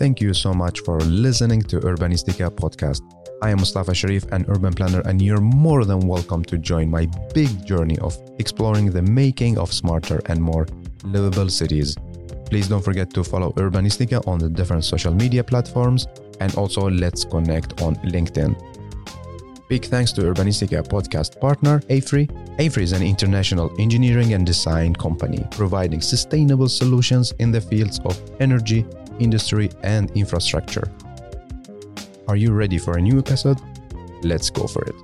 Thank 0.00 0.22
you 0.22 0.32
so 0.32 0.54
much 0.54 0.80
for 0.80 0.98
listening 1.00 1.60
to 1.64 1.78
Urbanistica 1.78 2.48
podcast. 2.48 3.02
I 3.42 3.50
am 3.50 3.58
Mustafa 3.58 3.92
Sharif, 3.92 4.24
an 4.32 4.46
urban 4.48 4.72
planner, 4.72 5.00
and 5.00 5.20
you're 5.20 5.42
more 5.42 5.84
than 5.84 6.08
welcome 6.08 6.42
to 6.44 6.56
join 6.56 6.88
my 6.88 7.06
big 7.34 7.66
journey 7.66 7.98
of 7.98 8.16
exploring 8.38 8.90
the 8.92 9.02
making 9.02 9.58
of 9.58 9.70
smarter 9.70 10.22
and 10.24 10.42
more 10.42 10.66
livable 11.04 11.50
cities. 11.50 11.98
Please 12.46 12.66
don't 12.66 12.82
forget 12.82 13.12
to 13.12 13.22
follow 13.22 13.52
Urbanistica 13.58 14.26
on 14.26 14.38
the 14.38 14.48
different 14.48 14.86
social 14.86 15.12
media 15.12 15.44
platforms 15.44 16.06
and 16.40 16.54
also 16.54 16.88
let's 16.88 17.26
connect 17.26 17.82
on 17.82 17.94
LinkedIn. 17.96 18.56
Big 19.68 19.84
thanks 19.84 20.12
to 20.12 20.22
Urbanistica 20.22 20.82
podcast 20.82 21.38
partner 21.38 21.82
AFRY. 21.90 22.26
AFRY 22.58 22.82
is 22.82 22.92
an 22.92 23.02
international 23.02 23.70
engineering 23.78 24.32
and 24.32 24.46
design 24.46 24.94
company 24.94 25.46
providing 25.50 26.00
sustainable 26.00 26.68
solutions 26.68 27.32
in 27.38 27.52
the 27.52 27.60
fields 27.60 28.00
of 28.06 28.18
energy, 28.40 28.86
industry, 29.20 29.70
and 29.82 30.10
infrastructure. 30.12 30.90
Are 32.26 32.36
you 32.36 32.52
ready 32.52 32.78
for 32.78 32.96
a 32.96 33.00
new 33.00 33.18
episode? 33.18 33.60
Let's 34.22 34.50
go 34.50 34.66
for 34.66 34.82
it. 34.84 34.94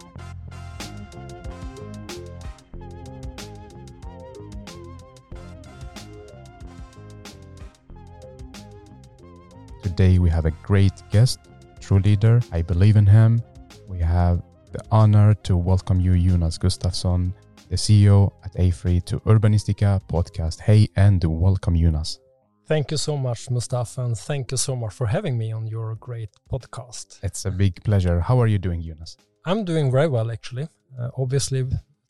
Today 9.82 10.18
we 10.18 10.28
have 10.28 10.44
a 10.44 10.50
great 10.62 10.92
guest, 11.10 11.38
true 11.80 12.00
leader. 12.00 12.40
I 12.52 12.62
believe 12.62 12.96
in 12.96 13.06
him. 13.06 13.42
We 13.88 13.98
have 14.00 14.42
the 14.72 14.84
honor 14.90 15.34
to 15.44 15.56
welcome 15.56 16.00
you, 16.00 16.18
Jonas 16.18 16.58
Gustafsson, 16.58 17.32
the 17.70 17.76
CEO 17.76 18.32
at 18.44 18.52
AFRY, 18.56 19.00
to 19.06 19.20
Urbanistica 19.20 20.00
podcast. 20.08 20.60
Hey, 20.60 20.88
and 20.96 21.24
welcome, 21.24 21.76
Jonas. 21.76 22.18
Thank 22.66 22.90
you 22.90 22.96
so 22.96 23.16
much, 23.16 23.48
Mustafa, 23.48 24.02
and 24.02 24.18
thank 24.18 24.50
you 24.50 24.56
so 24.56 24.74
much 24.74 24.92
for 24.92 25.06
having 25.06 25.38
me 25.38 25.52
on 25.52 25.68
your 25.68 25.94
great 25.94 26.30
podcast. 26.50 27.20
It's 27.22 27.44
a 27.44 27.50
big 27.52 27.84
pleasure. 27.84 28.20
How 28.20 28.40
are 28.40 28.48
you 28.48 28.58
doing, 28.58 28.80
Yunus? 28.80 29.16
I'm 29.44 29.64
doing 29.64 29.92
very 29.92 30.08
well, 30.08 30.32
actually. 30.32 30.68
Uh, 30.98 31.10
obviously, 31.16 31.64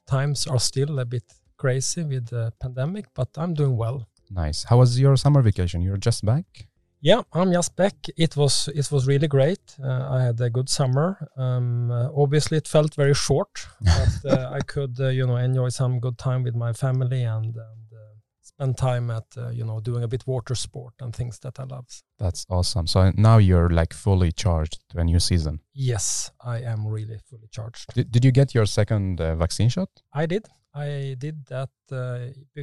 times 0.07 0.47
are 0.47 0.59
still 0.59 0.99
a 0.99 1.05
bit 1.05 1.25
crazy 1.59 2.05
with 2.05 2.29
the 2.29 2.55
pandemic, 2.59 3.05
but 3.13 3.29
I'm 3.37 3.53
doing 3.53 3.77
well. 3.77 4.09
Nice. 4.31 4.65
How 4.65 4.79
was 4.79 4.99
your 4.99 5.15
summer 5.17 5.43
vacation? 5.43 5.83
You're 5.83 5.99
just 5.99 6.25
back? 6.25 6.47
Yeah, 7.03 7.21
I'm 7.35 7.53
just 7.53 7.77
back. 7.77 7.95
It 8.17 8.35
was 8.35 8.71
it 8.75 8.91
was 8.91 9.07
really 9.07 9.29
great. 9.29 9.77
Uh, 9.79 10.09
I 10.11 10.23
had 10.23 10.41
a 10.41 10.49
good 10.49 10.71
summer. 10.71 11.29
Um, 11.37 11.91
uh, 11.91 12.09
obviously, 12.17 12.57
it 12.57 12.67
felt 12.67 12.95
very 12.95 13.15
short, 13.15 13.69
but 13.83 14.33
uh, 14.33 14.51
I 14.53 14.61
could 14.61 14.99
uh, 14.99 15.09
you 15.09 15.27
know 15.27 15.37
enjoy 15.37 15.69
some 15.69 16.01
good 16.01 16.17
time 16.17 16.43
with 16.43 16.55
my 16.55 16.73
family 16.73 17.25
and, 17.25 17.55
uh, 17.59 17.63
spend 18.57 18.77
time 18.77 19.11
at 19.11 19.25
uh, 19.37 19.51
you 19.51 19.65
know 19.65 19.81
doing 19.81 20.03
a 20.03 20.09
bit 20.09 20.27
water 20.27 20.55
sport 20.55 20.95
and 21.01 21.15
things 21.15 21.39
that 21.41 21.61
I 21.61 21.65
love. 21.65 21.87
That's 22.19 22.47
awesome. 22.49 22.87
So 22.87 23.13
now 23.17 23.39
you're 23.39 23.71
like 23.71 23.93
fully 23.95 24.33
charged 24.33 24.79
to 24.91 24.99
a 24.99 25.05
new 25.05 25.21
season. 25.21 25.61
Yes, 25.75 26.31
I 26.41 26.63
am 26.63 26.87
really 26.87 27.19
fully 27.29 27.49
charged. 27.51 27.95
Did, 27.95 28.11
did 28.11 28.25
you 28.25 28.33
get 28.33 28.55
your 28.55 28.67
second 28.67 29.19
vaccine 29.19 29.69
shot? 29.69 29.91
I 30.13 30.27
did. 30.27 30.49
I 30.75 31.17
did 31.19 31.47
that 31.47 31.71
uh, 31.91 32.19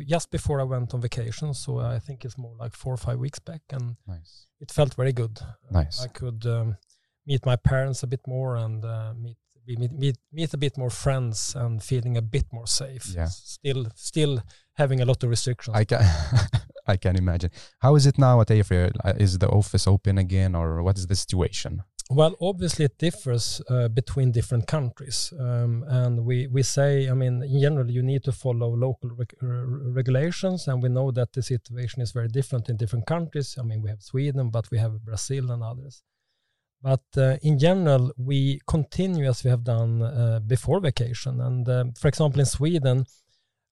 just 0.08 0.30
before 0.30 0.61
I 0.61 0.64
went 0.64 0.94
on 0.94 1.02
vacation, 1.02 1.53
so 1.53 1.80
I 1.80 1.99
think 1.99 2.25
it's 2.25 2.38
more 2.38 2.55
like 2.59 2.75
four 2.75 2.94
or 2.94 2.97
five 2.97 3.17
weeks 3.17 3.39
back, 3.39 3.61
and 3.71 3.95
nice. 4.08 4.47
it 4.59 4.71
felt 4.71 4.94
very 4.94 5.14
good. 5.14 5.39
Nice. 5.71 6.03
I 6.03 6.08
could 6.09 6.45
um, 6.45 6.77
meet 7.25 7.44
my 7.45 7.55
parents 7.55 8.03
a 8.03 8.08
bit 8.08 8.21
more 8.27 8.58
and 8.58 8.86
uh, 8.86 9.14
meet, 9.19 9.38
meet 9.66 9.91
meet 9.91 10.17
meet 10.31 10.53
a 10.53 10.58
bit 10.58 10.77
more 10.77 10.91
friends 10.91 11.55
and 11.55 11.81
feeling 11.81 12.17
a 12.17 12.21
bit 12.21 12.45
more 12.52 12.67
safe. 12.67 13.08
Yeah. 13.16 13.30
Still, 13.30 13.88
still 13.95 14.44
having 14.75 15.02
a 15.02 15.05
lot 15.05 15.23
of 15.23 15.29
restrictions. 15.29 15.75
I 15.75 15.83
can, 15.83 16.02
I 16.88 16.97
can 16.97 17.16
imagine. 17.16 17.52
How 17.79 17.95
is 17.95 18.05
it 18.05 18.17
now 18.17 18.41
at 18.41 18.52
AFRY? 18.52 18.91
Is 19.19 19.38
the 19.38 19.49
office 19.49 19.88
open 19.88 20.17
again, 20.17 20.55
or 20.55 20.83
what 20.83 20.97
is 20.97 21.07
the 21.07 21.15
situation? 21.15 21.83
Well, 22.09 22.36
obviously 22.42 22.86
it 22.86 22.98
differs 22.98 23.61
uh, 23.70 23.87
between 23.87 24.31
different 24.31 24.67
countries, 24.67 25.33
um, 25.39 25.86
and 25.87 26.25
we 26.25 26.48
we 26.48 26.61
say, 26.61 27.09
I 27.09 27.14
mean, 27.14 27.42
in 27.42 27.61
general, 27.61 27.89
you 27.89 28.03
need 28.03 28.23
to 28.25 28.31
follow 28.33 28.75
local 28.75 29.09
reg 29.11 29.33
regulations, 29.42 30.67
and 30.67 30.83
we 30.83 30.89
know 30.89 31.11
that 31.11 31.31
the 31.31 31.42
situation 31.42 32.02
is 32.02 32.11
very 32.11 32.27
different 32.27 32.69
in 32.69 32.75
different 32.77 33.05
countries. 33.08 33.58
I 33.58 33.64
mean, 33.64 33.81
we 33.81 33.89
have 33.89 34.02
Sweden, 34.02 34.49
but 34.49 34.69
we 34.69 34.80
have 34.80 35.05
Brazil 35.05 35.49
and 35.52 35.64
others. 35.64 36.03
But 36.81 37.05
uh, 37.15 37.37
in 37.42 37.58
general, 37.58 38.11
we 38.17 38.59
continue 38.67 39.30
as 39.30 39.43
we 39.45 39.49
have 39.49 39.64
done 39.64 40.02
uh, 40.02 40.42
before 40.45 40.81
vacation, 40.81 41.39
and 41.39 41.67
um, 41.69 41.93
for 41.93 42.09
example, 42.09 42.42
in 42.42 42.45
Sweden. 42.45 43.05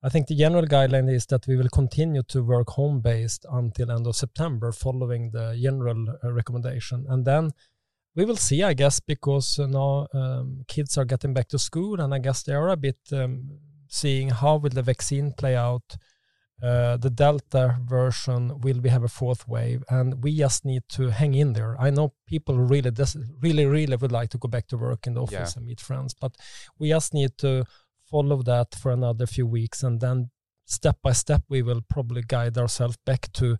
I 0.04 0.10
think 0.10 0.28
the 0.28 0.36
general 0.36 0.66
guideline 0.66 1.14
is 1.14 1.28
that 1.28 1.46
we 1.48 1.56
will 1.56 1.70
continue 1.70 2.24
to 2.24 2.44
work 2.44 2.70
home 2.72 3.02
based 3.02 3.46
until 3.52 3.92
end 3.92 4.08
of 4.08 4.16
September, 4.16 4.72
following 4.72 5.30
the 5.32 5.58
general 5.62 6.08
uh, 6.24 6.32
recommendation, 6.32 7.06
and 7.08 7.24
then 7.26 7.52
we 8.16 8.26
will 8.26 8.36
see, 8.36 8.64
I 8.64 8.74
guess, 8.74 9.00
because 9.00 9.60
uh, 9.60 9.68
now 9.68 10.08
um, 10.14 10.66
kids 10.68 10.98
are 10.98 11.06
getting 11.06 11.34
back 11.34 11.48
to 11.50 11.60
school, 11.60 12.02
and 12.02 12.14
I 12.14 12.20
guess 12.20 12.44
they 12.44 12.54
are 12.54 12.70
a 12.70 12.78
bit 12.78 12.98
um, 13.14 13.60
seeing 13.88 14.30
how 14.30 14.58
will 14.58 14.70
the 14.70 14.82
vaccine 14.82 15.34
play 15.34 15.56
out. 15.56 15.98
Uh, 16.62 16.96
the 16.98 17.10
Delta 17.10 17.80
version 17.84 18.60
will 18.62 18.80
we 18.82 18.90
have 18.90 19.04
a 19.04 19.08
fourth 19.08 19.48
wave, 19.48 19.84
and 19.90 20.24
we 20.24 20.38
just 20.38 20.66
need 20.66 20.84
to 20.90 21.10
hang 21.10 21.34
in 21.34 21.54
there. 21.54 21.76
I 21.80 21.90
know 21.90 22.14
people 22.28 22.58
really, 22.58 22.92
really, 23.42 23.66
really 23.66 23.96
would 23.96 24.12
like 24.12 24.30
to 24.32 24.38
go 24.38 24.48
back 24.48 24.68
to 24.68 24.78
work 24.78 25.08
in 25.08 25.16
the 25.16 25.22
office 25.22 25.54
yeah. 25.56 25.58
and 25.58 25.66
meet 25.66 25.80
friends, 25.80 26.14
but 26.14 26.36
we 26.78 26.90
just 26.90 27.14
need 27.14 27.38
to 27.40 27.66
follow 28.12 28.42
that 28.44 28.76
for 28.76 28.92
another 28.92 29.26
few 29.26 29.48
weeks, 29.48 29.84
and 29.84 30.00
then 30.00 30.30
step 30.66 30.98
by 31.02 31.14
step 31.14 31.44
we 31.50 31.62
will 31.62 31.82
probably 31.90 32.24
guide 32.36 32.58
ourselves 32.58 32.98
back 33.06 33.32
to 33.34 33.58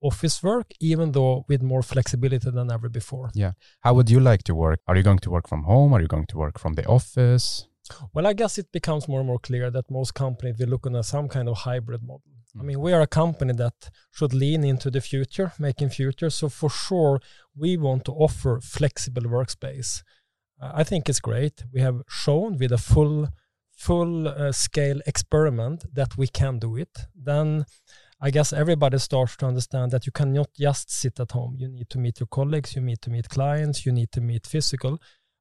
office 0.00 0.42
work, 0.42 0.68
even 0.80 1.12
though 1.12 1.44
with 1.48 1.62
more 1.62 1.82
flexibility 1.82 2.50
than 2.50 2.70
ever 2.70 2.88
before. 2.88 3.30
Yeah. 3.34 3.52
How 3.80 3.94
would 3.94 4.10
you 4.10 4.20
like 4.20 4.42
to 4.44 4.54
work? 4.54 4.80
Are 4.86 4.96
you 4.96 5.02
going 5.02 5.18
to 5.20 5.30
work 5.30 5.48
from 5.48 5.64
home? 5.64 5.92
Are 5.92 6.00
you 6.00 6.08
going 6.08 6.26
to 6.26 6.38
work 6.38 6.58
from 6.58 6.74
the 6.74 6.86
office? 6.86 7.66
Well, 8.12 8.26
I 8.26 8.34
guess 8.34 8.58
it 8.58 8.70
becomes 8.70 9.08
more 9.08 9.20
and 9.20 9.26
more 9.26 9.38
clear 9.38 9.70
that 9.70 9.90
most 9.90 10.14
companies 10.14 10.58
will 10.58 10.68
look 10.68 10.86
at 10.86 11.04
some 11.04 11.28
kind 11.28 11.48
of 11.48 11.58
hybrid 11.58 12.02
model. 12.02 12.22
Mm. 12.56 12.60
I 12.60 12.62
mean, 12.64 12.80
we 12.80 12.92
are 12.92 13.00
a 13.00 13.06
company 13.06 13.54
that 13.54 13.90
should 14.12 14.34
lean 14.34 14.62
into 14.64 14.90
the 14.90 15.00
future, 15.00 15.52
making 15.58 15.90
future. 15.90 16.30
So 16.30 16.48
for 16.48 16.70
sure, 16.70 17.20
we 17.56 17.76
want 17.76 18.04
to 18.06 18.12
offer 18.12 18.60
flexible 18.60 19.22
workspace. 19.22 20.02
Uh, 20.60 20.72
I 20.74 20.84
think 20.84 21.08
it's 21.08 21.20
great. 21.20 21.64
We 21.72 21.80
have 21.80 22.02
shown 22.08 22.58
with 22.58 22.72
a 22.72 22.78
full 22.78 23.28
full 23.78 24.26
uh, 24.26 24.50
scale 24.50 25.00
experiment 25.06 25.84
that 25.94 26.18
we 26.18 26.26
can 26.26 26.58
do 26.58 26.76
it. 26.76 26.98
Then 27.14 27.64
I 28.20 28.30
guess 28.30 28.52
everybody 28.52 28.98
starts 28.98 29.36
to 29.36 29.46
understand 29.46 29.92
that 29.92 30.04
you 30.04 30.12
cannot 30.12 30.50
just 30.58 30.90
sit 30.90 31.20
at 31.20 31.30
home. 31.30 31.54
You 31.56 31.68
need 31.68 31.88
to 31.90 31.98
meet 31.98 32.18
your 32.18 32.26
colleagues, 32.26 32.74
you 32.74 32.82
need 32.82 33.00
to 33.02 33.10
meet 33.10 33.28
clients, 33.28 33.86
you 33.86 33.92
need 33.92 34.10
to 34.12 34.20
meet 34.20 34.46
physical. 34.46 34.98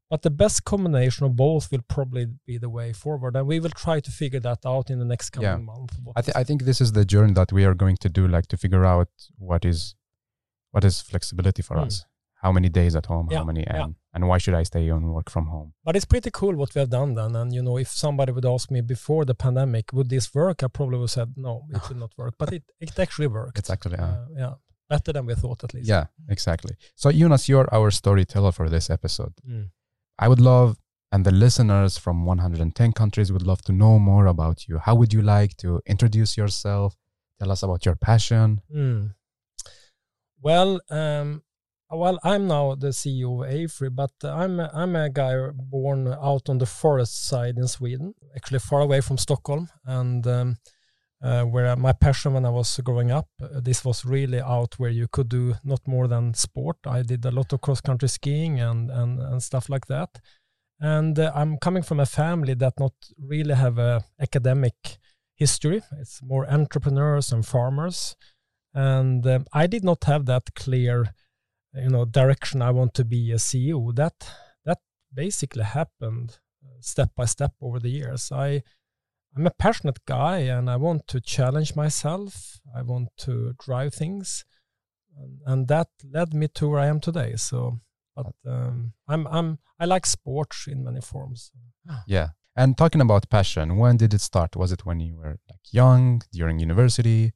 But 0.10 0.22
the 0.22 0.30
best 0.30 0.64
combination 0.64 1.26
of 1.26 1.36
both 1.36 1.72
will 1.72 1.82
probably 1.90 2.28
be 2.46 2.58
the 2.58 2.70
way 2.70 2.94
forward, 2.94 3.36
and 3.36 3.46
we 3.46 3.60
will 3.60 3.72
try 3.72 4.00
to 4.00 4.12
figure 4.12 4.40
that 4.40 4.60
out 4.66 4.90
in 4.90 5.00
the 5.00 5.06
next 5.06 5.32
coming 5.32 5.50
yeah. 5.50 5.58
month. 5.58 5.98
I, 6.16 6.22
th- 6.22 6.38
I 6.38 6.44
think 6.46 6.64
this 6.64 6.80
is 6.80 6.94
the 6.94 7.04
journey 7.04 7.34
that 7.34 7.52
we 7.52 7.66
are 7.66 7.74
going 7.74 7.98
to 7.98 8.10
do, 8.10 8.26
like 8.26 8.48
to 8.48 8.58
figure 8.58 8.86
out 8.86 9.10
what 9.38 9.66
is 9.66 9.96
what 10.72 10.86
is 10.86 11.02
flexibility 11.02 11.62
for 11.62 11.76
mm. 11.78 11.88
us 11.88 12.06
how 12.42 12.52
many 12.52 12.70
days 12.70 12.96
at 12.96 13.06
home, 13.08 13.28
yeah, 13.32 13.40
how 13.40 13.44
many, 13.44 13.66
and, 13.66 13.78
yeah. 13.78 13.88
and 14.14 14.28
why 14.28 14.38
should 14.38 14.54
I 14.54 14.64
stay 14.64 14.88
and 14.90 15.14
work 15.14 15.30
from 15.30 15.48
home? 15.48 15.74
But 15.84 15.96
it's 15.96 16.06
pretty 16.06 16.30
cool 16.32 16.56
what 16.56 16.74
we 16.76 16.80
have 16.80 16.90
done 16.90 17.16
then. 17.16 17.36
And, 17.36 17.54
you 17.54 17.64
know, 17.64 17.78
if 17.78 17.90
somebody 17.90 18.32
would 18.32 18.46
ask 18.46 18.70
me 18.70 18.82
before 18.82 19.26
the 19.26 19.36
pandemic, 19.36 19.92
would 19.92 20.10
this 20.10 20.34
work? 20.34 20.64
I 20.64 20.68
probably 20.68 20.98
would 20.98 21.06
have 21.06 21.12
said, 21.12 21.34
no, 21.36 21.64
it 21.74 21.82
would 21.90 21.98
not 21.98 22.12
work. 22.18 22.36
But 22.38 22.54
it, 22.54 22.64
it 22.80 22.98
actually 23.00 23.28
worked. 23.28 23.58
It's 23.58 23.70
actually, 23.70 23.98
uh, 23.98 24.06
uh, 24.06 24.26
yeah, 24.38 24.54
better 24.88 25.14
than 25.14 25.26
we 25.26 25.36
thought 25.36 25.64
at 25.64 25.74
least. 25.74 25.90
Yeah, 25.90 26.06
exactly. 26.30 26.76
So, 26.96 27.12
Jonas, 27.12 27.50
you're 27.50 27.68
our 27.74 27.90
storyteller 27.92 28.52
for 28.52 28.70
this 28.70 28.90
episode. 28.90 29.34
Mm. 29.48 29.70
I 30.20 30.28
would 30.28 30.40
love, 30.40 30.78
and 31.12 31.26
the 31.26 31.32
listeners 31.32 31.98
from 31.98 32.26
110 32.26 32.94
countries 32.94 33.32
would 33.32 33.46
love 33.46 33.62
to 33.64 33.72
know 33.72 33.98
more 33.98 34.28
about 34.28 34.68
you. 34.68 34.78
How 34.78 34.94
would 34.96 35.12
you 35.12 35.22
like 35.22 35.58
to 35.58 35.82
introduce 35.88 36.38
yourself? 36.38 36.96
Tell 37.40 37.52
us 37.52 37.64
about 37.64 37.86
your 37.86 37.96
passion. 37.96 38.62
Mm. 38.74 39.14
Well, 40.42 40.82
um, 40.90 41.44
well, 41.90 42.20
I'm 42.24 42.48
now 42.48 42.76
the 42.76 42.88
CEO 42.88 43.46
of 43.46 43.50
AFRY, 43.50 43.90
but 43.90 44.12
I'm 44.24 44.60
a, 44.60 44.70
I'm 44.74 44.96
a 44.96 45.10
guy 45.10 45.36
born 45.54 46.08
out 46.08 46.50
on 46.50 46.58
the 46.58 46.66
forest 46.66 47.28
side 47.28 47.58
in 47.58 47.68
Sweden, 47.68 48.14
actually 48.36 48.60
far 48.60 48.82
away 48.82 49.00
from 49.00 49.18
Stockholm, 49.18 49.70
and 49.86 50.28
um, 50.28 50.58
uh, 51.24 51.44
where 51.44 51.76
my 51.78 51.94
passion 51.94 52.34
when 52.34 52.46
I 52.46 52.50
was 52.50 52.78
growing 52.84 53.12
up, 53.12 53.30
uh, 53.42 53.62
this 53.62 53.86
was 53.86 54.06
really 54.06 54.42
out 54.42 54.76
where 54.78 54.90
you 54.90 55.08
could 55.08 55.30
do 55.30 55.56
not 55.64 55.80
more 55.88 56.08
than 56.08 56.34
sport. 56.34 56.78
I 56.86 57.04
did 57.04 57.24
a 57.26 57.32
lot 57.32 57.54
of 57.54 57.62
cross 57.62 57.80
country 57.80 58.10
skiing 58.10 58.60
and 58.60 58.92
and 58.92 59.20
and 59.20 59.42
stuff 59.42 59.70
like 59.70 59.88
that, 59.88 60.20
and 60.82 61.18
uh, 61.18 61.32
I'm 61.34 61.58
coming 61.58 61.84
from 61.84 62.02
a 62.02 62.06
family 62.06 62.54
that 62.56 62.80
not 62.80 62.94
really 63.18 63.56
have 63.56 63.78
a 63.78 64.04
academic 64.20 64.76
history. 65.36 65.82
It's 66.00 66.22
more 66.22 66.46
entrepreneurs 66.50 67.32
and 67.32 67.46
farmers, 67.46 68.18
and 68.74 69.26
um, 69.26 69.46
I 69.54 69.68
did 69.68 69.86
not 69.86 70.04
have 70.04 70.26
that 70.26 70.54
clear 70.54 71.14
you 71.74 71.90
know 71.90 72.06
direction 72.06 72.62
I 72.62 72.72
want 72.72 72.94
to 72.96 73.06
be 73.06 73.32
a 73.32 73.36
CEO. 73.36 73.96
That 73.96 74.16
that 74.66 74.80
basically 75.14 75.64
happened 75.64 76.40
uh, 76.64 76.82
step 76.82 77.12
by 77.16 77.26
step 77.26 77.54
over 77.62 77.80
the 77.80 77.90
years. 77.90 78.32
I 78.32 78.64
I'm 79.36 79.46
a 79.46 79.52
passionate 79.52 80.04
guy 80.06 80.40
and 80.40 80.70
I 80.70 80.78
want 80.78 81.08
to 81.10 81.22
challenge 81.22 81.76
myself. 81.76 82.60
I 82.76 82.82
want 82.82 83.10
to 83.18 83.54
drive 83.64 83.94
things. 83.94 84.46
and, 85.46 85.68
that 85.68 85.90
led 86.04 86.34
me 86.34 86.48
to 86.48 86.70
where 86.70 86.80
I 86.80 86.88
am 86.88 87.00
today. 87.00 87.36
So, 87.36 87.80
but 88.16 88.34
um, 88.46 88.94
I'm 89.08 89.28
I'm 89.28 89.60
I 89.80 89.86
like 89.86 90.06
sports 90.06 90.68
in 90.68 90.84
many 90.84 91.02
forms. 91.02 91.52
Yeah. 92.08 92.30
And 92.56 92.76
talking 92.76 93.02
about 93.02 93.30
passion, 93.30 93.78
when 93.78 93.98
did 93.98 94.14
it 94.16 94.22
start? 94.22 94.56
Was 94.56 94.72
it 94.72 94.86
when 94.86 95.00
you 95.00 95.16
were 95.18 95.38
like 95.50 95.66
young, 95.72 96.24
during 96.32 96.58
university? 96.58 97.34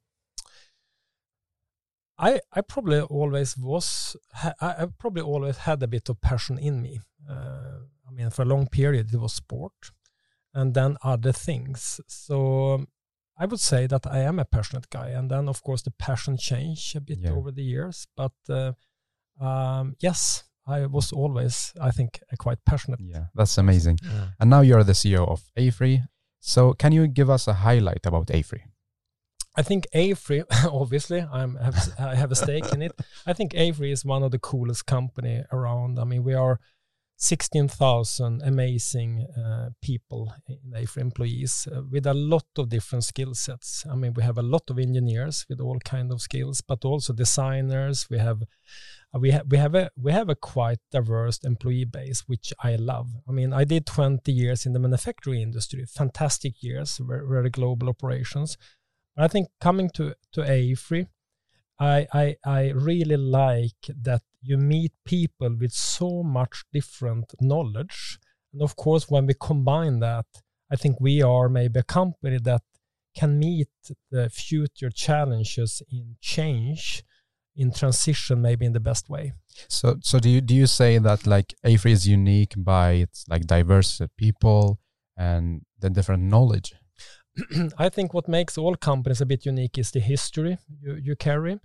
I 2.22 2.40
I 2.52 2.60
probably 2.60 3.00
always 3.00 3.58
was 3.58 4.16
I, 4.42 4.52
I 4.60 4.86
probably 4.98 5.22
always 5.22 5.58
had 5.58 5.82
a 5.82 5.88
bit 5.88 6.08
of 6.08 6.20
passion 6.20 6.58
in 6.58 6.80
me. 6.80 7.00
Uh, 7.28 7.80
I 8.08 8.10
mean, 8.12 8.30
for 8.30 8.42
a 8.42 8.46
long 8.46 8.68
period 8.68 9.12
it 9.12 9.20
was 9.20 9.34
sport, 9.34 9.92
and 10.54 10.72
then 10.74 10.96
other 11.02 11.32
things. 11.32 12.00
So 12.06 12.86
I 13.36 13.46
would 13.46 13.60
say 13.60 13.86
that 13.88 14.06
I 14.06 14.20
am 14.20 14.38
a 14.38 14.44
passionate 14.44 14.88
guy, 14.88 15.08
and 15.08 15.30
then 15.30 15.48
of 15.48 15.62
course 15.62 15.82
the 15.82 15.90
passion 15.90 16.36
changed 16.36 16.96
a 16.96 17.00
bit 17.00 17.18
yeah. 17.18 17.32
over 17.32 17.50
the 17.50 17.64
years. 17.64 18.06
But 18.16 18.32
uh, 18.48 18.72
um, 19.40 19.96
yes, 20.00 20.44
I 20.66 20.86
was 20.86 21.12
always, 21.12 21.72
I 21.80 21.90
think, 21.90 22.20
quite 22.38 22.58
passionate. 22.64 23.00
Yeah, 23.00 23.26
that's 23.34 23.58
amazing. 23.58 23.98
Yeah. 24.02 24.28
And 24.38 24.50
now 24.50 24.60
you're 24.60 24.84
the 24.84 24.92
CEO 24.92 25.28
of 25.28 25.42
AFRY. 25.56 26.02
So 26.40 26.72
can 26.72 26.92
you 26.92 27.08
give 27.08 27.30
us 27.30 27.48
a 27.48 27.52
highlight 27.52 28.06
about 28.06 28.30
AFRY? 28.30 28.62
I 29.54 29.62
think 29.62 29.86
AFRY, 29.92 30.44
obviously, 30.64 31.20
I'm, 31.20 31.56
have, 31.56 31.76
I 31.98 32.14
have 32.14 32.32
a 32.32 32.36
stake 32.36 32.72
in 32.72 32.82
it. 32.82 32.92
I 33.26 33.32
think 33.32 33.54
AFRY 33.54 33.92
is 33.92 34.04
one 34.04 34.22
of 34.22 34.30
the 34.30 34.38
coolest 34.38 34.86
company 34.86 35.44
around. 35.52 35.98
I 35.98 36.04
mean, 36.04 36.24
we 36.24 36.34
are 36.34 36.58
16,000 37.22 38.42
amazing 38.42 39.26
uh, 39.36 39.68
people 39.80 40.34
in 40.48 40.74
AFRY 40.74 41.02
employees 41.02 41.68
uh, 41.70 41.82
with 41.88 42.06
a 42.06 42.14
lot 42.14 42.46
of 42.56 42.70
different 42.70 43.04
skill 43.04 43.34
sets. 43.34 43.84
I 43.88 43.94
mean, 43.94 44.14
we 44.14 44.22
have 44.22 44.38
a 44.38 44.42
lot 44.42 44.70
of 44.70 44.78
engineers 44.78 45.46
with 45.48 45.60
all 45.60 45.78
kind 45.84 46.10
of 46.10 46.20
skills, 46.22 46.62
but 46.62 46.84
also 46.84 47.12
designers. 47.12 48.08
We 48.10 48.18
have 48.18 48.42
uh, 49.14 49.20
we 49.20 49.30
have 49.30 49.46
we 49.48 49.58
have 49.58 49.74
a 49.74 49.90
we 49.96 50.10
have 50.12 50.30
a 50.30 50.34
quite 50.34 50.80
diverse 50.90 51.38
employee 51.44 51.84
base, 51.84 52.24
which 52.26 52.52
I 52.58 52.74
love. 52.76 53.10
I 53.28 53.32
mean, 53.32 53.52
I 53.52 53.64
did 53.64 53.86
20 53.86 54.32
years 54.32 54.66
in 54.66 54.72
the 54.72 54.80
manufacturing 54.80 55.42
industry, 55.42 55.84
fantastic 55.86 56.62
years, 56.62 56.98
very, 56.98 57.28
very 57.28 57.50
global 57.50 57.88
operations. 57.88 58.56
But 59.14 59.24
I 59.24 59.28
think 59.28 59.48
coming 59.60 59.90
to 59.90 60.14
to 60.32 60.42
AFRY, 60.42 61.06
I, 61.78 62.06
I 62.12 62.36
I 62.44 62.70
really 62.70 63.16
like 63.16 63.90
that 64.02 64.22
you 64.40 64.56
meet 64.58 64.92
people 65.04 65.56
with 65.58 65.72
so 65.72 66.22
much 66.22 66.64
different 66.72 67.34
knowledge. 67.40 68.18
And 68.52 68.62
of 68.62 68.76
course, 68.76 69.08
when 69.08 69.26
we 69.26 69.34
combine 69.34 70.00
that, 70.00 70.26
I 70.70 70.76
think 70.76 71.00
we 71.00 71.22
are 71.22 71.48
maybe 71.48 71.80
a 71.80 71.84
company 71.84 72.38
that 72.42 72.62
can 73.14 73.38
meet 73.38 73.68
the 74.10 74.30
future 74.30 74.90
challenges 74.90 75.82
in 75.90 76.16
change, 76.20 77.04
in 77.54 77.72
transition, 77.72 78.40
maybe 78.40 78.64
in 78.64 78.72
the 78.72 78.80
best 78.80 79.08
way. 79.08 79.32
So, 79.68 79.96
so 80.02 80.18
do 80.18 80.30
you 80.30 80.40
do 80.40 80.54
you 80.54 80.66
say 80.66 80.98
that 80.98 81.26
like 81.26 81.54
AFRY 81.64 81.92
is 81.92 82.08
unique 82.08 82.54
by 82.56 82.92
its 82.92 83.24
like 83.28 83.46
diverse 83.46 84.00
people 84.16 84.80
and 85.16 85.62
the 85.78 85.90
different 85.90 86.22
knowledge? 86.24 86.74
I 87.78 87.88
think 87.88 88.12
what 88.12 88.28
makes 88.28 88.58
all 88.58 88.74
companies 88.76 89.20
a 89.20 89.26
bit 89.26 89.46
unique 89.46 89.78
is 89.78 89.90
the 89.90 90.00
history 90.00 90.58
you, 90.80 90.94
you 90.94 91.16
carry, 91.16 91.58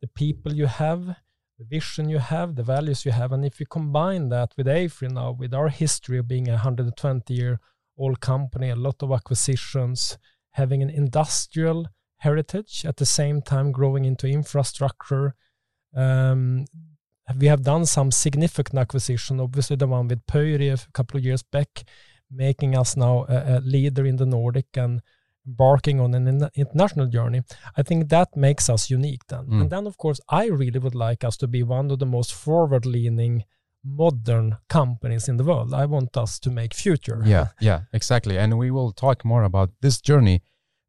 the 0.00 0.08
people 0.08 0.52
you 0.52 0.66
have, 0.66 1.16
the 1.58 1.64
vision 1.64 2.08
you 2.08 2.18
have, 2.18 2.56
the 2.56 2.62
values 2.62 3.04
you 3.04 3.12
have. 3.12 3.32
And 3.32 3.44
if 3.44 3.60
you 3.60 3.66
combine 3.66 4.28
that 4.30 4.52
with 4.56 4.66
AFRY 4.66 5.08
now, 5.08 5.32
with 5.32 5.54
our 5.54 5.68
history 5.68 6.18
of 6.18 6.26
being 6.26 6.48
a 6.48 6.52
120 6.52 7.34
year 7.34 7.60
old 7.96 8.20
company, 8.20 8.70
a 8.70 8.76
lot 8.76 9.02
of 9.02 9.12
acquisitions, 9.12 10.18
having 10.52 10.82
an 10.82 10.90
industrial 10.90 11.86
heritage 12.18 12.84
at 12.84 12.96
the 12.96 13.06
same 13.06 13.42
time 13.42 13.72
growing 13.72 14.04
into 14.04 14.26
infrastructure. 14.26 15.34
Um, 15.94 16.66
we 17.38 17.46
have 17.46 17.62
done 17.62 17.86
some 17.86 18.10
significant 18.10 18.78
acquisition, 18.78 19.40
obviously 19.40 19.76
the 19.76 19.86
one 19.86 20.08
with 20.08 20.26
Pöyry 20.26 20.72
a 20.72 20.92
couple 20.92 21.18
of 21.18 21.24
years 21.24 21.42
back, 21.42 21.84
making 22.32 22.76
us 22.76 22.96
now 22.96 23.26
a, 23.28 23.58
a 23.58 23.60
leader 23.60 24.06
in 24.06 24.16
the 24.16 24.26
Nordic 24.26 24.76
and 24.76 25.02
embarking 25.46 26.00
on 26.00 26.14
an 26.14 26.48
international 26.54 27.06
journey, 27.06 27.42
I 27.76 27.82
think 27.82 28.08
that 28.08 28.36
makes 28.36 28.68
us 28.68 28.90
unique 28.90 29.26
then. 29.28 29.46
Mm. 29.46 29.60
And 29.62 29.70
then, 29.70 29.86
of 29.86 29.96
course, 29.98 30.20
I 30.28 30.46
really 30.46 30.78
would 30.78 30.94
like 30.94 31.24
us 31.24 31.36
to 31.38 31.46
be 31.48 31.62
one 31.62 31.90
of 31.90 31.98
the 31.98 32.06
most 32.06 32.32
forward 32.32 32.86
leaning 32.86 33.44
modern 33.84 34.58
companies 34.68 35.28
in 35.28 35.36
the 35.36 35.44
world. 35.44 35.74
I 35.74 35.86
want 35.86 36.16
us 36.16 36.38
to 36.40 36.50
make 36.50 36.74
future. 36.74 37.22
Yeah, 37.24 37.48
yeah, 37.60 37.82
exactly. 37.92 38.38
And 38.38 38.56
we 38.56 38.70
will 38.70 38.92
talk 38.92 39.24
more 39.24 39.42
about 39.42 39.70
this 39.80 40.00
journey 40.00 40.42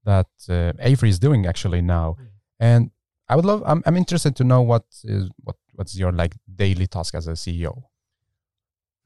that 0.06 0.28
uh, 0.50 0.74
AFRY 0.80 1.10
is 1.10 1.20
doing 1.20 1.46
actually 1.48 1.82
now. 1.82 2.18
Mm. 2.20 2.28
And 2.60 2.92
I 3.28 3.36
would 3.36 3.46
love, 3.46 3.64
I'm, 3.66 3.82
I'm 3.86 3.98
interested 3.98 4.36
to 4.36 4.44
know 4.44 4.62
what 4.62 4.86
is, 5.04 5.30
what, 5.44 5.56
what's 5.74 5.98
your 5.98 6.12
like 6.12 6.36
daily 6.54 6.88
task 6.88 7.16
as 7.16 7.28
a 7.28 7.32
CEO? 7.32 7.84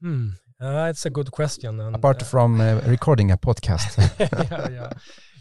Hmm. 0.02 0.30
Uh, 0.60 0.88
it's 0.90 1.06
a 1.06 1.10
good 1.10 1.30
question. 1.30 1.80
And, 1.80 1.94
Apart 1.94 2.22
uh, 2.22 2.26
from 2.26 2.60
uh, 2.60 2.80
recording 2.86 3.30
a 3.30 3.36
podcast. 3.36 3.96
yeah, 4.50 4.68
yeah 4.70 4.90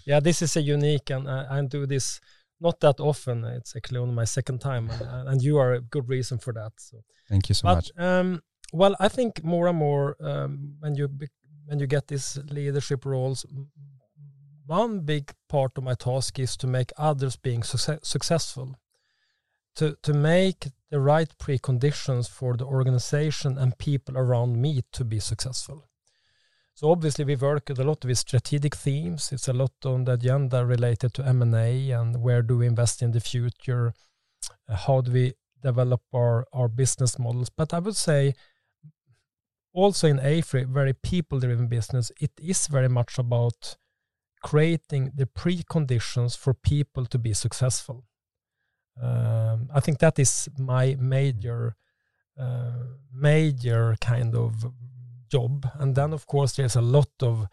yeah, 0.07 0.21
this 0.21 0.41
is 0.41 0.55
a 0.55 0.61
unique, 0.61 1.09
and 1.09 1.27
uh, 1.27 1.45
I 1.49 1.61
do 1.63 1.85
this 1.85 2.21
not 2.61 2.79
that 2.79 2.99
often. 2.99 3.43
It's 3.43 3.75
actually 3.75 3.99
only 3.99 4.15
my 4.15 4.23
second 4.23 4.59
time, 4.61 4.89
and, 4.89 5.01
uh, 5.01 5.23
and 5.27 5.41
you 5.41 5.57
are 5.57 5.73
a 5.73 5.81
good 5.81 6.07
reason 6.07 6.37
for 6.39 6.53
that. 6.53 6.71
So 6.77 7.03
thank 7.27 7.49
you 7.49 7.55
so 7.55 7.63
but, 7.65 7.75
much. 7.75 7.91
Um, 7.97 8.41
well, 8.71 8.95
I 8.99 9.09
think 9.09 9.43
more 9.43 9.67
and 9.67 9.77
more 9.77 10.15
um, 10.21 10.75
when 10.79 10.95
you 10.95 11.09
when 11.65 11.79
you 11.79 11.87
get 11.87 12.07
these 12.07 12.39
leadership 12.49 13.05
roles, 13.05 13.45
one 14.65 15.01
big 15.01 15.33
part 15.49 15.77
of 15.77 15.83
my 15.83 15.93
task 15.93 16.39
is 16.39 16.55
to 16.57 16.67
make 16.67 16.91
others 16.97 17.35
being 17.35 17.61
success 17.61 17.99
successful, 18.03 18.77
to 19.75 19.97
to 20.03 20.13
make 20.13 20.67
the 20.89 20.99
right 20.99 21.29
preconditions 21.37 22.29
for 22.29 22.55
the 22.55 22.65
organization 22.65 23.57
and 23.57 23.77
people 23.77 24.17
around 24.17 24.61
me 24.61 24.83
to 24.93 25.03
be 25.03 25.19
successful. 25.19 25.87
So 26.73 26.91
obviously 26.91 27.25
we 27.25 27.35
work 27.35 27.69
a 27.69 27.73
lot 27.73 28.05
with 28.05 28.17
strategic 28.19 28.75
themes. 28.75 29.31
It's 29.31 29.47
a 29.47 29.53
lot 29.53 29.71
on 29.83 30.05
the 30.05 30.13
agenda 30.13 30.65
related 30.65 31.13
to 31.15 31.25
M&A 31.25 31.89
and 31.91 32.21
where 32.21 32.41
do 32.41 32.57
we 32.57 32.67
invest 32.67 33.01
in 33.01 33.11
the 33.11 33.19
future? 33.19 33.93
Uh, 34.69 34.75
how 34.75 35.01
do 35.01 35.11
we 35.11 35.33
develop 35.61 36.01
our, 36.13 36.45
our 36.53 36.67
business 36.67 37.17
models? 37.17 37.49
But 37.49 37.73
I 37.73 37.79
would 37.79 37.95
say 37.95 38.35
also 39.73 40.07
in 40.07 40.19
AFRY, 40.19 40.65
very 40.65 40.93
people-driven 40.93 41.67
business, 41.67 42.11
it 42.21 42.31
is 42.37 42.67
very 42.67 42.89
much 42.89 43.17
about 43.17 43.75
creating 44.43 45.11
the 45.15 45.25
preconditions 45.25 46.37
for 46.37 46.53
people 46.53 47.05
to 47.05 47.17
be 47.17 47.33
successful. 47.33 48.05
Um, 49.01 49.69
I 49.73 49.79
think 49.79 49.99
that 49.99 50.19
is 50.19 50.49
my 50.57 50.95
major, 50.99 51.75
uh, 52.39 52.71
major 53.13 53.95
kind 54.01 54.35
of 54.35 54.65
job. 55.29 55.69
And 55.79 55.95
then, 55.95 56.13
of 56.13 56.25
course, 56.25 56.55
there's 56.55 56.75
a 56.75 56.81
lot 56.81 57.09
of 57.21 57.47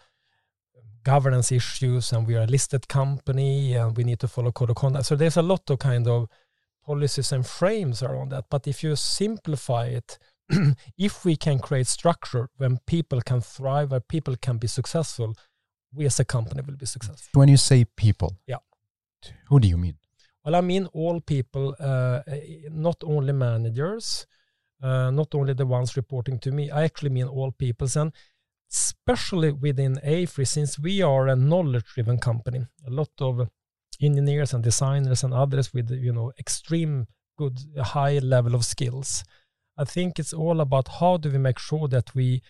governance 1.02 1.52
issues, 1.52 2.12
and 2.12 2.26
we 2.26 2.34
are 2.34 2.44
a 2.44 2.46
listed 2.46 2.88
company, 2.88 3.74
and 3.74 3.96
we 3.96 4.04
need 4.04 4.20
to 4.20 4.28
follow 4.28 4.52
code 4.52 4.70
of 4.70 4.76
conduct. 4.76 5.06
So 5.06 5.16
there's 5.16 5.36
a 5.36 5.42
lot 5.42 5.68
of 5.70 5.78
kind 5.78 6.08
of 6.08 6.28
policies 6.84 7.32
and 7.32 7.46
frames 7.46 8.02
around 8.02 8.30
that. 8.30 8.46
But 8.50 8.66
if 8.66 8.82
you 8.82 8.96
simplify 8.96 9.86
it, 9.86 10.18
if 10.98 11.24
we 11.24 11.36
can 11.36 11.58
create 11.58 11.86
structure 11.86 12.48
when 12.56 12.78
people 12.86 13.20
can 13.20 13.40
thrive, 13.40 13.90
where 13.90 14.00
people 14.00 14.36
can 14.40 14.58
be 14.58 14.66
successful, 14.66 15.34
we 15.92 16.06
as 16.06 16.20
a 16.20 16.24
company 16.24 16.62
will 16.66 16.76
be 16.76 16.86
successful. 16.86 17.30
When 17.38 17.48
you 17.48 17.56
say 17.56 17.84
people, 17.84 18.36
yeah, 18.46 18.56
who 19.48 19.60
do 19.60 19.68
you 19.68 19.78
mean? 19.78 19.96
Well, 20.44 20.54
I 20.54 20.60
mean 20.60 20.86
all 20.92 21.20
people, 21.20 21.74
uh, 21.80 22.20
not 22.70 22.96
only 23.02 23.32
managers, 23.32 24.26
uh, 24.82 25.10
not 25.10 25.34
only 25.34 25.54
the 25.54 25.66
ones 25.66 25.96
reporting 25.96 26.38
to 26.40 26.52
me. 26.52 26.70
I 26.70 26.84
actually 26.84 27.10
mean 27.10 27.26
all 27.26 27.50
people, 27.52 27.88
and 27.96 28.12
especially 28.70 29.52
within 29.52 29.98
AFRY, 30.02 30.44
since 30.44 30.78
we 30.78 31.00
are 31.00 31.28
a 31.28 31.36
knowledge-driven 31.36 32.18
company, 32.18 32.66
a 32.86 32.90
lot 32.90 33.10
of 33.20 33.48
engineers 34.02 34.52
and 34.52 34.62
designers 34.62 35.24
and 35.24 35.32
others 35.32 35.72
with 35.72 35.90
you 35.90 36.12
know 36.12 36.32
extreme 36.38 37.06
good 37.38 37.58
high 37.78 38.18
level 38.18 38.54
of 38.54 38.64
skills. 38.64 39.24
I 39.78 39.84
think 39.84 40.18
it's 40.18 40.32
all 40.32 40.60
about 40.60 40.88
how 41.00 41.16
do 41.16 41.30
we 41.30 41.38
make 41.38 41.58
sure 41.58 41.88
that 41.88 42.14
we 42.14 42.42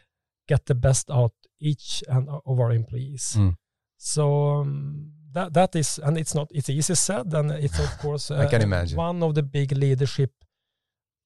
get 0.48 0.66
the 0.66 0.74
best 0.74 1.10
out 1.10 1.32
each 1.60 2.02
and 2.08 2.28
of 2.28 2.60
our 2.60 2.72
employees. 2.72 3.36
Mm. 3.38 3.56
So 3.96 4.48
um, 4.48 5.12
that 5.34 5.52
that 5.52 5.76
is, 5.76 5.98
and 5.98 6.16
it's 6.16 6.34
not 6.34 6.48
it's 6.52 6.70
easy 6.70 6.94
said, 6.94 7.32
and 7.34 7.50
it's 7.50 7.78
of 7.78 7.98
course 7.98 8.30
uh, 8.30 8.38
I 8.44 8.46
can 8.46 8.62
imagine 8.62 8.96
one 8.96 9.22
of 9.22 9.34
the 9.34 9.42
big 9.42 9.72
leadership 9.72 10.32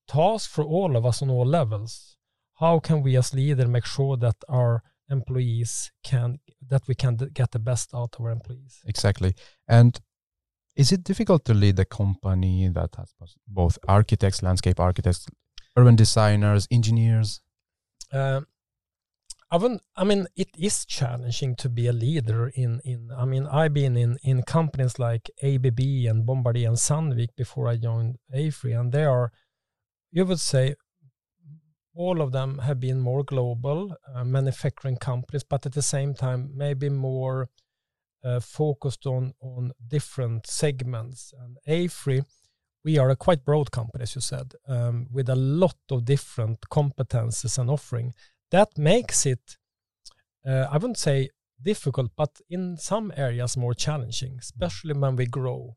tasks 0.08 0.52
for 0.52 0.64
all 0.64 0.96
of 0.96 1.04
us 1.06 1.22
on 1.22 1.30
all 1.30 1.46
levels. 1.46 2.16
How 2.58 2.80
can 2.80 3.02
we 3.02 3.16
as 3.16 3.32
leader 3.34 3.68
make 3.68 3.86
sure 3.86 4.16
that 4.16 4.36
our 4.48 4.82
employees 5.10 5.92
can 6.02 6.38
that 6.66 6.82
we 6.88 6.94
can 6.94 7.16
get 7.32 7.52
the 7.52 7.58
best 7.58 7.94
out 7.94 8.16
of 8.18 8.24
our 8.24 8.32
employees? 8.32 8.80
Exactly. 8.86 9.34
And 9.68 10.00
is 10.74 10.92
it 10.92 11.04
difficult 11.04 11.44
to 11.44 11.54
lead 11.54 11.78
a 11.78 11.84
company 11.84 12.68
that 12.68 12.94
has 12.96 13.12
both 13.46 13.78
architects, 13.86 14.42
landscape 14.42 14.80
architects, 14.80 15.26
urban 15.76 15.96
designers, 15.96 16.66
engineers? 16.70 17.40
Uh, 18.12 18.40
I 19.50 19.78
I 19.96 20.04
mean, 20.04 20.26
it 20.36 20.48
is 20.58 20.84
challenging 20.84 21.56
to 21.56 21.68
be 21.70 21.86
a 21.86 21.92
leader 21.92 22.48
in, 22.48 22.80
in 22.84 23.10
I 23.16 23.24
mean, 23.24 23.46
I've 23.46 23.72
been 23.72 23.96
in, 23.96 24.18
in 24.22 24.42
companies 24.42 24.98
like 24.98 25.30
ABB 25.42 25.80
and 25.80 26.26
Bombardier 26.26 26.68
and 26.68 26.76
Sandvik 26.76 27.34
before 27.34 27.66
I 27.66 27.76
joined 27.76 28.18
AFRY, 28.32 28.72
and 28.72 28.92
they 28.92 29.04
are, 29.04 29.32
you 30.10 30.26
would 30.26 30.40
say, 30.40 30.74
all 31.94 32.20
of 32.20 32.32
them 32.32 32.58
have 32.58 32.78
been 32.78 33.00
more 33.00 33.24
global 33.24 33.96
uh, 34.14 34.22
manufacturing 34.22 34.96
companies, 34.96 35.44
but 35.44 35.64
at 35.64 35.72
the 35.72 35.82
same 35.82 36.14
time, 36.14 36.50
maybe 36.54 36.90
more 36.90 37.48
uh, 38.22 38.40
focused 38.40 39.06
on, 39.06 39.32
on 39.40 39.72
different 39.86 40.46
segments. 40.46 41.32
And 41.42 41.56
AFRY, 41.66 42.22
we 42.84 42.98
are 42.98 43.10
a 43.10 43.16
quite 43.16 43.44
broad 43.44 43.70
company, 43.70 44.02
as 44.02 44.14
you 44.14 44.20
said, 44.20 44.52
um, 44.68 45.08
with 45.10 45.28
a 45.28 45.34
lot 45.34 45.76
of 45.90 46.04
different 46.04 46.60
competences 46.70 47.58
and 47.58 47.70
offering 47.70 48.12
that 48.50 48.78
makes 48.78 49.26
it, 49.26 49.58
uh, 50.46 50.66
I 50.70 50.74
wouldn't 50.74 50.98
say 50.98 51.30
difficult, 51.60 52.10
but 52.16 52.40
in 52.48 52.76
some 52.76 53.12
areas 53.16 53.56
more 53.56 53.74
challenging, 53.74 54.36
especially 54.38 54.94
when 54.94 55.16
we 55.16 55.26
grow. 55.26 55.76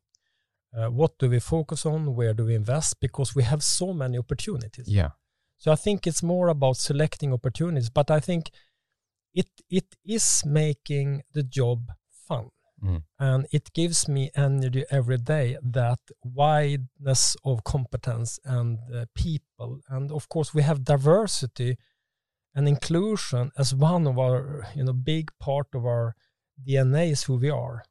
Uh, 0.73 0.87
what 0.87 1.17
do 1.19 1.29
we 1.29 1.39
focus 1.39 1.85
on? 1.85 2.15
Where 2.15 2.33
do 2.33 2.45
we 2.45 2.55
invest? 2.55 2.99
Because 3.01 3.35
we 3.35 3.43
have 3.43 3.61
so 3.61 3.93
many 3.93 4.17
opportunities. 4.17 4.87
Yeah. 4.87 5.09
So 5.57 5.71
I 5.71 5.75
think 5.75 6.07
it's 6.07 6.23
more 6.23 6.47
about 6.47 6.77
selecting 6.77 7.33
opportunities, 7.33 7.89
but 7.89 8.09
I 8.09 8.19
think 8.19 8.51
it 9.33 9.49
it 9.69 9.95
is 10.05 10.43
making 10.45 11.23
the 11.33 11.43
job 11.43 11.91
fun. 12.09 12.49
Mm. 12.83 13.03
And 13.19 13.47
it 13.51 13.73
gives 13.73 14.07
me 14.07 14.31
energy 14.35 14.85
every 14.89 15.17
day, 15.17 15.57
that 15.61 15.99
wideness 16.23 17.35
of 17.43 17.63
competence 17.63 18.39
and 18.43 18.79
uh, 18.93 19.05
people. 19.13 19.81
And 19.87 20.11
of 20.11 20.29
course, 20.29 20.53
we 20.53 20.63
have 20.63 20.83
diversity 20.83 21.77
and 22.55 22.67
inclusion 22.67 23.51
as 23.57 23.73
one 23.73 24.07
of 24.07 24.19
our 24.19 24.67
you 24.75 24.83
know 24.83 24.93
big 24.93 25.31
part 25.39 25.67
of 25.73 25.85
our 25.85 26.15
DNA 26.67 27.11
is 27.11 27.23
who 27.23 27.37
we 27.37 27.49
are. 27.49 27.83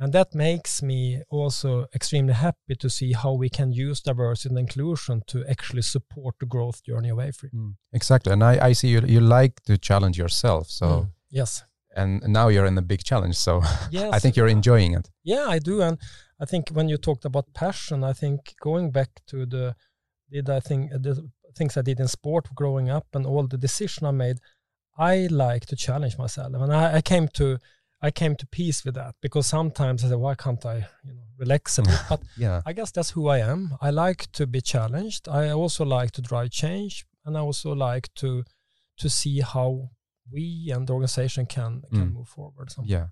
And 0.00 0.12
that 0.12 0.32
makes 0.32 0.80
me 0.80 1.22
also 1.28 1.86
extremely 1.92 2.32
happy 2.32 2.76
to 2.78 2.88
see 2.88 3.12
how 3.12 3.32
we 3.32 3.48
can 3.48 3.72
use 3.72 4.00
diversity 4.00 4.50
and 4.50 4.58
inclusion 4.58 5.22
to 5.26 5.44
actually 5.48 5.82
support 5.82 6.36
the 6.38 6.46
growth 6.46 6.84
journey 6.84 7.08
of 7.08 7.18
AFRY. 7.18 7.50
Mm, 7.52 7.74
exactly. 7.92 8.32
And 8.32 8.44
I, 8.44 8.68
I 8.68 8.72
see 8.74 8.88
you, 8.88 9.00
you 9.00 9.20
like 9.20 9.60
to 9.64 9.76
challenge 9.76 10.16
yourself. 10.16 10.70
So, 10.70 10.86
mm, 10.86 11.10
yes. 11.30 11.64
And 11.96 12.22
now 12.28 12.46
you're 12.46 12.66
in 12.66 12.78
a 12.78 12.82
big 12.82 13.02
challenge. 13.02 13.34
So, 13.34 13.60
yes. 13.90 14.12
I 14.12 14.20
think 14.20 14.36
you're 14.36 14.46
enjoying 14.46 14.94
it. 14.94 15.10
Yeah, 15.24 15.46
I 15.48 15.58
do. 15.58 15.82
And 15.82 15.98
I 16.40 16.44
think 16.44 16.68
when 16.68 16.88
you 16.88 16.96
talked 16.96 17.24
about 17.24 17.52
passion, 17.52 18.04
I 18.04 18.12
think 18.12 18.54
going 18.60 18.92
back 18.92 19.08
to 19.26 19.46
the, 19.46 19.74
did 20.30 20.48
I 20.48 20.60
think 20.60 20.92
the 20.92 21.28
things 21.56 21.76
I 21.76 21.82
did 21.82 22.00
in 22.00 22.08
sport 22.08 22.48
growing 22.54 22.90
up 22.90 23.06
and 23.14 23.26
all 23.26 23.46
the 23.46 23.58
decision 23.58 24.06
I 24.06 24.10
made, 24.10 24.38
I 24.96 25.28
like 25.30 25.66
to 25.66 25.76
challenge 25.76 26.18
myself. 26.18 26.52
And 26.54 26.72
I, 26.72 26.96
I, 26.96 27.00
came 27.00 27.28
to 27.34 27.58
I 28.02 28.10
came 28.10 28.36
to 28.36 28.46
peace 28.46 28.84
with 28.84 28.94
that 28.94 29.14
because 29.20 29.46
sometimes 29.46 30.04
I 30.04 30.08
said, 30.08 30.18
why 30.18 30.34
can't 30.34 30.64
I 30.64 30.86
you 31.04 31.14
know, 31.14 31.22
relax 31.38 31.78
a 31.78 31.82
bit? 31.82 32.00
But 32.08 32.20
yeah. 32.36 32.62
I 32.66 32.72
guess 32.72 32.90
that's 32.90 33.10
who 33.10 33.28
I 33.28 33.38
am. 33.38 33.76
I 33.80 33.90
like 33.90 34.30
to 34.32 34.46
be 34.46 34.60
challenged. 34.60 35.28
I 35.28 35.50
also 35.50 35.84
like 35.84 36.10
to 36.12 36.22
drive 36.22 36.50
change 36.50 37.06
and 37.24 37.36
I 37.36 37.40
also 37.40 37.72
like 37.72 38.12
to 38.16 38.44
to 38.98 39.08
see 39.08 39.40
how 39.40 39.90
we 40.32 40.72
and 40.74 40.86
the 40.86 40.92
organization 40.92 41.46
can 41.46 41.82
can 41.92 42.10
mm. 42.10 42.14
move 42.14 42.28
forward. 42.28 42.70
So. 42.70 42.82
Yeah. 42.84 43.08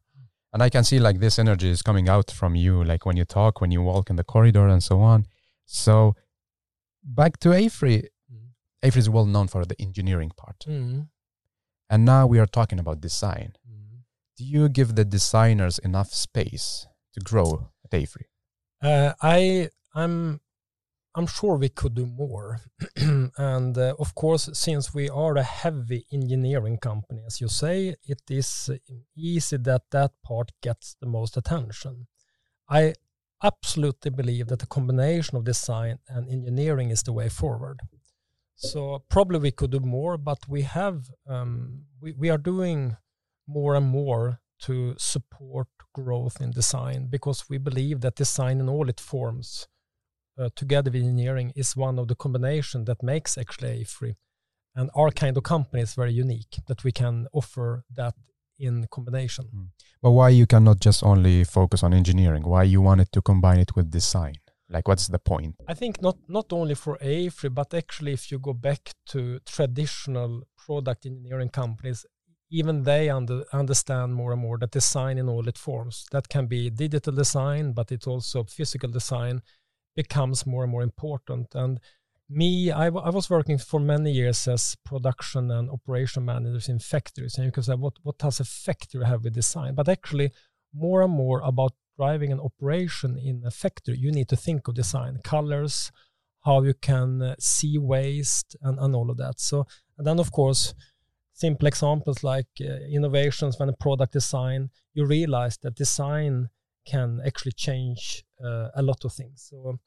And 0.53 0.63
I 0.63 0.71
can 0.71 0.85
see 0.85 0.99
like 0.99 1.21
this 1.21 1.39
energy 1.39 1.71
is 1.71 1.83
coming 1.83 2.09
out 2.09 2.31
from 2.31 2.55
you, 2.55 2.83
like 2.83 3.05
when 3.05 3.17
you 3.17 3.25
talk, 3.25 3.61
when 3.61 3.71
you 3.71 3.83
walk 3.83 4.11
in 4.11 4.17
the 4.17 4.25
corridor 4.25 4.67
and 4.67 4.83
so 4.83 5.01
on. 5.01 5.27
So 5.67 6.15
back 7.05 7.39
to 7.41 7.51
AFRY, 7.53 8.09
AFRY 8.83 8.99
is 8.99 9.11
well 9.11 9.27
known 9.27 9.49
for 9.49 9.65
the 9.65 9.81
engineering 9.81 10.33
part. 10.37 10.65
Mm. 10.67 11.09
And 11.89 12.05
now 12.05 12.27
we 12.27 12.39
are 12.39 12.47
talking 12.47 12.79
about 12.79 13.01
design. 13.01 13.55
Mm. 13.69 14.03
Do 14.37 14.45
you 14.45 14.69
give 14.69 14.95
the 14.95 15.05
designers 15.05 15.79
enough 15.79 16.13
space 16.13 16.87
to 17.15 17.21
grow 17.21 17.71
at 17.85 17.95
AFRY? 17.95 18.27
Uh, 18.83 19.13
I 19.23 19.71
I'm 19.95 20.41
I'm 21.15 21.27
sure 21.27 21.57
we 21.57 21.71
could 21.71 21.95
do 21.95 22.05
more. 22.05 22.61
and 23.39 23.79
uh, 23.79 23.95
of 23.99 24.15
course, 24.15 24.51
since 24.53 24.93
we 24.93 25.09
are 25.09 25.37
a 25.37 25.43
heavy 25.43 26.05
engineering 26.13 26.77
company, 26.77 27.23
as 27.27 27.41
you 27.41 27.49
say, 27.49 27.95
it 28.05 28.21
is 28.29 28.71
easy 29.17 29.57
that 29.57 29.83
that 29.93 30.13
part 30.23 30.53
gets 30.63 30.95
the 31.01 31.07
most 31.07 31.39
attention. 31.39 32.07
I 32.69 32.95
absolutely 33.43 34.11
believe 34.11 34.49
that 34.49 34.59
the 34.59 34.67
combination 34.67 35.37
of 35.37 35.45
design 35.45 35.99
and 36.09 36.29
engineering 36.29 36.91
is 36.91 37.03
the 37.03 37.15
way 37.15 37.31
forward. 37.31 37.81
So 38.57 39.05
probably 39.11 39.39
we 39.39 39.51
could 39.51 39.71
do 39.71 39.81
more, 39.81 40.17
but 40.17 40.39
we 40.49 40.63
have 40.63 41.11
um, 41.29 41.83
we, 42.01 42.13
we 42.13 42.31
are 42.31 42.39
doing 42.39 42.97
more 43.47 43.75
and 43.75 43.87
more 43.87 44.41
to 44.61 44.95
support 44.99 45.69
growth 45.95 46.41
in 46.41 46.51
design 46.51 47.09
because 47.11 47.49
we 47.51 47.59
believe 47.59 48.01
that 48.01 48.17
design 48.17 48.61
in 48.61 48.69
all 48.69 48.89
its 48.89 49.03
forms 49.03 49.69
uh, 50.39 50.49
together 50.57 50.91
with 50.91 51.03
engineering 51.03 51.53
is 51.55 51.77
one 51.77 51.99
of 51.99 52.09
the 52.09 52.15
combination 52.15 52.85
that 52.87 53.03
makes 53.03 53.37
actually 53.39 53.83
AFRY 53.83 54.17
and 54.75 54.91
our 54.95 55.11
kind 55.11 55.37
of 55.37 55.43
company 55.43 55.83
is 55.83 55.95
very 55.95 56.13
unique 56.13 56.59
that 56.69 56.85
we 56.85 56.93
can 56.93 57.27
offer 57.33 57.85
that 57.95 58.15
in 58.59 58.87
combination. 58.91 59.47
Mm. 59.55 59.69
But 60.03 60.13
why 60.13 60.29
you 60.31 60.47
cannot 60.47 60.81
just 60.81 61.03
only 61.03 61.45
focus 61.45 61.83
on 61.83 61.93
engineering? 61.93 62.43
Why 62.43 62.63
you 62.63 62.81
wanted 62.81 63.11
to 63.13 63.23
combine 63.23 63.59
it 63.59 63.75
with 63.75 63.91
design? 63.91 64.37
Like, 64.69 64.89
what's 64.89 65.07
the 65.07 65.19
point? 65.19 65.55
I 65.69 65.75
think 65.75 66.03
not 66.03 66.17
not 66.29 66.53
only 66.53 66.75
for 66.75 66.99
AFRY, 67.01 67.51
but 67.51 67.73
actually, 67.73 68.13
if 68.13 68.33
you 68.33 68.39
go 68.39 68.53
back 68.53 68.95
to 69.07 69.39
traditional 69.47 70.43
product 70.57 71.07
engineering 71.07 71.51
companies, 71.51 72.05
even 72.51 72.83
they 72.83 73.09
under, 73.09 73.45
understand 73.53 74.15
more 74.15 74.33
and 74.33 74.41
more 74.41 74.59
that 74.59 74.73
design 74.73 75.19
in 75.19 75.29
all 75.29 75.47
its 75.49 75.61
forms, 75.61 76.07
that 76.11 76.29
can 76.29 76.47
be 76.47 76.71
digital 76.71 77.13
design, 77.13 77.73
but 77.73 77.93
it's 77.93 78.07
also 78.07 78.45
physical 78.45 78.91
design, 78.91 79.43
becomes 79.95 80.47
more 80.47 80.65
and 80.65 80.73
more 80.73 80.83
important. 80.83 81.55
And 81.55 81.81
me, 82.29 82.73
I, 82.73 82.87
I 82.87 83.11
was 83.11 83.31
working 83.31 83.59
for 83.59 83.79
many 83.79 84.11
years 84.11 84.49
as 84.49 84.77
production 84.85 85.51
and 85.51 85.71
operation 85.71 86.25
managers 86.25 86.69
in 86.69 86.81
factories, 86.81 87.37
and 87.37 87.45
you 87.45 87.53
can 87.53 87.63
say, 87.63 87.75
what 87.75 87.95
what 88.03 88.19
does 88.19 88.41
a 88.41 88.45
factory 88.45 89.05
have 89.07 89.23
with 89.23 89.35
design? 89.35 89.77
But 89.77 89.89
actually, 89.89 90.33
more 90.75 91.03
and 91.03 91.13
more 91.13 91.41
about 91.41 91.73
driving 91.97 92.33
an 92.33 92.41
operation 92.41 93.19
in 93.19 93.43
a 93.45 93.51
factory, 93.51 93.97
you 93.99 94.13
need 94.13 94.29
to 94.29 94.37
think 94.37 94.69
of 94.69 94.75
design, 94.75 95.19
colors, 95.25 95.91
how 96.45 96.63
you 96.63 96.75
can 96.75 97.23
uh, 97.23 97.35
see 97.39 97.77
waste, 97.79 98.57
and, 98.63 98.79
and 98.79 98.95
all 98.95 99.11
of 99.11 99.17
that. 99.17 99.41
So, 99.41 99.67
and 99.99 100.07
then 100.07 100.21
of 100.21 100.31
course, 100.31 100.75
simple 101.33 101.67
examples 101.67 102.23
like 102.23 102.47
uh, 102.61 102.65
innovations 102.91 103.59
when 103.59 103.69
a 103.69 103.75
product 103.75 104.13
design, 104.13 104.71
you 104.95 105.05
realize 105.05 105.59
that 105.63 105.75
design 105.75 106.49
can 106.87 107.21
actually 107.27 107.53
change 107.53 108.25
uh, 108.43 108.69
a 108.75 108.83
lot 108.83 109.05
of 109.05 109.13
things. 109.13 109.49
So, 109.51 109.79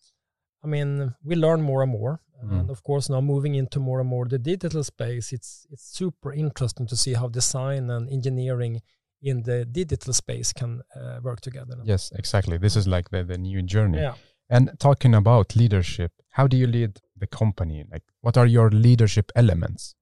I 0.64 0.68
mean, 0.68 1.16
we 1.24 1.36
learn 1.36 1.62
more 1.62 1.82
and 1.82 1.92
more, 1.92 2.22
mm. 2.44 2.60
and 2.60 2.70
of 2.70 2.84
course, 2.84 3.10
now 3.10 3.22
moving 3.22 3.56
into 3.56 3.80
more 3.80 4.02
and 4.02 4.10
more 4.10 4.26
the 4.26 4.38
digital 4.38 4.84
space, 4.84 5.32
it's 5.32 5.66
it's 5.72 5.98
super 5.98 6.34
interesting 6.34 6.88
to 6.88 6.98
see 6.98 7.14
how 7.14 7.30
design 7.30 7.90
and 7.90 8.10
engineering 8.10 8.82
in 9.22 9.44
the 9.44 9.66
digital 9.66 10.14
space 10.14 10.54
can 10.54 10.82
uh, 10.96 11.20
work 11.22 11.42
together. 11.42 11.76
Yes, 11.84 12.12
exactly. 12.16 12.58
This 12.58 12.76
is 12.76 12.88
like 12.88 13.10
the, 13.10 13.24
the 13.24 13.38
new 13.38 13.62
journey. 13.62 14.00
Yeah. 14.00 14.16
And 14.50 14.72
talking 14.80 15.14
about 15.14 15.56
leadership, 15.56 16.12
how 16.32 16.48
do 16.48 16.58
you 16.58 16.68
lead 16.68 17.00
the 17.18 17.28
company? 17.28 17.86
Like, 17.92 18.04
what 18.22 18.38
are 18.38 18.48
your 18.48 18.72
leadership 18.72 19.32
elements? 19.36 19.96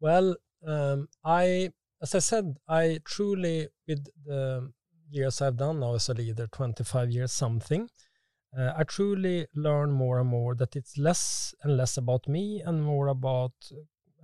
Well, 0.00 0.36
um, 0.66 1.08
I, 1.24 1.70
as 2.02 2.14
I 2.14 2.18
said, 2.18 2.56
I 2.68 2.98
truly, 3.04 3.68
with 3.86 4.06
the 4.26 4.72
years 5.10 5.40
I've 5.40 5.56
done 5.56 5.80
now 5.80 5.94
as 5.94 6.08
a 6.08 6.14
leader, 6.14 6.46
25 6.48 7.10
years 7.10 7.32
something, 7.32 7.88
uh, 8.56 8.72
I 8.76 8.84
truly 8.84 9.46
learn 9.54 9.90
more 9.90 10.20
and 10.20 10.28
more 10.28 10.54
that 10.54 10.76
it's 10.76 10.96
less 10.96 11.54
and 11.62 11.76
less 11.76 11.96
about 11.96 12.28
me 12.28 12.62
and 12.64 12.82
more 12.82 13.08
about, 13.08 13.52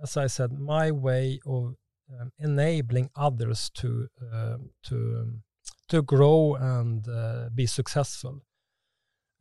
as 0.01 0.17
I 0.17 0.27
said, 0.27 0.51
my 0.51 0.91
way 0.91 1.39
of 1.45 1.75
um, 2.19 2.31
enabling 2.39 3.09
others 3.15 3.69
to 3.75 4.07
uh, 4.33 4.57
to 4.83 4.95
um, 4.95 5.43
to 5.89 6.01
grow 6.01 6.55
and 6.55 7.07
uh, 7.07 7.49
be 7.53 7.65
successful. 7.65 8.41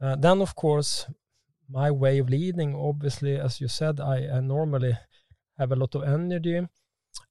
Uh, 0.00 0.16
then, 0.16 0.40
of 0.40 0.54
course, 0.54 1.06
my 1.68 1.90
way 1.90 2.18
of 2.18 2.28
leading, 2.28 2.74
obviously, 2.74 3.36
as 3.36 3.60
you 3.60 3.68
said, 3.68 4.00
I, 4.00 4.28
I 4.28 4.40
normally 4.40 4.98
have 5.58 5.72
a 5.72 5.76
lot 5.76 5.94
of 5.94 6.02
energy. 6.02 6.66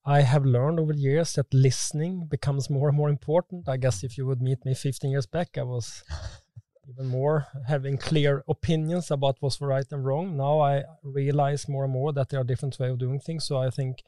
I 0.06 0.22
have 0.22 0.46
learned 0.46 0.80
over 0.80 0.94
the 0.94 1.00
years 1.00 1.34
that 1.34 1.54
listening 1.54 2.28
becomes 2.30 2.70
more 2.70 2.88
and 2.88 2.98
more 2.98 3.10
important. 3.10 3.70
I 3.70 3.78
guess 3.78 4.04
if 4.04 4.18
you 4.18 4.26
would 4.26 4.42
meet 4.42 4.66
me 4.66 4.74
15 4.74 5.12
years 5.12 5.26
back, 5.26 5.58
I 5.58 5.64
was 5.64 6.04
even 6.90 7.08
more 7.08 7.48
having 7.68 7.98
clear 7.98 8.44
opinions 8.48 9.12
about 9.12 9.38
what's 9.40 9.62
right 9.62 9.86
and 9.92 10.06
wrong. 10.06 10.38
Now 10.38 10.62
I 10.62 10.84
realize 11.04 11.68
more 11.68 11.84
and 11.84 11.94
more 11.94 12.12
that 12.14 12.30
there 12.30 12.40
are 12.40 12.46
different 12.46 12.80
ways 12.80 12.92
of 12.92 13.00
doing 13.00 13.20
things. 13.20 13.46
So 13.46 13.58
I 13.58 13.70
think 13.70 14.04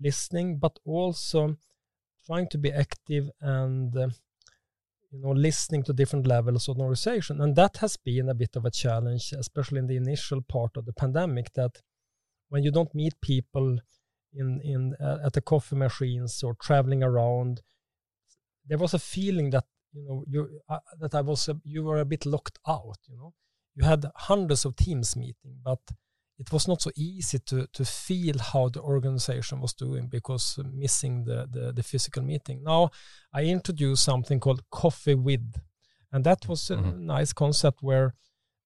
listening, 0.00 0.58
but 0.58 0.78
also 0.84 1.56
trying 2.26 2.48
to 2.48 2.58
be 2.58 2.70
active 2.72 3.30
and 3.40 3.96
uh, 3.96 4.08
you 5.10 5.20
know 5.20 5.30
listening 5.30 5.82
to 5.82 5.92
different 5.92 6.26
levels 6.26 6.68
of 6.68 6.76
the 6.76 6.82
organization 6.82 7.40
and 7.40 7.56
that 7.56 7.78
has 7.78 7.96
been 7.96 8.28
a 8.28 8.34
bit 8.34 8.54
of 8.54 8.64
a 8.64 8.70
challenge 8.70 9.32
especially 9.32 9.78
in 9.78 9.88
the 9.88 9.96
initial 9.96 10.40
part 10.42 10.76
of 10.76 10.84
the 10.84 10.92
pandemic 10.92 11.52
that 11.54 11.80
when 12.50 12.62
you 12.62 12.70
don't 12.70 12.94
meet 12.94 13.14
people 13.20 13.78
in 14.34 14.60
in 14.62 14.94
uh, 15.00 15.18
at 15.24 15.32
the 15.32 15.40
coffee 15.40 15.76
machines 15.76 16.42
or 16.42 16.54
traveling 16.54 17.02
around, 17.02 17.62
there 18.66 18.78
was 18.78 18.94
a 18.94 18.98
feeling 18.98 19.50
that 19.50 19.64
you 19.92 20.04
know 20.04 20.24
you 20.28 20.60
uh, 20.68 20.78
that 21.00 21.14
I 21.14 21.22
was 21.22 21.48
you 21.64 21.84
were 21.84 21.98
a 21.98 22.04
bit 22.04 22.26
locked 22.26 22.58
out. 22.68 22.98
You 23.08 23.16
know, 23.16 23.34
you 23.74 23.84
had 23.84 24.04
hundreds 24.16 24.64
of 24.64 24.76
teams 24.76 25.16
meeting, 25.16 25.56
but 25.64 25.80
it 26.40 26.50
was 26.50 26.66
not 26.66 26.80
so 26.80 26.90
easy 26.96 27.38
to 27.38 27.66
to 27.72 27.84
feel 27.84 28.38
how 28.38 28.70
the 28.70 28.80
organization 28.80 29.60
was 29.60 29.74
doing 29.74 30.08
because 30.08 30.58
missing 30.72 31.24
the 31.24 31.46
the, 31.52 31.72
the 31.72 31.82
physical 31.82 32.22
meeting. 32.22 32.62
Now 32.64 32.90
I 33.32 33.44
introduced 33.44 34.04
something 34.04 34.40
called 34.40 34.62
coffee 34.70 35.14
with, 35.14 35.60
and 36.10 36.24
that 36.24 36.48
was 36.48 36.70
a 36.70 36.76
mm-hmm. 36.76 37.06
nice 37.06 37.32
concept 37.34 37.82
where 37.82 38.14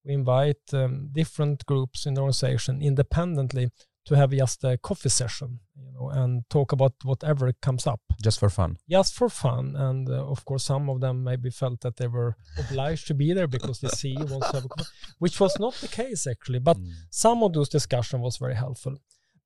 we 0.04 0.14
invite 0.14 0.72
um, 0.72 1.08
different 1.12 1.66
groups 1.66 2.06
in 2.06 2.14
the 2.14 2.20
organization 2.20 2.80
independently 2.80 3.70
to 4.06 4.14
have 4.16 4.30
just 4.30 4.62
a 4.64 4.76
coffee 4.78 5.08
session, 5.08 5.60
you 5.76 5.92
know, 5.92 6.10
and 6.10 6.42
talk 6.50 6.72
about 6.72 6.92
whatever 7.04 7.52
comes 7.62 7.86
up. 7.86 8.00
Just 8.22 8.38
for 8.38 8.50
fun. 8.50 8.76
Just 8.88 9.14
for 9.14 9.28
fun, 9.28 9.74
and 9.76 10.08
uh, 10.08 10.26
of 10.26 10.44
course, 10.44 10.64
some 10.64 10.90
of 10.90 11.00
them 11.00 11.24
maybe 11.24 11.50
felt 11.50 11.80
that 11.80 11.96
they 11.96 12.06
were 12.06 12.36
obliged 12.58 13.06
to 13.08 13.14
be 13.14 13.32
there 13.32 13.46
because 13.46 13.80
the 13.80 13.88
CEO 13.88 14.28
wants 14.30 14.50
to 14.50 14.56
have 14.56 14.64
a 14.64 14.68
coffee, 14.68 14.90
which 15.18 15.40
was 15.40 15.58
not 15.58 15.74
the 15.74 15.88
case 15.88 16.26
actually. 16.26 16.58
But 16.58 16.76
mm. 16.76 16.90
some 17.10 17.42
of 17.42 17.52
those 17.52 17.68
discussion 17.68 18.20
was 18.20 18.36
very 18.36 18.54
helpful. 18.54 18.96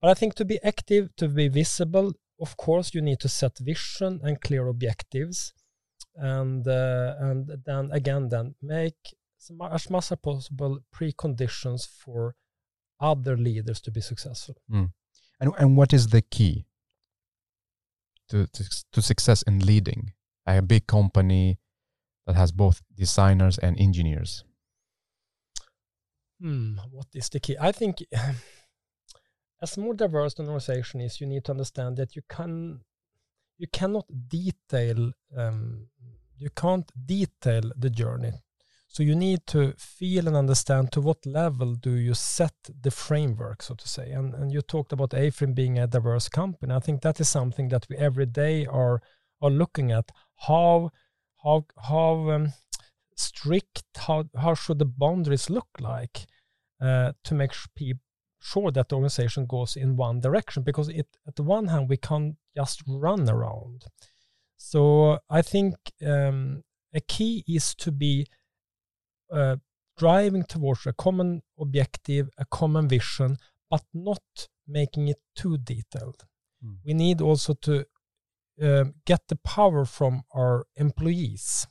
But 0.01 0.11
I 0.11 0.15
think 0.15 0.35
to 0.35 0.45
be 0.45 0.61
active, 0.63 1.15
to 1.17 1.29
be 1.29 1.49
visible, 1.49 2.13
of 2.41 2.57
course, 2.57 2.95
you 2.95 3.01
need 3.01 3.21
to 3.21 3.29
set 3.29 3.59
vision 3.59 4.21
and 4.23 4.41
clear 4.41 4.67
objectives, 4.67 5.53
and 6.17 6.67
uh, 6.67 7.15
and 7.21 7.51
then 7.65 7.91
again, 7.93 8.29
then 8.29 8.55
make 8.61 9.15
as 9.41 9.51
much 9.51 10.13
as 10.13 10.19
possible 10.19 10.81
preconditions 10.93 11.87
for 11.87 12.35
other 13.01 13.37
leaders 13.37 13.81
to 13.83 13.91
be 13.91 14.01
successful. 14.01 14.57
Mm. 14.71 14.93
And 15.41 15.53
and 15.59 15.77
what 15.77 15.93
is 15.93 16.09
the 16.09 16.23
key 16.23 16.67
to, 18.29 18.47
to 18.47 18.85
to 18.93 19.03
success 19.03 19.43
in 19.43 19.61
leading 19.61 20.13
a 20.47 20.63
big 20.63 20.87
company 20.87 21.59
that 22.27 22.37
has 22.37 22.53
both 22.53 22.83
designers 22.95 23.59
and 23.59 23.79
engineers? 23.79 24.45
Hmm, 26.41 26.77
what 26.91 27.07
is 27.15 27.29
the 27.29 27.41
key? 27.41 27.57
I 27.61 27.73
think 27.73 27.99
as 29.63 29.79
more 29.79 29.95
diverse 29.95 30.39
an 30.39 30.47
organization 30.47 31.01
is, 31.01 31.21
you 31.21 31.27
need 31.27 31.45
to 31.45 31.53
understand 31.53 31.97
that 31.97 32.15
you 32.17 32.23
can 32.29 32.81
you 33.59 33.67
cannot 33.73 34.07
detail 34.29 35.13
um, 35.37 35.89
you 36.37 36.51
can't 36.51 36.91
detail 37.07 37.63
the 37.77 37.91
journey 37.91 38.33
so 38.89 39.03
you 39.03 39.15
need 39.15 39.47
to 39.47 39.75
feel 39.77 40.27
and 40.27 40.37
understand 40.37 40.91
to 40.93 41.01
what 41.01 41.25
level 41.27 41.75
do 41.75 41.93
you 41.93 42.15
set 42.15 42.55
the 42.81 42.91
framework, 42.91 43.63
so 43.63 43.75
to 43.75 43.87
say. 43.87 44.11
And, 44.11 44.35
and 44.35 44.51
you 44.51 44.63
talked 44.63 44.93
about 44.93 45.11
AFRY 45.11 45.55
being 45.55 45.79
a 45.79 45.87
diverse 45.87 46.29
company. 46.29 46.75
I 46.75 46.81
think 46.81 47.03
that 47.03 47.21
is 47.21 47.29
something 47.29 47.69
that 47.69 47.87
we 47.89 47.97
every 47.97 48.27
day 48.27 48.67
are 48.67 49.03
are 49.41 49.51
looking 49.51 49.93
at. 49.93 50.11
How 50.49 50.91
how 51.45 51.67
how 51.87 52.31
um, 52.31 52.53
strict 53.15 53.85
how 53.97 54.25
how 54.35 54.55
should 54.55 54.79
the 54.79 54.87
boundaries 54.87 55.51
look 55.51 55.69
like 55.81 56.27
uh, 56.81 57.13
to 57.25 57.35
make 57.35 57.53
sure 58.41 58.71
that 58.71 58.89
the 58.89 58.95
organization 58.95 59.45
goes 59.45 59.77
in 59.77 59.97
one 59.97 60.21
direction? 60.21 60.63
Because 60.63 60.89
it 60.89 61.09
at 61.27 61.37
the 61.37 61.43
one 61.43 61.69
hand 61.69 61.91
we 61.91 61.99
can't 61.99 62.37
just 62.57 62.83
run 62.87 63.29
around. 63.29 63.85
So 64.57 65.19
I 65.29 65.43
think 65.43 65.75
um, 66.05 66.65
a 66.95 67.01
key 67.01 67.45
is 67.47 67.75
to 67.77 67.93
be 67.93 68.27
uh, 69.31 69.57
driving 69.99 70.45
towards 70.45 70.87
a 70.87 70.93
common 70.93 71.43
objective, 71.59 72.29
a 72.39 72.45
common 72.45 72.89
vision, 72.89 73.37
but 73.71 73.83
not 73.93 74.23
making 74.67 75.09
it 75.09 75.21
too 75.35 75.59
detailed. 75.59 76.25
Mm. 76.65 76.77
We 76.85 76.95
need 76.95 77.21
also 77.21 77.55
to 77.55 77.85
uh, 78.63 78.85
get 79.05 79.23
the 79.29 79.37
power 79.37 79.85
from 79.85 80.23
our 80.35 80.67
employees. 80.77 81.67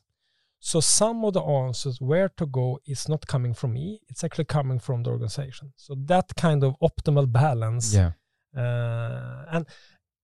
So 0.60 0.80
some 0.80 1.24
of 1.24 1.34
the 1.34 1.42
answers 1.42 2.02
where 2.02 2.30
to 2.38 2.46
go 2.46 2.80
is 2.86 3.08
not 3.08 3.28
coming 3.28 3.54
from 3.54 3.74
me; 3.74 4.02
it's 4.08 4.24
actually 4.24 4.46
coming 4.46 4.80
from 4.80 5.04
the 5.04 5.12
organization. 5.12 5.72
So 5.76 5.96
that 6.06 6.36
kind 6.36 6.63
of 6.63 6.76
optimal 6.82 7.32
balance, 7.32 7.93
yeah, 7.93 8.12
uh, 8.56 9.46
and 9.52 9.65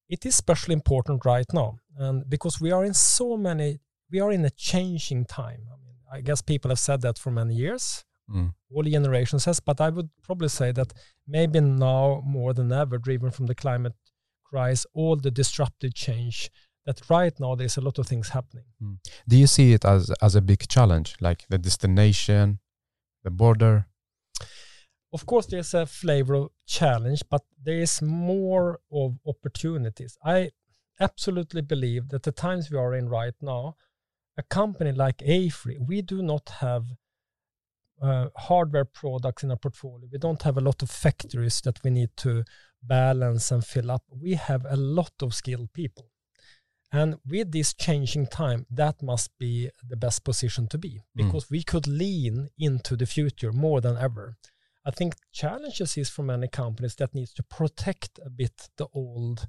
it 0.10 0.26
is 0.26 0.34
especially 0.34 0.74
important 0.74 1.24
right 1.24 1.46
now, 1.54 1.78
and 1.98 2.28
because 2.30 2.60
we 2.60 2.72
are 2.72 2.84
in 2.84 2.94
so 2.94 3.38
many, 3.38 3.80
we 4.12 4.20
are 4.20 4.32
in 4.32 4.44
a 4.44 4.50
changing 4.50 5.26
time. 5.26 5.68
I 5.72 5.76
guess 6.22 6.42
people 6.42 6.70
have 6.70 6.80
said 6.80 7.02
that 7.02 7.18
for 7.18 7.32
many 7.32 7.56
years. 7.56 8.04
Mm. 8.30 8.54
All 8.74 8.84
generations 8.84 9.46
has, 9.46 9.60
but 9.60 9.82
I 9.82 9.90
would 9.90 10.10
probably 10.22 10.48
say 10.48 10.72
that 10.72 10.94
maybe 11.28 11.60
now 11.60 12.22
more 12.26 12.54
than 12.54 12.72
ever, 12.72 12.98
driven 12.98 13.32
from 13.32 13.48
the 13.48 13.56
climate 13.56 13.96
crisis, 14.44 14.86
all 14.94 15.16
the 15.16 15.32
disruptive 15.32 15.94
change. 15.94 16.50
That 16.86 17.02
right 17.10 17.34
now 17.40 17.56
there's 17.56 17.78
a 17.78 17.82
lot 17.82 17.98
of 17.98 18.08
things 18.08 18.30
happening. 18.30 18.66
Mm. 18.82 18.98
Do 19.28 19.38
you 19.38 19.48
see 19.48 19.72
it 19.72 19.86
as 19.86 20.12
as 20.22 20.36
a 20.36 20.42
big 20.42 20.68
challenge, 20.68 21.16
like 21.22 21.46
the 21.50 21.58
destination, 21.58 22.60
the 23.24 23.32
border? 23.32 23.88
Of 25.14 25.26
course, 25.26 25.46
there's 25.46 25.74
a 25.74 25.86
flavor 25.86 26.34
of 26.34 26.50
challenge, 26.66 27.22
but 27.30 27.44
there 27.64 27.80
is 27.80 28.02
more 28.02 28.80
of 28.92 29.18
opportunities. 29.26 30.18
I 30.26 30.50
absolutely 31.00 31.62
believe 31.62 32.10
that 32.10 32.24
the 32.24 32.32
times 32.32 32.70
we 32.70 32.78
are 32.78 32.94
in 32.94 33.08
right 33.08 33.36
now 33.42 33.76
a 34.38 34.44
company 34.44 34.92
like 34.92 35.22
AFRY, 35.22 35.78
we 35.80 36.02
do 36.02 36.22
not 36.22 36.50
have 36.60 36.86
uh, 38.02 38.28
hardware 38.36 38.86
products 38.86 39.44
in 39.44 39.52
our 39.52 39.58
portfolio. 39.58 40.08
We 40.12 40.18
don't 40.18 40.42
have 40.42 40.58
a 40.58 40.62
lot 40.62 40.82
of 40.82 40.90
factories 40.90 41.62
that 41.62 41.84
we 41.84 41.92
need 41.92 42.10
to 42.18 42.44
balance 42.82 43.52
and 43.52 43.64
fill 43.64 43.92
up. 43.92 44.04
We 44.10 44.34
have 44.34 44.66
a 44.70 44.76
lot 44.76 45.14
of 45.22 45.34
skilled 45.34 45.72
people. 45.74 46.10
And 46.92 47.16
with 47.28 47.52
this 47.52 47.74
changing 47.74 48.28
time, 48.28 48.68
that 48.70 49.02
must 49.02 49.32
be 49.40 49.70
the 49.88 49.98
best 49.98 50.24
position 50.24 50.68
to 50.68 50.78
be 50.78 50.90
mm. 50.90 51.02
because 51.16 51.46
mm. 51.46 51.52
we 51.52 51.64
could 51.64 51.88
lean 51.88 52.50
into 52.60 52.96
the 52.96 53.08
future 53.08 53.52
more 53.52 53.82
than 53.82 53.98
ever. 53.98 54.36
I 54.86 54.92
think 54.92 55.16
challenges 55.32 55.98
is 55.98 56.10
for 56.10 56.24
many 56.24 56.48
companies 56.48 56.96
that 56.96 57.16
needs 57.16 57.34
to 57.36 57.44
protect 57.44 58.20
a 58.24 58.30
bit 58.30 58.70
the 58.78 58.88
old 58.94 59.46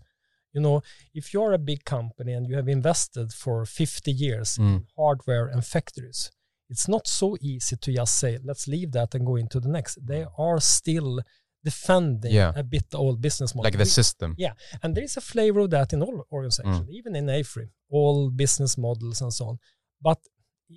you 0.54 0.60
know 0.60 0.82
if 1.14 1.34
you're 1.34 1.52
a 1.52 1.58
big 1.58 1.84
company 1.84 2.32
and 2.32 2.48
you 2.48 2.56
have 2.56 2.68
invested 2.68 3.32
for 3.32 3.64
50 3.66 4.10
years 4.10 4.56
mm. 4.56 4.76
in 4.76 4.86
hardware 4.96 5.46
and 5.46 5.64
factories 5.64 6.30
it's 6.70 6.88
not 6.88 7.06
so 7.06 7.36
easy 7.40 7.76
to 7.76 7.92
just 7.92 8.18
say 8.18 8.38
let's 8.44 8.66
leave 8.66 8.92
that 8.92 9.14
and 9.14 9.26
go 9.26 9.36
into 9.36 9.60
the 9.60 9.68
next 9.68 9.98
they 10.06 10.24
are 10.38 10.60
still 10.60 11.20
defending 11.62 12.32
yeah. 12.32 12.52
a 12.54 12.62
bit 12.62 12.84
the 12.90 12.98
old 12.98 13.20
business 13.20 13.54
model 13.54 13.64
like 13.64 13.78
the 13.78 13.86
system 13.86 14.34
yeah 14.38 14.52
and 14.82 14.94
there 14.94 15.04
is 15.04 15.16
a 15.16 15.20
flavor 15.20 15.60
of 15.60 15.70
that 15.70 15.92
in 15.92 16.02
all 16.02 16.26
organizations 16.30 16.80
mm. 16.80 16.90
even 16.90 17.16
in 17.16 17.28
AFRY 17.28 17.68
all 17.90 18.30
business 18.30 18.78
models 18.78 19.20
and 19.20 19.32
so 19.32 19.46
on 19.46 19.58
but 20.00 20.18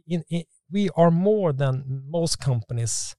in, 0.07 0.23
in, 0.29 0.43
we 0.71 0.89
are 0.95 1.11
more 1.11 1.53
than 1.53 2.03
most 2.09 2.39
companies 2.39 3.15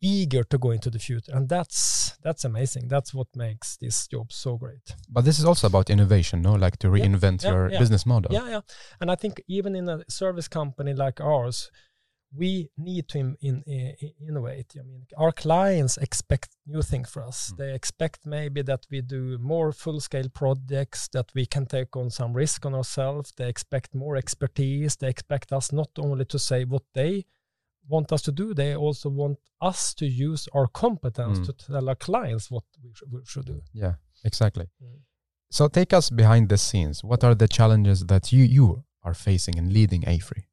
eager 0.00 0.44
to 0.44 0.58
go 0.58 0.70
into 0.70 0.90
the 0.90 0.98
future. 0.98 1.32
And 1.34 1.48
that's 1.48 2.16
that's 2.22 2.44
amazing. 2.44 2.88
That's 2.88 3.12
what 3.12 3.28
makes 3.34 3.76
this 3.76 4.06
job 4.06 4.32
so 4.32 4.56
great. 4.56 4.94
But 5.08 5.24
this 5.24 5.38
is 5.38 5.44
also 5.44 5.66
about 5.66 5.90
innovation 5.90 6.42
no? 6.42 6.52
Like 6.52 6.78
to 6.78 6.88
reinvent 6.88 7.42
yeah, 7.42 7.50
your 7.50 7.70
yeah, 7.70 7.78
business 7.78 8.06
model. 8.06 8.32
Yeah 8.32 8.48
yeah. 8.48 8.60
And 9.00 9.10
i 9.10 9.14
think 9.14 9.42
even 9.48 9.74
in 9.74 9.88
a 9.88 10.04
service 10.08 10.48
company 10.48 10.94
like 10.94 11.20
ours 11.20 11.70
we 12.34 12.70
need 12.78 13.08
to 13.08 13.18
in, 13.18 13.36
in, 13.42 13.62
in, 13.66 13.94
innovate. 14.28 14.74
I 14.78 14.82
mean 14.82 15.06
our 15.18 15.32
clients 15.32 15.98
expect 15.98 16.50
new 16.66 16.82
things 16.82 17.10
for 17.10 17.22
us. 17.22 17.52
Mm. 17.52 17.56
they 17.58 17.74
expect 17.74 18.20
maybe 18.24 18.62
that 18.62 18.86
we 18.90 19.02
do 19.02 19.38
more 19.38 19.72
full 19.72 20.00
scale 20.00 20.28
projects 20.28 21.08
that 21.12 21.30
we 21.34 21.44
can 21.46 21.66
take 21.66 21.96
on 21.96 22.10
some 22.10 22.32
risk 22.32 22.64
on 22.66 22.74
ourselves. 22.74 23.32
They 23.36 23.48
expect 23.48 23.94
more 23.94 24.16
expertise. 24.16 24.96
They 24.96 25.08
expect 25.08 25.52
us 25.52 25.72
not 25.72 25.90
only 25.98 26.24
to 26.26 26.38
say 26.38 26.64
what 26.64 26.84
they 26.94 27.26
want 27.88 28.12
us 28.12 28.22
to 28.22 28.32
do. 28.32 28.54
They 28.54 28.74
also 28.76 29.08
want 29.08 29.38
us 29.60 29.94
to 29.94 30.06
use 30.06 30.48
our 30.54 30.66
competence 30.66 31.38
mm. 31.38 31.46
to 31.46 31.52
tell 31.52 31.88
our 31.88 31.94
clients 31.94 32.50
what 32.50 32.64
we, 32.82 32.90
sh 32.94 33.02
we 33.10 33.20
should 33.24 33.46
do. 33.46 33.60
Yeah, 33.72 33.94
exactly. 34.24 34.66
Mm. 34.82 35.00
So 35.50 35.68
take 35.68 35.92
us 35.92 36.10
behind 36.10 36.48
the 36.48 36.58
scenes. 36.58 37.04
What 37.04 37.22
are 37.24 37.34
the 37.34 37.48
challenges 37.48 38.06
that 38.06 38.32
you 38.32 38.44
you 38.44 38.84
are 39.02 39.14
facing 39.14 39.58
in 39.58 39.72
leading 39.72 40.04
AFRY? 40.06 40.44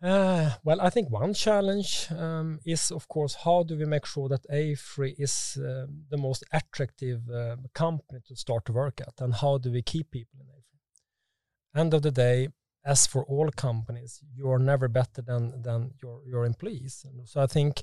Uh, 0.00 0.50
well, 0.62 0.80
I 0.80 0.90
think 0.90 1.10
one 1.10 1.34
challenge 1.34 2.06
um, 2.12 2.60
is, 2.64 2.92
of 2.92 3.08
course, 3.08 3.34
how 3.44 3.64
do 3.64 3.76
we 3.76 3.84
make 3.84 4.06
sure 4.06 4.28
that 4.28 4.46
AFRY 4.48 5.14
is 5.18 5.58
uh, 5.58 5.86
the 6.08 6.16
most 6.16 6.44
attractive 6.52 7.20
uh, 7.28 7.56
company 7.74 8.20
to 8.28 8.36
start 8.36 8.64
to 8.66 8.72
work 8.72 9.00
at, 9.00 9.14
and 9.20 9.34
how 9.34 9.58
do 9.58 9.72
we 9.72 9.82
keep 9.82 10.10
people 10.10 10.38
in 10.40 10.46
AFRY? 10.46 11.80
End 11.80 11.94
of 11.94 12.02
the 12.02 12.12
day, 12.12 12.48
as 12.84 13.06
for 13.06 13.24
all 13.24 13.50
companies, 13.50 14.20
you 14.34 14.50
are 14.50 14.58
never 14.58 14.88
better 14.88 15.22
than 15.22 15.62
than 15.62 15.92
your 16.02 16.22
your 16.26 16.44
employees. 16.44 17.04
So 17.24 17.42
I 17.42 17.46
think 17.46 17.82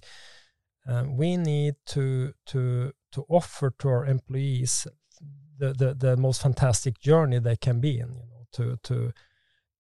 um, 0.88 1.18
we 1.18 1.38
need 1.38 1.76
to 1.88 2.34
to 2.48 2.92
to 3.12 3.26
offer 3.30 3.72
to 3.80 3.90
our 3.90 4.06
employees 4.06 4.88
the, 5.58 5.74
the 5.74 5.94
the 5.94 6.18
most 6.18 6.42
fantastic 6.42 7.00
journey 7.00 7.40
they 7.40 7.56
can 7.56 7.80
be 7.80 8.00
in. 8.00 8.14
You 8.14 8.26
know, 8.30 8.46
to 8.54 8.78
to 8.84 9.14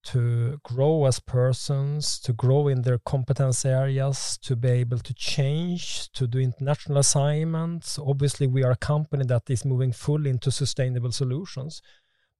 to 0.05 0.59
grow 0.63 1.05
as 1.05 1.19
persons, 1.19 2.19
to 2.19 2.31
grow 2.31 2.67
in 2.67 2.83
their 2.83 2.99
competence 2.99 3.65
areas, 3.65 4.37
to 4.43 4.55
be 4.55 4.69
able 4.69 4.99
to 4.99 5.13
change, 5.15 6.11
to 6.11 6.27
do 6.27 6.37
international 6.37 6.99
assignments. 6.99 7.97
Obviously, 7.97 8.45
we 8.45 8.63
are 8.63 8.71
a 8.71 8.77
company 8.77 9.25
that 9.25 9.49
is 9.49 9.65
moving 9.65 9.91
fully 9.91 10.29
into 10.29 10.51
sustainable 10.51 11.11
solutions. 11.11 11.81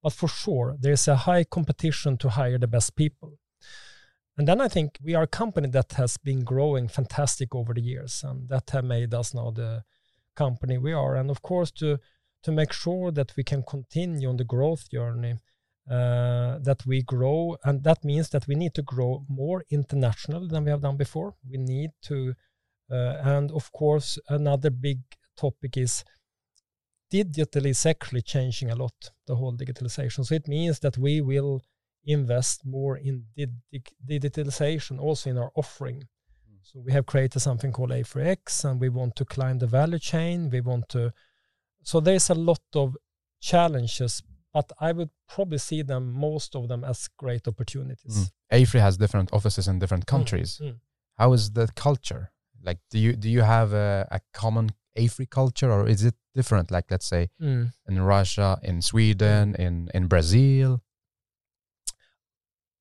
But 0.02 0.12
for 0.12 0.28
sure, 0.28 0.76
there's 0.78 1.08
a 1.08 1.16
high 1.16 1.44
competition 1.44 2.16
to 2.18 2.28
hire 2.28 2.58
the 2.58 2.68
best 2.68 2.96
people. 2.96 3.38
And 4.38 4.46
then 4.46 4.60
I 4.60 4.68
think 4.68 4.98
we 5.02 5.14
are 5.14 5.22
a 5.22 5.26
company 5.26 5.68
that 5.70 5.92
has 5.92 6.18
been 6.18 6.44
growing 6.44 6.88
fantastic 6.88 7.54
over 7.54 7.72
the 7.72 7.80
years, 7.80 8.22
and 8.22 8.48
that 8.50 8.70
have 8.70 8.84
made 8.84 9.14
us 9.14 9.32
now 9.32 9.50
the 9.50 9.84
company 10.34 10.76
we 10.78 10.92
are. 10.92 11.16
And 11.16 11.30
of 11.30 11.40
course, 11.42 11.70
to 11.72 11.98
to 12.42 12.52
make 12.52 12.72
sure 12.72 13.10
that 13.10 13.34
we 13.36 13.42
can 13.42 13.62
continue 13.62 14.28
on 14.28 14.36
the 14.36 14.44
growth 14.44 14.88
journey, 14.90 15.34
uh, 15.90 16.58
that 16.58 16.84
we 16.86 17.02
grow, 17.02 17.56
and 17.64 17.82
that 17.82 18.04
means 18.04 18.28
that 18.28 18.46
we 18.46 18.54
need 18.54 18.74
to 18.74 18.82
grow 18.82 19.24
more 19.28 19.64
international 19.70 20.46
than 20.46 20.64
we 20.64 20.70
have 20.70 20.82
done 20.82 20.96
before. 20.96 21.34
We 21.50 21.58
need 21.58 21.90
to, 22.02 22.34
uh, 22.90 23.16
and 23.34 23.50
of 23.50 23.72
course, 23.72 24.18
another 24.28 24.70
big 24.70 24.98
topic 25.36 25.76
is 25.76 26.04
digital 27.10 27.66
is 27.66 27.86
actually 27.86 28.22
changing 28.22 28.70
a 28.70 28.76
lot. 28.76 28.94
The 29.26 29.36
whole 29.36 29.56
digitalization, 29.56 30.24
so 30.24 30.34
it 30.34 30.48
means 30.48 30.78
that 30.80 30.98
we 30.98 31.20
will 31.20 31.62
invest 32.04 32.64
more 32.64 32.96
in 32.96 33.24
digitalization 34.08 35.00
also 35.00 35.30
in 35.30 35.38
our 35.38 35.50
offering. 35.56 35.98
Mm. 35.98 36.58
So 36.62 36.80
we 36.84 36.92
have 36.92 37.06
created 37.06 37.40
something 37.40 37.72
called 37.72 37.90
AFRY 37.90 38.28
X 38.28 38.64
and 38.64 38.80
we 38.80 38.88
want 38.88 39.16
to 39.16 39.24
climb 39.24 39.58
the 39.58 39.66
value 39.66 39.98
chain. 39.98 40.48
We 40.50 40.60
want 40.60 40.88
to. 40.90 41.12
So 41.82 41.98
there's 42.00 42.30
a 42.30 42.34
lot 42.34 42.62
of 42.74 42.96
challenges 43.40 44.22
but 44.56 44.72
I 44.80 44.92
would 44.92 45.10
probably 45.28 45.58
see 45.58 45.82
them, 45.82 46.14
most 46.14 46.56
of 46.56 46.66
them, 46.68 46.82
as 46.82 47.10
great 47.18 47.46
opportunities. 47.46 48.16
Mm. 48.16 48.30
AFRY 48.58 48.80
has 48.80 48.96
different 48.96 49.30
offices 49.34 49.68
in 49.68 49.78
different 49.78 50.06
mm, 50.06 50.12
countries. 50.14 50.58
Mm. 50.62 50.76
How 51.18 51.34
is 51.34 51.50
the 51.50 51.68
culture? 51.74 52.32
Like, 52.62 52.78
do 52.90 52.98
you 52.98 53.12
do 53.24 53.28
you 53.28 53.42
have 53.42 53.74
a, 53.74 54.08
a 54.10 54.20
common 54.32 54.70
AFRY 54.96 55.26
culture, 55.26 55.70
or 55.70 55.88
is 55.88 56.04
it 56.04 56.14
different? 56.34 56.70
Like, 56.70 56.90
let's 56.90 57.06
say 57.06 57.30
mm. 57.40 57.72
in 57.88 58.02
Russia, 58.02 58.58
in 58.62 58.82
Sweden, 58.82 59.54
in 59.56 59.90
in 59.94 60.08
Brazil. 60.08 60.82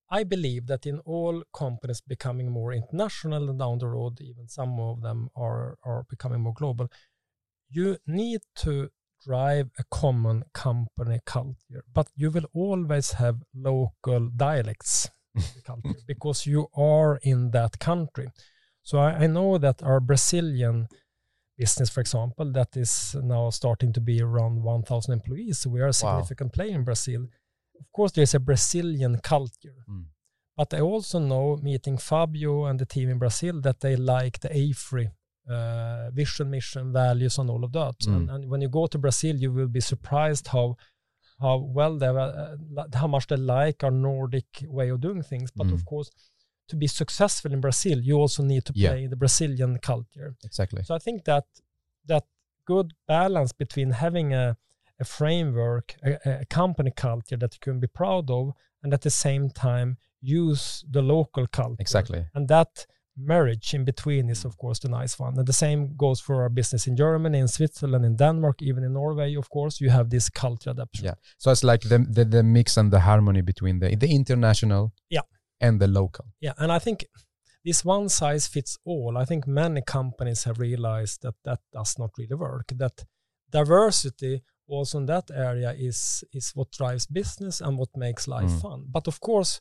I 0.09 0.23
believe 0.23 0.67
that 0.67 0.85
in 0.85 0.99
all 0.99 1.43
companies 1.53 2.01
becoming 2.01 2.51
more 2.51 2.71
international 2.71 3.49
and 3.49 3.59
down 3.59 3.79
the 3.79 3.87
road, 3.87 4.21
even 4.21 4.47
some 4.47 4.79
of 4.79 5.01
them 5.01 5.29
are 5.35 5.77
are 5.83 6.03
becoming 6.09 6.41
more 6.41 6.53
global. 6.53 6.87
You 7.69 7.97
need 8.05 8.41
to 8.57 8.89
drive 9.25 9.69
a 9.79 9.83
common 9.89 10.43
company 10.53 11.19
culture, 11.25 11.83
but 11.93 12.07
you 12.15 12.29
will 12.29 12.45
always 12.53 13.13
have 13.13 13.37
local 13.53 14.29
dialects 14.29 15.09
because 16.07 16.45
you 16.45 16.67
are 16.75 17.19
in 17.23 17.51
that 17.51 17.79
country. 17.79 18.27
So 18.83 18.99
I, 18.99 19.23
I, 19.23 19.27
know 19.27 19.57
that 19.57 19.81
our 19.81 19.99
Brazilian 19.99 20.87
business, 21.57 21.89
for 21.89 22.01
example, 22.01 22.51
that 22.51 22.75
is 22.75 23.15
now 23.23 23.49
starting 23.49 23.93
to 23.93 24.01
be 24.01 24.21
around 24.21 24.61
1,000 24.61 25.13
employees. 25.13 25.59
So 25.59 25.69
we 25.69 25.81
are 25.81 25.87
a 25.87 25.93
significant 25.93 26.51
wow. 26.51 26.63
player 26.63 26.75
in 26.75 26.83
Brazil. 26.83 27.27
Of 27.79 27.91
course, 27.91 28.11
there's 28.11 28.33
a 28.33 28.39
Brazilian 28.39 29.19
culture. 29.19 29.83
Mm. 29.89 30.05
But 30.57 30.73
I 30.73 30.79
also 30.79 31.19
know, 31.19 31.57
meeting 31.61 31.97
Fabio 31.97 32.65
and 32.65 32.79
the 32.79 32.85
team 32.85 33.09
in 33.09 33.17
Brazil, 33.17 33.59
that 33.61 33.81
they 33.81 33.95
like 33.95 34.39
the 34.39 34.49
AFRY 34.49 35.09
uh, 35.49 36.09
vision, 36.11 36.49
mission, 36.49 36.93
values, 36.93 37.37
and 37.37 37.49
all 37.49 37.63
of 37.63 37.71
that. 37.73 37.99
Mm. 37.99 38.15
And, 38.15 38.29
and, 38.29 38.49
when 38.49 38.61
you 38.61 38.69
go 38.69 38.87
to 38.87 38.97
Brazil, 38.97 39.35
you 39.35 39.51
will 39.51 39.67
be 39.67 39.81
surprised 39.81 40.47
how 40.47 40.75
how 41.41 41.57
well 41.57 41.97
they 41.97 42.07
uh, 42.07 42.55
how 42.93 43.07
much 43.07 43.27
they 43.27 43.35
like 43.35 43.83
our 43.83 43.91
Nordic 43.91 44.45
way 44.67 44.89
of 44.89 45.01
doing 45.01 45.21
things. 45.21 45.51
But 45.51 45.67
mm. 45.67 45.73
of 45.73 45.85
course, 45.85 46.09
to 46.67 46.75
be 46.75 46.87
successful 46.87 47.53
in 47.53 47.61
Brazil, 47.61 47.99
you 47.99 48.15
also 48.15 48.43
need 48.43 48.65
to 48.65 48.73
play 48.73 49.01
yeah. 49.01 49.07
the 49.07 49.15
Brazilian 49.15 49.77
culture. 49.79 50.35
Exactly. 50.43 50.83
So 50.83 50.95
I 50.95 50.99
think 50.99 51.25
that 51.25 51.45
that 52.07 52.23
good 52.65 52.93
balance 53.07 53.51
between 53.51 53.91
having 53.91 54.33
a 54.33 54.57
a 54.99 55.05
framework, 55.05 55.95
a, 56.03 56.39
a 56.41 56.45
company 56.45 56.91
culture 56.95 57.37
that 57.37 57.53
you 57.53 57.59
can 57.59 57.79
be 57.79 57.87
proud 57.87 58.29
of, 58.29 58.53
and 58.81 58.93
at 58.93 59.01
the 59.01 59.09
same 59.09 59.49
time 59.49 59.97
use 60.21 60.83
the 60.89 61.01
local 61.01 61.47
culture. 61.47 61.75
Exactly. 61.79 62.25
And 62.33 62.47
that 62.47 62.85
marriage 63.17 63.73
in 63.73 63.85
between 63.85 64.29
is 64.29 64.43
of 64.43 64.57
course 64.57 64.79
the 64.79 64.89
nice 64.89 65.17
one 65.17 65.37
and 65.37 65.47
the 65.47 65.53
same 65.53 65.95
goes 65.95 66.19
for 66.19 66.41
our 66.41 66.49
business 66.49 66.85
in 66.85 66.97
germany 66.97 67.39
in 67.39 67.47
switzerland 67.47 68.03
in 68.03 68.17
denmark 68.17 68.61
even 68.61 68.83
in 68.83 68.91
norway 68.91 69.33
of 69.35 69.49
course 69.49 69.79
you 69.79 69.89
have 69.89 70.09
this 70.09 70.29
culture 70.29 70.71
adaptation 70.71 71.05
yeah 71.05 71.13
so 71.37 71.49
it's 71.49 71.63
like 71.63 71.79
the, 71.83 71.99
the, 72.09 72.25
the 72.25 72.43
mix 72.43 72.75
and 72.75 72.91
the 72.91 72.99
harmony 72.99 73.39
between 73.39 73.79
the 73.79 73.95
the 73.95 74.13
international 74.13 74.91
yeah 75.09 75.21
and 75.59 75.79
the 75.79 75.87
local. 75.87 76.25
Yeah 76.41 76.53
and 76.57 76.71
i 76.71 76.79
think 76.79 77.05
this 77.65 77.83
one 77.83 78.09
size 78.09 78.45
fits 78.45 78.77
all. 78.85 79.17
I 79.17 79.25
think 79.25 79.47
many 79.47 79.81
companies 79.81 80.43
have 80.43 80.59
realized 80.59 81.23
that 81.23 81.33
that 81.45 81.59
does 81.73 81.97
not 81.97 82.11
really 82.15 82.35
work 82.35 82.67
that 82.75 83.03
diversity 83.49 84.43
also 84.67 84.99
in 84.99 85.07
that 85.07 85.31
area 85.31 85.73
is 85.77 86.23
is 86.31 86.51
what 86.53 86.71
drives 86.71 87.07
business 87.07 87.61
and 87.61 87.77
what 87.77 87.89
makes 87.95 88.27
life 88.27 88.51
mm. 88.51 88.61
fun. 88.61 88.85
But 88.87 89.07
of 89.07 89.19
course 89.19 89.59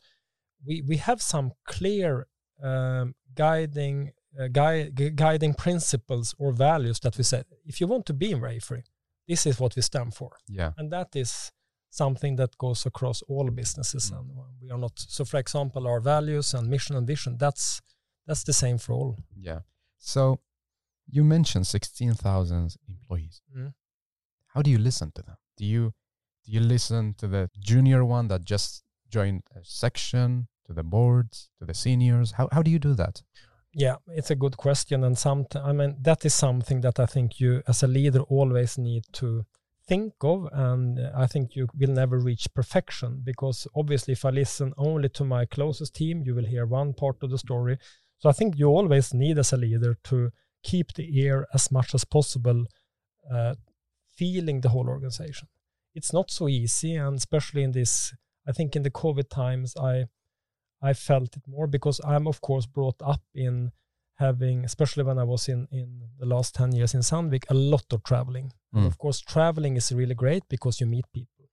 we 0.66 0.82
we 0.86 0.98
have 0.98 1.22
some 1.22 1.52
clear 1.66 2.26
um, 2.62 3.14
guiding 3.34 4.12
uh, 4.38 4.48
gui- 4.48 5.10
guiding 5.14 5.54
principles 5.54 6.34
or 6.38 6.52
values 6.52 7.00
that 7.00 7.16
we 7.16 7.24
said 7.24 7.46
if 7.64 7.80
you 7.80 7.86
want 7.86 8.04
to 8.06 8.12
be 8.12 8.32
in 8.32 8.40
AFRY 8.44 8.82
this 9.26 9.46
is 9.46 9.58
what 9.58 9.74
we 9.76 9.82
stand 9.82 10.12
for. 10.14 10.36
Yeah. 10.48 10.72
And 10.76 10.90
that 10.92 11.16
is 11.16 11.50
something 11.94 12.36
that 12.36 12.56
goes 12.58 12.86
across 12.86 13.22
all 13.22 13.48
businesses 13.50 14.10
mm. 14.10 14.18
and 14.18 14.30
we 14.60 14.70
are 14.70 14.78
not 14.78 14.92
so 14.96 15.24
for 15.24 15.38
example 15.38 15.86
our 15.86 16.00
values 16.00 16.54
and 16.54 16.68
mission 16.68 16.96
and 16.96 17.06
vision 17.06 17.36
that's 17.38 17.80
that's 18.26 18.44
the 18.44 18.52
same 18.52 18.78
for 18.78 18.92
all 18.92 19.16
yeah 19.36 19.60
so 19.98 20.40
you 21.10 21.22
mentioned 21.24 21.66
16000 21.66 22.76
employees 22.88 23.42
mm. 23.56 23.72
how 24.52 24.62
do 24.62 24.70
you 24.70 24.78
listen 24.78 25.12
to 25.14 25.22
them 25.22 25.36
do 25.56 25.64
you 25.64 25.92
do 26.44 26.52
you 26.52 26.60
listen 26.60 27.14
to 27.14 27.26
the 27.26 27.50
junior 27.58 28.04
one 28.04 28.28
that 28.28 28.44
just 28.44 28.84
joined 29.08 29.42
a 29.54 29.60
section 29.62 30.48
to 30.66 30.72
the 30.72 30.82
boards, 30.82 31.50
to 31.58 31.64
the 31.64 31.74
seniors? 31.74 32.32
How, 32.32 32.48
how 32.52 32.62
do 32.62 32.70
you 32.70 32.78
do 32.78 32.94
that? 32.94 33.22
Yeah, 33.72 33.96
it's 34.08 34.30
a 34.30 34.36
good 34.36 34.56
question. 34.56 35.04
And 35.04 35.16
some, 35.18 35.46
I 35.54 35.72
mean, 35.72 35.96
that 36.02 36.24
is 36.24 36.34
something 36.34 36.80
that 36.82 37.00
I 37.00 37.06
think 37.06 37.40
you, 37.40 37.62
as 37.66 37.82
a 37.82 37.86
leader, 37.86 38.20
always 38.20 38.78
need 38.78 39.04
to 39.14 39.44
think 39.86 40.14
of. 40.22 40.48
And 40.52 41.00
I 41.14 41.26
think 41.26 41.56
you 41.56 41.68
will 41.74 41.92
never 41.92 42.18
reach 42.18 42.46
perfection 42.54 43.20
because 43.24 43.66
obviously, 43.74 44.12
if 44.12 44.24
I 44.24 44.30
listen 44.30 44.72
only 44.76 45.08
to 45.10 45.24
my 45.24 45.44
closest 45.44 45.94
team, 45.94 46.22
you 46.24 46.34
will 46.34 46.46
hear 46.46 46.66
one 46.66 46.94
part 46.94 47.22
of 47.22 47.30
the 47.30 47.38
story. 47.38 47.78
So 48.18 48.28
I 48.28 48.32
think 48.32 48.58
you 48.58 48.68
always 48.68 49.12
need, 49.12 49.38
as 49.38 49.52
a 49.52 49.56
leader, 49.56 49.96
to 50.04 50.30
keep 50.62 50.94
the 50.94 51.18
ear 51.20 51.46
as 51.52 51.70
much 51.70 51.94
as 51.94 52.04
possible, 52.04 52.64
uh, 53.30 53.54
feeling 54.16 54.60
the 54.60 54.70
whole 54.70 54.88
organization. 54.88 55.48
It's 55.94 56.12
not 56.12 56.30
so 56.30 56.48
easy, 56.48 56.96
and 56.96 57.16
especially 57.16 57.62
in 57.62 57.72
this, 57.72 58.14
I 58.48 58.52
think 58.52 58.74
in 58.74 58.82
the 58.82 58.90
COVID 58.90 59.28
times, 59.28 59.76
I 59.76 60.06
I 60.82 60.92
felt 60.92 61.36
it 61.36 61.42
more 61.48 61.66
because 61.66 62.00
I'm 62.04 62.26
of 62.26 62.40
course 62.40 62.66
brought 62.66 63.00
up 63.02 63.22
in 63.34 63.72
having, 64.24 64.64
especially 64.64 65.04
when 65.04 65.18
I 65.18 65.24
was 65.24 65.48
in 65.48 65.68
in 65.70 65.88
the 66.18 66.26
last 66.26 66.54
ten 66.54 66.72
years 66.72 66.94
in 66.94 67.02
Sandvik, 67.02 67.44
a 67.50 67.54
lot 67.54 67.92
of 67.92 68.02
traveling. 68.02 68.52
Mm. 68.72 68.78
And 68.78 68.86
of 68.86 68.96
course, 68.98 69.20
traveling 69.20 69.76
is 69.76 69.92
really 69.92 70.14
great 70.14 70.44
because 70.48 70.80
you 70.80 70.86
meet 70.86 71.06
people. 71.12 71.46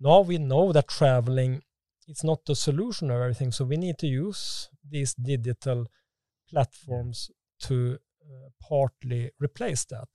Now 0.00 0.20
we 0.20 0.38
know 0.38 0.72
that 0.72 0.88
traveling 0.88 1.62
it's 2.08 2.24
not 2.24 2.44
the 2.44 2.56
solution 2.56 3.10
of 3.10 3.20
everything, 3.20 3.52
so 3.52 3.64
we 3.64 3.76
need 3.76 3.98
to 3.98 4.06
use 4.06 4.68
these 4.88 5.14
digital 5.14 5.86
platforms 6.50 7.30
to 7.60 7.98
uh, 8.22 8.48
partly 8.68 9.30
replace 9.38 9.84
that. 9.86 10.08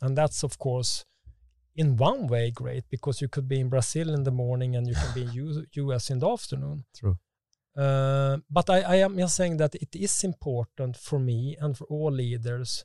And 0.00 0.16
that's 0.16 0.42
of 0.42 0.58
course 0.58 1.04
in 1.74 1.96
one 1.96 2.26
way 2.26 2.50
great 2.50 2.84
because 2.90 3.20
you 3.20 3.28
could 3.28 3.48
be 3.48 3.60
in 3.60 3.68
Brazil 3.68 4.12
in 4.14 4.24
the 4.24 4.30
morning 4.30 4.76
and 4.76 4.86
you 4.86 4.94
can 4.94 5.12
be 5.14 5.22
in 5.22 5.32
U- 5.32 5.66
US 5.74 6.10
in 6.10 6.18
the 6.18 6.28
afternoon. 6.28 6.84
True. 6.94 7.18
Uh, 7.76 8.38
but 8.50 8.68
I, 8.68 8.80
I, 8.80 8.96
am 8.96 9.16
just 9.16 9.34
saying 9.34 9.56
that 9.56 9.74
it 9.74 9.96
is 9.96 10.24
important 10.24 10.94
for 10.94 11.18
me 11.18 11.56
and 11.58 11.76
for 11.76 11.84
all 11.86 12.12
leaders 12.12 12.84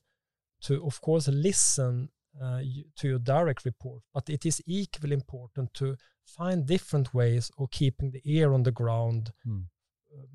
to, 0.62 0.82
of 0.86 1.02
course, 1.02 1.28
listen 1.28 2.10
uh, 2.42 2.62
to 2.96 3.08
your 3.08 3.20
direct 3.20 3.66
report, 3.66 4.04
but 4.14 4.30
it 4.30 4.46
is 4.46 4.62
equally 4.66 5.14
important 5.14 5.74
to 5.74 5.98
find 6.26 6.66
different 6.66 7.14
ways 7.14 7.52
of 7.58 7.72
keeping 7.72 8.12
the 8.12 8.22
ear 8.24 8.54
on 8.54 8.64
the 8.64 8.72
ground 8.72 9.32
mm. 9.46 9.64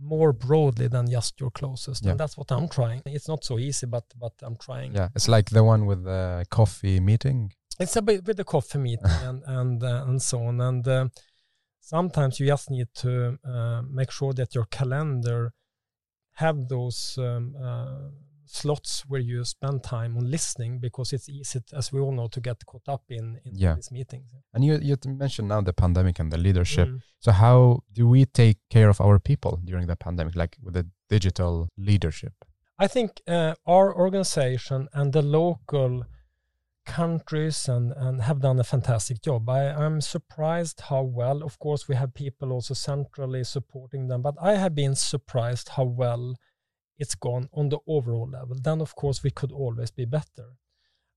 more 0.00 0.32
broadly 0.32 0.88
than 0.88 1.10
just 1.10 1.40
your 1.40 1.50
closest. 1.50 2.04
Yeah. 2.04 2.10
And 2.10 2.20
that's 2.20 2.36
what 2.36 2.50
I'm 2.50 2.68
trying. 2.68 3.02
It's 3.06 3.28
not 3.28 3.44
so 3.44 3.58
easy, 3.58 3.86
but 3.86 4.04
but 4.18 4.32
I'm 4.42 4.56
trying. 4.56 4.94
Yeah, 4.94 5.08
it's 5.14 5.28
like 5.28 5.50
the 5.50 5.64
one 5.64 5.86
with 5.86 6.04
the 6.04 6.44
coffee 6.50 7.00
meeting. 7.00 7.52
It's 7.78 7.96
a 7.96 8.02
bit 8.02 8.26
with 8.26 8.36
the 8.36 8.44
coffee 8.44 8.78
meeting 8.78 9.06
and 9.22 9.42
and 9.46 9.82
uh, 9.82 10.04
and 10.06 10.20
so 10.20 10.42
on. 10.44 10.60
And 10.60 10.86
uh, 10.86 11.08
sometimes 11.82 12.40
you 12.40 12.46
just 12.46 12.70
need 12.70 12.88
to 12.94 13.38
uh, 13.44 13.82
make 13.90 14.10
sure 14.10 14.32
that 14.32 14.54
your 14.54 14.66
calendar 14.70 15.52
have 16.34 16.68
those 16.68 17.18
um, 17.18 17.54
uh, 17.62 18.08
slots 18.46 19.04
where 19.08 19.20
you 19.20 19.44
spend 19.44 19.82
time 19.82 20.16
on 20.16 20.30
listening 20.30 20.78
because 20.78 21.12
it's 21.12 21.28
easy, 21.28 21.60
as 21.72 21.92
we 21.92 22.00
all 22.00 22.12
know, 22.12 22.28
to 22.28 22.40
get 22.40 22.64
caught 22.66 22.88
up 22.88 23.02
in, 23.08 23.38
in 23.44 23.52
Yeah. 23.54 23.74
these 23.74 23.90
meetings. 23.90 24.26
And 24.54 24.64
you 24.64 24.78
you 24.80 24.96
mentioned 25.06 25.48
now 25.48 25.60
the 25.60 25.72
pandemic 25.72 26.18
and 26.20 26.32
the 26.32 26.38
leadership. 26.38 26.88
Mm. 26.88 27.00
So 27.18 27.32
how 27.32 27.80
do 27.92 28.08
we 28.08 28.24
take 28.26 28.58
care 28.70 28.88
of 28.88 29.00
our 29.00 29.18
people 29.18 29.60
during 29.64 29.86
the 29.86 29.96
pandemic, 29.96 30.34
like 30.36 30.56
with 30.62 30.74
the 30.74 30.86
digital 31.08 31.68
leadership? 31.76 32.32
I 32.78 32.88
think 32.88 33.10
uh, 33.28 33.54
our 33.66 33.94
organization 33.94 34.88
and 34.92 35.12
the 35.12 35.22
local 35.22 36.04
countries 36.84 37.68
and, 37.68 37.92
and 37.96 38.22
have 38.22 38.40
done 38.40 38.58
a 38.58 38.64
fantastic 38.64 39.22
job. 39.22 39.48
I, 39.48 39.68
I'm 39.70 40.00
surprised 40.00 40.82
how 40.82 41.02
well, 41.02 41.42
of 41.42 41.58
course, 41.58 41.88
we 41.88 41.94
have 41.94 42.14
people 42.14 42.52
also 42.52 42.74
centrally 42.74 43.44
supporting 43.44 44.08
them, 44.08 44.22
but 44.22 44.34
I 44.40 44.56
have 44.56 44.74
been 44.74 44.94
surprised 44.94 45.70
how 45.70 45.84
well 45.84 46.36
it's 46.98 47.14
gone 47.14 47.48
on 47.52 47.68
the 47.68 47.78
overall 47.86 48.28
level. 48.28 48.56
Then, 48.62 48.80
of 48.80 48.94
course, 48.94 49.22
we 49.22 49.30
could 49.30 49.52
always 49.52 49.90
be 49.90 50.04
better. 50.04 50.56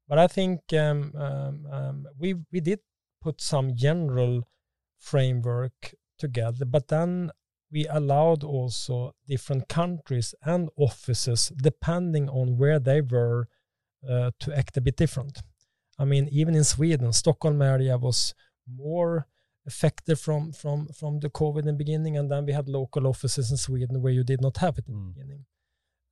But 0.08 0.19
I 0.19 0.28
think 0.28 0.62
um, 0.73 1.13
um, 1.17 1.65
um, 1.71 2.06
we 2.17 2.36
we 2.51 2.60
did 2.60 2.80
put 3.21 3.41
some 3.41 3.75
general 3.75 4.47
framework 4.99 5.93
together, 6.19 6.65
but 6.65 6.88
then 6.88 7.32
we 7.71 7.88
allowed 7.88 8.43
also 8.43 9.15
different 9.28 9.67
countries 9.67 10.36
and 10.43 10.69
offices, 10.78 11.51
depending 11.58 12.30
on 12.30 12.58
where 12.58 12.80
they 12.80 13.01
were, 13.01 13.47
uh, 14.08 14.32
to 14.39 14.56
act 14.56 14.78
a 14.78 14.82
bit 14.82 14.95
different. 14.95 15.41
I 15.98 16.06
mean, 16.06 16.28
even 16.32 16.56
in 16.56 16.64
Sweden, 16.64 17.14
Stockholm 17.14 17.62
area 17.62 17.98
was 17.98 18.34
more 18.68 19.28
affected 19.68 20.18
from 20.20 20.52
from 20.52 20.88
from 21.00 21.20
the 21.20 21.30
COVID 21.30 21.60
in 21.62 21.66
the 21.68 21.74
beginning, 21.84 22.18
and 22.18 22.30
then 22.30 22.46
we 22.46 22.54
had 22.54 22.68
local 22.70 23.08
offices 23.08 23.52
in 23.52 23.58
Sweden 23.58 24.02
where 24.02 24.14
you 24.14 24.24
did 24.24 24.42
not 24.42 24.58
have 24.58 24.78
it 24.78 24.88
in 24.88 24.94
Mm. 24.96 25.08
the 25.08 25.14
beginning. 25.14 25.46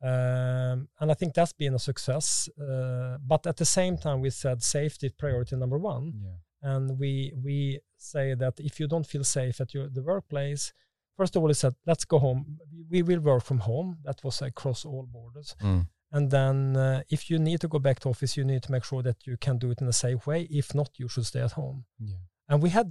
Um, 0.02 0.90
and 1.00 1.12
I 1.12 1.14
think 1.14 1.34
that's 1.34 1.54
been 1.54 1.76
a 1.76 1.80
success. 1.80 2.50
Uh, 2.60 3.18
but 3.26 3.48
at 3.48 3.56
the 3.58 3.66
same 3.66 3.98
time, 3.98 4.20
we 4.22 4.30
said 4.32 4.62
safety 4.62 5.10
priority 5.10 5.56
number 5.56 5.78
one 5.78 6.14
Yeah. 6.26 6.38
and 6.72 7.00
we 7.00 7.34
we 7.46 7.80
say 7.98 8.36
that 8.36 8.60
if 8.60 8.80
you 8.80 8.88
don't 8.88 9.08
feel 9.08 9.24
safe 9.24 9.62
at 9.62 9.74
your 9.74 9.88
the 9.90 10.02
workplace 10.02 10.74
first 11.18 11.36
of 11.36 11.42
all 11.42 11.48
we 11.48 11.54
said 11.54 11.74
let's 11.86 12.06
go 12.06 12.20
home 12.20 12.60
we 12.92 13.02
will 13.02 13.20
work 13.22 13.44
from 13.44 13.60
home 13.60 13.98
that 14.04 14.24
was 14.24 14.42
across 14.42 14.86
all 14.86 15.06
borders 15.18 15.56
Mm. 15.60 15.88
And 16.16 16.30
then 16.38 16.58
uh, 16.78 17.02
if 17.16 17.22
you 17.30 17.38
need 17.40 17.60
to 17.62 17.68
go 17.68 17.80
back 17.80 17.98
to 18.02 18.10
office 18.10 18.38
you 18.40 18.46
need 18.52 18.62
to 18.66 18.72
make 18.76 18.86
sure 18.90 19.02
that 19.08 19.18
you 19.28 19.36
can 19.46 19.56
do 19.64 19.72
it 19.72 19.82
in 19.82 19.88
a 19.88 19.98
safe 20.06 20.22
way 20.30 20.40
if 20.62 20.68
not 20.80 20.90
you 21.02 21.08
should 21.14 21.26
stay 21.32 21.42
at 21.48 21.54
home 21.62 21.80
Yeah. 22.10 22.22
and 22.50 22.58
we 22.66 22.70
had 22.70 22.88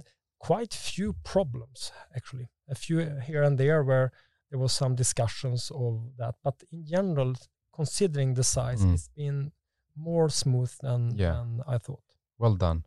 quite 0.49 0.73
few 0.73 1.09
problems 1.33 1.79
actually 2.17 2.47
a 2.67 2.75
few 2.75 2.97
here 3.29 3.41
and 3.47 3.57
there 3.57 3.81
where 3.89 4.07
there 4.49 4.59
was 4.63 4.73
some 4.81 4.93
discussions 5.03 5.71
of 5.83 5.93
that 6.19 6.35
but 6.43 6.55
in 6.75 6.81
general 6.95 7.31
considering 7.79 8.29
the 8.39 8.43
size 8.55 8.81
Mm. 8.83 8.93
it's 8.93 9.09
been 9.21 9.39
more 10.09 10.27
smooth 10.41 10.71
than, 10.85 11.01
Yeah. 11.23 11.33
than 11.37 11.49
i 11.75 11.77
thought 11.85 12.03
Well 12.43 12.55
done. 12.67 12.79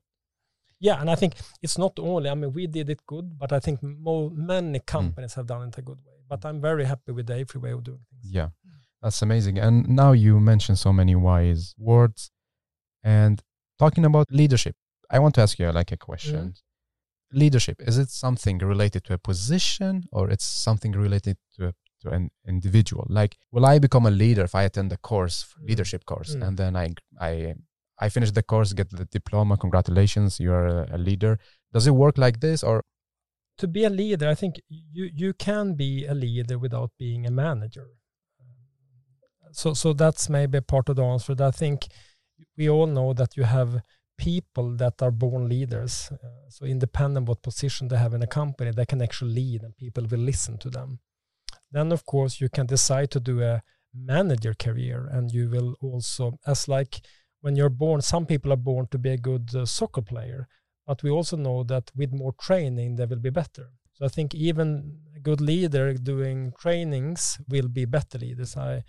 yeah, 0.86 1.00
and 1.00 1.08
I 1.14 1.16
think 1.20 1.32
it's 1.64 1.78
not 1.84 1.94
only. 1.98 2.28
I 2.28 2.34
mean, 2.40 2.52
we 2.58 2.64
did 2.78 2.86
it 2.94 3.00
good, 3.12 3.26
but 3.42 3.50
I 3.58 3.60
think 3.64 3.76
mo- 3.82 4.32
many 4.54 4.78
Hmm. 4.80 4.84
companies 4.96 5.34
have 5.38 5.46
done 5.52 5.62
it 5.68 5.78
a 5.78 5.82
good 5.88 6.00
way. 6.06 6.16
But 6.32 6.40
I'm 6.46 6.60
very 6.60 6.84
happy 6.92 7.12
with 7.16 7.26
the 7.28 7.34
AFRY 7.40 7.60
way 7.64 7.72
of 7.76 7.82
doing 7.88 8.04
things. 8.10 8.26
Yeah. 8.38 8.48
That's 9.06 9.22
amazing. 9.22 9.56
And 9.56 9.88
now 9.88 10.10
you 10.10 10.40
mentioned 10.40 10.78
so 10.80 10.92
many 10.92 11.14
wise 11.14 11.76
words. 11.78 12.32
And 13.04 13.40
talking 13.78 14.04
about 14.04 14.26
leadership, 14.32 14.74
I 15.08 15.20
want 15.20 15.36
to 15.36 15.42
ask 15.42 15.60
you 15.60 15.70
like 15.70 15.92
a 15.92 15.96
question. 15.96 16.54
Leadership, 17.32 17.76
is 17.90 17.98
it 17.98 18.10
something 18.10 18.58
related 18.58 19.04
to 19.04 19.14
a 19.14 19.18
position 19.18 19.92
or 20.10 20.28
it's 20.28 20.44
something 20.44 20.90
related 20.90 21.36
to 21.54 21.68
a, 21.68 21.72
to 22.02 22.08
an 22.10 22.30
individual? 22.48 23.06
Like, 23.08 23.36
will 23.52 23.64
I 23.64 23.78
become 23.78 24.06
a 24.06 24.10
leader 24.10 24.42
if 24.42 24.56
I 24.56 24.64
attend 24.64 24.90
the 24.90 24.96
course, 25.10 25.36
Mm. 25.44 25.68
leadership 25.68 26.02
course, 26.04 26.34
Mm. 26.34 26.42
and 26.46 26.56
then 26.60 26.72
I 26.84 26.86
I 27.28 27.32
I 28.04 28.08
finish 28.16 28.32
the 28.32 28.42
course, 28.42 28.72
get 28.80 28.90
the 28.90 29.04
diploma, 29.18 29.56
congratulations, 29.56 30.40
you're 30.40 30.66
a, 30.66 30.96
a 30.96 30.98
leader. 30.98 31.38
Does 31.72 31.86
it 31.86 31.94
work 32.04 32.18
like 32.18 32.38
this 32.40 32.64
or 32.64 32.76
To 33.58 33.68
be 33.68 33.84
a 33.84 33.90
leader, 34.02 34.26
I 34.28 34.34
think 34.42 34.54
you 34.96 35.04
you 35.22 35.30
can 35.48 35.66
be 35.84 35.92
a 36.06 36.14
leader 36.14 36.56
without 36.58 36.90
being 36.98 37.22
a 37.26 37.30
manager. 37.30 37.86
So 39.52 39.74
so 39.74 39.92
that's 39.92 40.28
maybe 40.28 40.60
part 40.60 40.88
of 40.88 40.96
the 40.96 41.04
answer. 41.04 41.34
That 41.34 41.48
I 41.48 41.50
think 41.50 41.86
we 42.56 42.68
all 42.68 42.86
know 42.86 43.12
that 43.14 43.36
you 43.36 43.44
have 43.44 43.80
people 44.18 44.76
that 44.76 45.02
are 45.02 45.10
born 45.10 45.48
leaders. 45.48 46.10
Uh, 46.12 46.48
so 46.48 46.64
independent 46.64 47.28
what 47.28 47.42
position 47.42 47.88
they 47.88 47.98
have 47.98 48.14
in 48.14 48.22
a 48.22 48.26
company, 48.26 48.70
they 48.70 48.86
can 48.86 49.02
actually 49.02 49.34
lead, 49.34 49.62
and 49.62 49.76
people 49.76 50.06
will 50.10 50.18
listen 50.24 50.58
to 50.58 50.70
them. 50.70 51.00
Then 51.70 51.92
of 51.92 52.04
course 52.04 52.40
you 52.40 52.48
can 52.48 52.66
decide 52.66 53.10
to 53.10 53.20
do 53.20 53.42
a 53.42 53.62
manager 53.94 54.54
career, 54.54 55.08
and 55.10 55.30
you 55.30 55.50
will 55.50 55.74
also 55.80 56.38
as 56.46 56.68
like 56.68 57.00
when 57.40 57.56
you're 57.56 57.68
born, 57.68 58.00
some 58.00 58.26
people 58.26 58.52
are 58.52 58.56
born 58.56 58.86
to 58.90 58.98
be 58.98 59.10
a 59.10 59.16
good 59.16 59.54
uh, 59.54 59.64
soccer 59.66 60.02
player, 60.02 60.48
but 60.86 61.02
we 61.02 61.10
also 61.10 61.36
know 61.36 61.62
that 61.64 61.90
with 61.94 62.12
more 62.12 62.32
training 62.40 62.96
they 62.96 63.06
will 63.06 63.20
be 63.20 63.30
better. 63.30 63.70
So 63.92 64.04
I 64.04 64.08
think 64.08 64.34
even 64.34 64.98
a 65.16 65.20
good 65.20 65.40
leader 65.40 65.94
doing 65.94 66.52
trainings 66.58 67.38
will 67.48 67.68
be 67.68 67.84
better 67.84 68.18
leaders. 68.18 68.56
I 68.56 68.82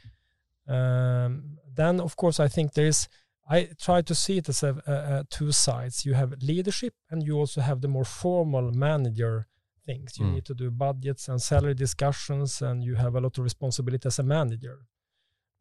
um, 0.68 1.58
then 1.76 2.00
of 2.00 2.16
course 2.16 2.40
I 2.40 2.48
think 2.48 2.74
there 2.74 2.88
is. 2.88 3.08
I 3.50 3.70
try 3.80 4.02
to 4.02 4.14
see 4.14 4.38
it 4.40 4.50
as 4.50 4.62
a, 4.64 4.76
a, 4.86 4.94
a 5.20 5.26
two 5.30 5.52
sides. 5.54 6.06
You 6.06 6.16
have 6.16 6.34
leadership, 6.42 6.94
and 7.10 7.24
you 7.24 7.38
also 7.38 7.62
have 7.62 7.80
the 7.80 7.88
more 7.88 8.04
formal 8.04 8.72
manager 8.74 9.48
things. 9.86 10.18
You 10.20 10.26
Mm. 10.26 10.34
need 10.34 10.46
to 10.46 10.54
do 10.54 10.70
budgets 10.70 11.30
and 11.30 11.42
salary 11.42 11.74
discussions, 11.74 12.62
and 12.62 12.84
you 12.84 12.96
have 12.96 13.16
a 13.16 13.22
lot 13.22 13.38
of 13.38 13.44
responsibility 13.44 14.06
as 14.08 14.20
a 14.20 14.24
manager. 14.24 14.80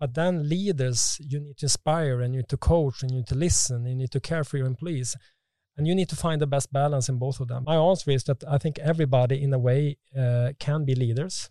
But 0.01 0.14
then 0.14 0.49
leaders, 0.49 1.16
you 1.21 1.38
need 1.40 1.57
to 1.59 1.66
inspire, 1.66 2.21
and 2.23 2.35
you 2.35 2.40
need 2.40 2.49
to 2.49 2.57
coach, 2.57 3.03
and 3.03 3.11
you 3.12 3.19
need 3.19 3.29
to 3.29 3.37
listen, 3.37 3.77
and 3.77 3.88
you 3.88 3.95
need 3.95 4.11
to 4.11 4.21
care 4.21 4.42
for 4.42 4.57
your 4.59 4.66
employees, 4.66 5.14
and 5.77 5.87
you 5.87 5.95
need 5.95 6.09
to 6.09 6.16
find 6.16 6.40
the 6.40 6.47
best 6.47 6.73
balance 6.73 7.09
in 7.09 7.19
both 7.19 7.38
of 7.40 7.47
them. 7.49 7.62
My 7.64 7.77
answer 7.77 8.11
is 8.11 8.25
that 8.25 8.42
I 8.49 8.59
think 8.59 8.79
everybody, 8.81 9.37
in 9.45 9.53
a 9.55 9.59
way, 9.59 9.97
uh, 10.19 10.53
can 10.59 10.85
be 10.85 10.95
leaders. 10.97 11.49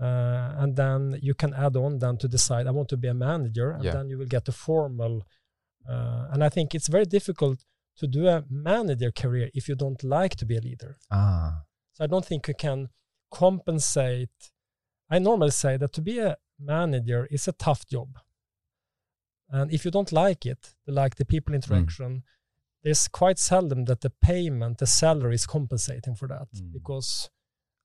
Uh, 0.00 0.54
and 0.62 0.76
then 0.76 1.18
you 1.22 1.34
can 1.34 1.54
add 1.54 1.76
on 1.76 1.98
then 1.98 2.16
to 2.18 2.26
decide 2.28 2.66
I 2.66 2.72
want 2.72 2.88
to 2.88 2.96
be 2.96 3.08
a 3.08 3.14
manager, 3.14 3.70
and 3.70 3.84
Yeah. 3.84 3.92
then 3.92 4.08
you 4.08 4.18
will 4.18 4.26
get 4.26 4.48
a 4.48 4.52
formal. 4.52 5.22
Uh, 5.88 6.28
and 6.32 6.42
I 6.42 6.48
think 6.48 6.74
it's 6.74 6.88
very 6.88 7.04
difficult 7.06 7.64
to 7.96 8.06
do 8.06 8.26
a 8.26 8.44
manager 8.50 9.12
career 9.12 9.50
if 9.54 9.68
you 9.68 9.76
don't 9.76 10.02
like 10.02 10.34
to 10.36 10.46
be 10.46 10.56
a 10.56 10.60
leader. 10.60 10.96
ah 11.10 11.64
So 11.92 12.04
I 12.04 12.08
don't 12.08 12.24
think 12.24 12.48
you 12.48 12.54
can 12.54 12.88
compensate. 13.30 14.50
I 15.10 15.18
normally 15.20 15.52
say 15.52 15.76
that 15.76 15.92
to 15.92 16.02
be 16.02 16.18
a 16.18 16.36
manager 16.58 17.26
is 17.30 17.46
a 17.48 17.52
tough 17.52 17.86
job. 17.86 18.18
And 19.48 19.72
if 19.72 19.84
you 19.84 19.90
don't 19.90 20.10
like 20.10 20.44
it, 20.46 20.74
like 20.86 21.14
the 21.16 21.24
people 21.24 21.54
interaction, 21.54 22.24
there's 22.82 23.06
quite 23.08 23.38
seldom 23.38 23.84
that 23.84 24.00
the 24.00 24.10
payment, 24.10 24.78
the 24.78 24.86
salary 24.86 25.34
is 25.34 25.46
compensating 25.46 26.14
for 26.16 26.28
that. 26.28 26.48
Mm. 26.54 26.72
Because 26.72 27.30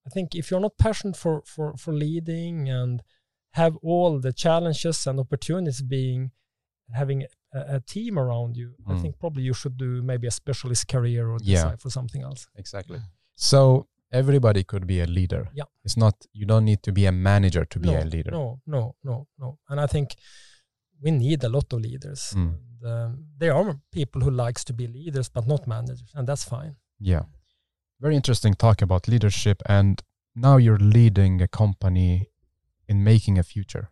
I 0.06 0.10
think 0.10 0.36
if 0.36 0.50
you're 0.50 0.60
not 0.60 0.78
passionate 0.78 1.18
for, 1.18 1.42
for, 1.46 1.76
for 1.78 1.94
leading 1.94 2.70
and 2.70 3.02
have 3.54 3.76
all 3.84 4.20
the 4.20 4.34
challenges 4.34 5.06
and 5.08 5.20
opportunities 5.20 5.82
being 5.82 6.32
having 6.94 7.24
a, 7.54 7.76
a 7.76 7.80
team 7.80 8.18
around 8.18 8.56
you, 8.58 8.74
I 8.88 8.94
Mm. 8.94 9.02
think 9.02 9.20
probably 9.20 9.44
you 9.44 9.54
should 9.54 9.78
do 9.78 10.02
maybe 10.02 10.28
a 10.28 10.32
specialist 10.32 10.88
career 10.88 11.30
or 11.30 11.38
Yeah. 11.42 11.56
decide 11.64 11.82
for 11.82 11.90
something 11.90 12.22
else. 12.24 12.48
exactly. 12.56 13.00
So 13.36 13.88
everybody 14.12 14.64
could 14.64 14.86
be 14.88 15.00
a 15.02 15.06
leader. 15.06 15.50
Yeah. 15.54 15.66
It's 15.86 15.98
not 15.98 16.16
you 16.34 16.46
don't 16.46 16.66
need 16.66 16.82
to 16.84 16.92
be 16.92 17.06
a 17.06 17.12
manager 17.12 17.66
to 17.66 17.80
be 17.80 17.90
no, 17.92 18.00
a 18.00 18.06
leader. 18.06 18.32
No, 18.32 18.60
no, 18.66 18.96
no, 19.04 19.28
no. 19.38 19.58
And 19.70 19.80
I 19.80 19.88
think 19.88 20.16
we 21.02 21.12
need 21.12 21.44
a 21.44 21.50
lot 21.50 21.72
of 21.74 21.80
leaders. 21.82 22.34
Mm. 22.36 22.56
And, 22.82 22.92
um, 22.92 23.26
there 23.38 23.54
are 23.54 23.76
people 23.92 24.22
who 24.22 24.32
likes 24.32 24.64
to 24.66 24.74
be 24.74 24.88
leaders 24.88 25.30
but 25.30 25.46
not 25.48 25.68
managers, 25.68 26.12
and 26.16 26.28
that's 26.28 26.44
fine. 26.44 26.76
Yeah. 27.00 27.24
Very 28.00 28.16
interesting 28.16 28.54
talk 28.54 28.82
about 28.82 29.08
leadership. 29.08 29.62
And 29.66 30.02
now 30.36 30.58
you're 30.58 30.78
leading 30.80 31.42
a 31.42 31.48
company 31.48 32.30
in 32.88 33.04
making 33.04 33.38
a 33.38 33.44
future. 33.44 33.90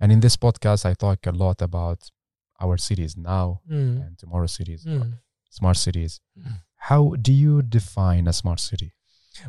And 0.00 0.12
in 0.12 0.20
this 0.20 0.36
podcast, 0.36 0.84
I 0.84 0.94
talk 0.94 1.26
a 1.26 1.32
lot 1.32 1.62
about 1.62 2.10
our 2.60 2.76
cities 2.76 3.16
now 3.16 3.60
Mm. 3.70 4.06
and 4.06 4.18
tomorrow 4.18 4.46
cities, 4.46 4.84
Mm. 4.84 5.18
smart 5.50 5.76
cities. 5.76 6.20
Mm. 6.38 6.60
How 6.76 7.14
do 7.20 7.32
you 7.32 7.62
define 7.62 8.28
a 8.28 8.32
smart 8.32 8.60
city? 8.60 8.92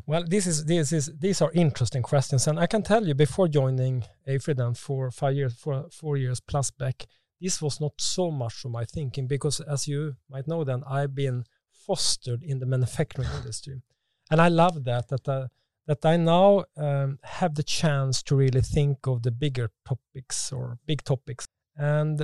Well, 0.06 0.24
this 0.24 0.46
is 0.46 0.66
this 0.66 0.92
is 0.92 1.12
these 1.20 1.42
are 1.42 1.52
interesting 1.54 2.04
questions, 2.04 2.48
and 2.48 2.60
I 2.60 2.68
can 2.68 2.84
tell 2.84 3.08
you 3.08 3.16
before 3.16 3.48
joining 3.48 4.04
Afridan 4.28 4.76
for 4.78 5.10
five 5.12 5.36
years, 5.36 5.54
for 5.56 5.90
four 5.92 6.16
years 6.18 6.40
plus 6.40 6.70
back, 6.72 7.08
this 7.42 7.60
was 7.62 7.80
not 7.82 7.94
so 8.00 8.30
much 8.32 8.66
of 8.66 8.72
my 8.72 8.86
thinking 8.86 9.28
because, 9.28 9.60
as 9.62 9.88
you 9.88 10.16
might 10.30 10.48
know, 10.48 10.64
then 10.64 10.84
I've 10.86 11.16
been 11.16 11.44
fostered 11.90 12.44
in 12.44 12.60
the 12.60 12.68
manufacturing 12.68 13.28
industry, 13.38 13.82
and 14.30 14.40
I 14.40 14.50
love 14.50 14.84
that 14.84 15.08
that 15.08 15.28
uh, 15.28 15.48
that 15.88 16.06
I 16.06 16.18
now 16.18 16.66
um, 16.78 17.18
have 17.24 17.56
the 17.56 17.64
chance 17.64 18.22
to 18.24 18.36
really 18.36 18.62
think 18.62 19.08
of 19.08 19.24
the 19.24 19.32
bigger 19.32 19.72
topics 19.88 20.54
or 20.54 20.78
big 20.86 21.04
topics, 21.04 21.48
and 21.76 22.24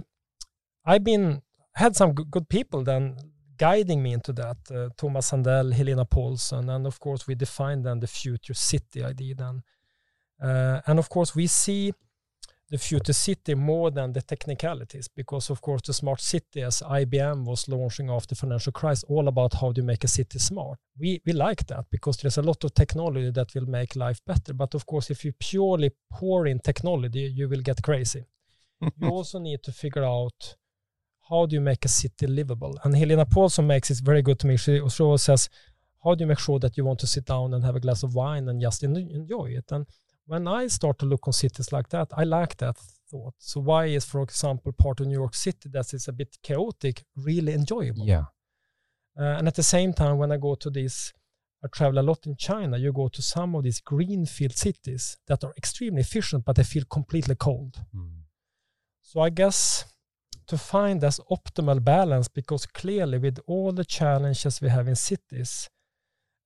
I've 0.85 1.03
been 1.03 1.41
had 1.73 1.95
some 1.95 2.13
good, 2.13 2.47
people 2.47 2.83
then 2.83 3.17
guiding 3.57 4.03
me 4.03 4.13
into 4.13 4.33
that. 4.33 4.57
Uh, 4.69 4.89
Thomas 4.97 5.31
Sandell, 5.31 5.73
Helena 5.73 6.05
Paulson, 6.05 6.69
and 6.69 6.85
of 6.85 6.99
course 6.99 7.25
we 7.27 7.33
defined 7.33 7.85
then 7.85 7.99
the 7.99 8.07
future 8.07 8.53
city 8.53 9.03
idea 9.03 9.33
then. 9.33 9.63
Uh, 10.39 10.81
and 10.85 10.99
of 10.99 11.09
course 11.09 11.35
we 11.35 11.47
see 11.47 11.91
the 12.69 12.77
future 12.77 13.13
city 13.13 13.53
more 13.53 13.91
than 13.91 14.11
the 14.13 14.21
technicalities 14.21 15.07
because 15.07 15.51
of 15.51 15.61
course 15.61 15.81
the 15.85 15.93
smart 15.93 16.19
city 16.19 16.61
as 16.63 16.81
IBM 16.81 17.45
was 17.45 17.67
launching 17.67 18.09
after 18.09 18.33
financial 18.33 18.71
crisis 18.71 19.03
all 19.07 19.27
about 19.27 19.53
how 19.53 19.71
do 19.71 19.81
you 19.81 19.85
make 19.85 20.03
a 20.03 20.07
city 20.07 20.39
smart. 20.39 20.79
We 20.97 21.21
we 21.25 21.33
like 21.33 21.67
that 21.67 21.85
because 21.91 22.17
there's 22.17 22.37
a 22.37 22.41
lot 22.41 22.63
of 22.63 22.73
technology 22.73 23.31
that 23.31 23.53
will 23.53 23.67
make 23.67 23.95
life 23.95 24.19
better. 24.25 24.53
But 24.53 24.73
of 24.73 24.85
course 24.85 25.11
if 25.11 25.23
you 25.23 25.33
purely 25.33 25.91
pour 26.11 26.47
in 26.47 26.59
technology 26.59 27.31
you 27.35 27.47
will 27.47 27.61
get 27.61 27.81
crazy. 27.81 28.25
You 28.99 29.09
also 29.09 29.39
need 29.39 29.61
to 29.63 29.71
figure 29.71 30.03
out 30.03 30.55
how 31.29 31.45
do 31.45 31.55
you 31.55 31.61
make 31.61 31.85
a 31.85 31.87
city 31.87 32.27
livable. 32.27 32.77
And 32.83 32.95
Helena 32.95 33.25
Paulson 33.25 33.67
makes 33.67 33.89
it 33.89 33.99
very 34.03 34.21
good 34.21 34.39
to 34.39 34.47
me. 34.47 34.57
She 34.57 34.79
also 34.79 35.17
says 35.17 35.49
how 36.03 36.13
do 36.13 36.23
you 36.23 36.27
make 36.27 36.39
sure 36.39 36.59
that 36.59 36.77
you 36.77 36.85
want 36.85 36.99
to 36.99 37.07
sit 37.07 37.25
down 37.25 37.53
and 37.53 37.63
have 37.63 37.75
a 37.75 37.79
glass 37.79 38.03
of 38.03 38.13
wine 38.13 38.47
and 38.47 38.61
just 38.61 38.83
enjoy 38.83 39.45
it? 39.45 39.65
And 39.71 39.85
when 40.25 40.47
I 40.47 40.67
start 40.67 40.99
to 40.99 41.05
look 41.05 41.27
on 41.27 41.33
cities 41.33 41.71
like 41.71 41.89
that, 41.89 42.11
I 42.15 42.23
like 42.23 42.57
that 42.57 42.77
thought. 43.09 43.35
So 43.37 43.61
why 43.61 43.85
is, 43.85 44.05
for 44.05 44.21
example, 44.21 44.71
part 44.71 44.99
of 44.99 45.07
New 45.07 45.19
York 45.19 45.35
City 45.35 45.69
that 45.69 45.93
is 45.93 46.07
a 46.07 46.13
bit 46.13 46.37
chaotic 46.41 47.03
really 47.15 47.53
enjoyable? 47.53 48.05
Yeah. 48.05 48.25
Uh, 49.17 49.37
and 49.37 49.47
at 49.47 49.55
the 49.55 49.63
same 49.63 49.93
time, 49.93 50.17
when 50.17 50.31
I 50.31 50.37
go 50.37 50.55
to 50.55 50.69
these, 50.69 51.13
I 51.63 51.67
travel 51.67 51.99
a 51.99 52.01
lot 52.01 52.25
in 52.25 52.35
China. 52.35 52.77
You 52.77 52.91
go 52.91 53.07
to 53.07 53.21
some 53.21 53.55
of 53.55 53.63
these 53.63 53.79
greenfield 53.79 54.57
cities 54.57 55.17
that 55.27 55.43
are 55.43 55.53
extremely 55.57 56.01
efficient, 56.01 56.43
but 56.45 56.55
they 56.55 56.63
feel 56.63 56.83
completely 56.89 57.35
cold. 57.35 57.79
Mm. 57.95 58.09
So 59.01 59.21
I 59.21 59.29
guess 59.29 59.85
to 60.47 60.57
find 60.57 61.01
this 61.01 61.19
optimal 61.31 61.83
balance, 61.83 62.27
because 62.27 62.65
clearly 62.65 63.17
with 63.19 63.39
all 63.47 63.71
the 63.71 63.85
challenges 63.85 64.61
we 64.61 64.69
have 64.69 64.87
in 64.87 64.95
cities, 64.95 65.69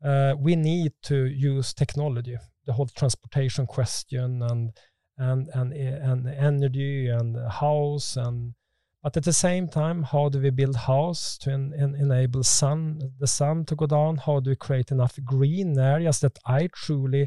uh, 0.04 0.36
we 0.38 0.56
need 0.56 0.94
to 1.04 1.26
use 1.26 1.74
technology 1.74 2.38
the 2.70 2.74
whole 2.74 2.92
transportation 3.02 3.66
question 3.66 4.44
and 4.44 4.72
and 5.18 5.50
and 5.60 5.74
and 5.74 6.28
energy 6.50 7.08
and 7.08 7.36
house 7.64 8.16
and 8.16 8.54
but 9.02 9.18
at 9.18 9.24
the 9.24 9.40
same 9.48 9.68
time 9.68 10.04
how 10.04 10.30
do 10.30 10.38
we 10.40 10.52
build 10.52 10.76
house 10.76 11.24
to 11.40 11.50
en, 11.52 11.74
en, 11.84 11.96
enable 11.96 12.44
sun 12.44 12.80
the 13.20 13.32
sun 13.40 13.66
to 13.66 13.76
go 13.76 13.88
down? 13.88 14.18
How 14.18 14.40
do 14.40 14.52
we 14.52 14.56
create 14.68 14.92
enough 14.92 15.16
green 15.34 15.80
areas 15.80 16.20
that 16.20 16.38
i 16.46 16.62
truly 16.68 17.26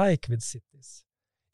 like 0.00 0.26
with 0.30 0.42
cities? 0.42 0.88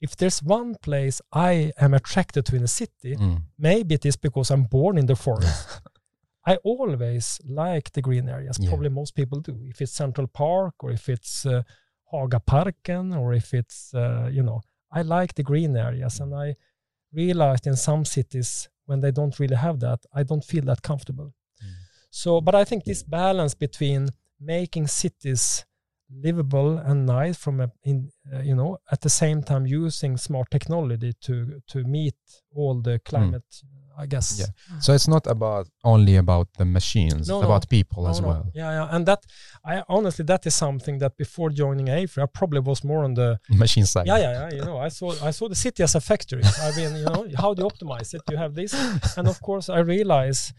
If 0.07 0.11
there's 0.17 0.43
one 0.43 0.71
place 0.87 1.23
i 1.33 1.73
am 1.85 1.95
attracted 1.95 2.45
to 2.47 2.57
in 2.57 2.65
a 2.65 2.75
city 2.81 3.13
mm. 3.17 3.39
maybe 3.59 3.95
it 3.95 4.05
is 4.05 4.17
because 4.17 4.49
i'm 4.51 4.65
born 4.65 4.99
in 4.99 5.07
the 5.07 5.17
forest. 5.17 5.81
I 6.45 6.57
always 6.65 7.41
like 7.49 7.93
the 7.93 8.03
green 8.03 8.29
areas. 8.29 8.59
Yeah. 8.59 8.69
probably 8.71 8.89
most 8.89 9.15
people 9.15 9.39
do. 9.41 9.57
If 9.73 9.81
it's 9.81 9.93
central 9.93 10.27
park 10.27 10.75
or 10.81 10.91
if 10.91 11.09
it's 11.09 11.47
uh, 11.47 11.63
Hagaparken 12.13 13.19
or 13.19 13.33
if 13.33 13.55
it's, 13.55 13.95
uh, 13.95 14.29
you 14.31 14.43
know, 14.43 14.61
I 14.91 15.03
like 15.03 15.35
the 15.35 15.43
green 15.43 15.77
areas. 15.77 16.21
And 16.21 16.35
I 16.35 16.57
realized 17.13 17.67
in 17.67 17.77
some 17.77 18.05
cities 18.05 18.69
when 18.87 19.01
they 19.01 19.11
don't 19.11 19.39
really 19.39 19.57
have 19.57 19.81
that, 19.81 20.01
I 20.15 20.23
don't 20.23 20.45
feel 20.45 20.65
that 20.65 20.83
comfortable. 20.83 21.33
Mm. 21.63 21.73
So, 22.11 22.41
but 22.41 22.55
I 22.55 22.65
think 22.65 22.85
this 22.85 23.03
balance 23.03 23.55
between 23.55 24.09
making 24.41 24.89
cities 24.89 25.65
livable 26.15 26.79
and 26.79 27.07
nice 27.07 27.39
from 27.39 27.61
a, 27.61 27.71
in, 27.85 28.11
uh, 28.33 28.41
you 28.41 28.55
know, 28.55 28.79
at 28.91 29.01
the 29.01 29.09
same 29.09 29.43
time 29.43 29.67
using 29.67 30.17
smart 30.17 30.51
technology 30.51 31.13
to 31.23 31.63
to 31.69 31.85
meet 31.85 32.17
all 32.55 32.81
the 32.83 32.99
mm. 32.99 33.05
climate 33.05 33.51
mm. 33.51 33.82
I 33.97 34.07
guess. 34.07 34.39
Yeah. 34.39 34.79
So 34.81 34.93
it's 34.95 35.09
not 35.09 35.27
about 35.27 35.69
only 35.85 36.17
about 36.17 36.49
the 36.59 36.65
machines, 36.65 37.29
no, 37.29 37.39
it's 37.39 37.45
about 37.45 37.69
people 37.69 38.05
no, 38.05 38.11
as 38.11 38.21
no. 38.21 38.29
well. 38.29 38.51
Yeah, 38.55 38.71
yeah. 38.71 38.89
And 38.91 39.07
that 39.07 39.25
I 39.65 39.83
honestly 39.89 40.25
that 40.27 40.47
is 40.47 40.55
something 40.55 40.99
that 40.99 41.17
before 41.17 41.51
joining 41.51 41.89
AFRY, 41.89 42.23
I 42.23 42.27
probably 42.27 42.61
was 42.61 42.85
more 42.85 43.05
on 43.05 43.15
the 43.15 43.39
machine 43.51 43.87
side. 43.87 44.07
Yeah, 44.07 44.19
yeah, 44.19 44.33
yeah. 44.33 44.57
You 44.57 44.65
know, 44.65 44.79
I 44.79 44.89
saw 44.89 45.13
I 45.23 45.31
saw 45.31 45.49
the 45.49 45.55
city 45.55 45.83
as 45.83 45.95
a 45.95 46.01
factory. 46.01 46.43
I 46.61 46.71
mean, 46.77 46.97
you 46.97 47.05
know, 47.05 47.27
how 47.37 47.55
do 47.55 47.63
you 47.63 47.69
optimize 47.69 48.15
it? 48.15 48.23
You 48.31 48.37
have 48.37 48.55
this. 48.55 48.73
And 49.17 49.29
of 49.29 49.41
course 49.41 49.69
I 49.69 49.81
realize 49.81 50.53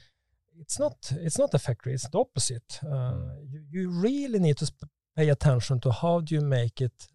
it's 0.60 0.80
not 0.80 0.96
it's 1.12 1.38
not 1.38 1.54
a 1.54 1.60
factory, 1.60 1.94
it's 1.94 2.08
the 2.08 2.20
opposite. 2.20 2.80
Uh, 2.86 3.16
you, 3.50 3.62
you 3.72 3.90
really 3.90 4.40
need 4.40 4.58
to 4.58 4.72
pay 5.16 5.30
attention 5.30 5.80
to 5.82 5.92
how 5.92 6.20
do 6.20 6.36
you 6.36 6.42
make 6.42 6.82
it 6.82 7.08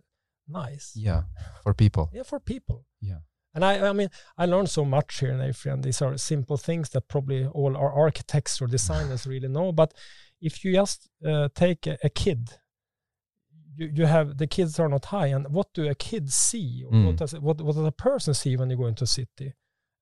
nice. 0.49 0.93
Yeah, 0.95 1.23
for 1.63 1.75
people. 1.75 2.11
Yeah, 2.13 2.23
for 2.23 2.41
people. 2.41 2.85
Yeah. 3.01 3.19
And 3.59 3.65
I, 3.65 3.89
I 3.89 3.93
mean, 3.93 4.09
I 4.37 4.47
learned 4.47 4.71
so 4.71 4.85
much 4.85 5.19
here 5.19 5.33
in 5.33 5.41
AFRY, 5.41 5.73
and 5.73 5.83
these 5.83 6.01
are 6.01 6.17
simple 6.17 6.57
things 6.57 6.91
that 6.91 7.09
probably 7.09 7.45
all 7.45 7.77
our 7.77 7.93
architects 7.93 8.63
or 8.63 8.69
designers 8.69 9.27
really 9.33 9.49
know. 9.49 9.73
But 9.73 9.95
if 10.41 10.65
you 10.65 10.75
just 10.75 11.09
uh, 11.27 11.49
take 11.57 11.89
a, 11.89 11.99
a, 12.05 12.09
kid, 12.09 12.51
you, 13.75 13.91
you 13.93 14.07
have 14.07 14.39
the 14.39 14.47
kids 14.47 14.79
are 14.79 14.89
not 14.89 15.07
high, 15.07 15.27
and 15.27 15.49
what 15.49 15.75
do 15.75 15.89
a 15.89 15.97
kid 15.97 16.31
see? 16.31 16.85
Mm. 16.89 17.07
What 17.07 17.17
does 17.17 17.33
what 17.33 17.61
what 17.61 17.75
does 17.75 17.85
a 17.85 17.91
person 17.91 18.33
see 18.33 18.57
when 18.57 18.71
you 18.71 18.77
go 18.77 18.87
into 18.87 19.03
a 19.03 19.09
city? 19.09 19.55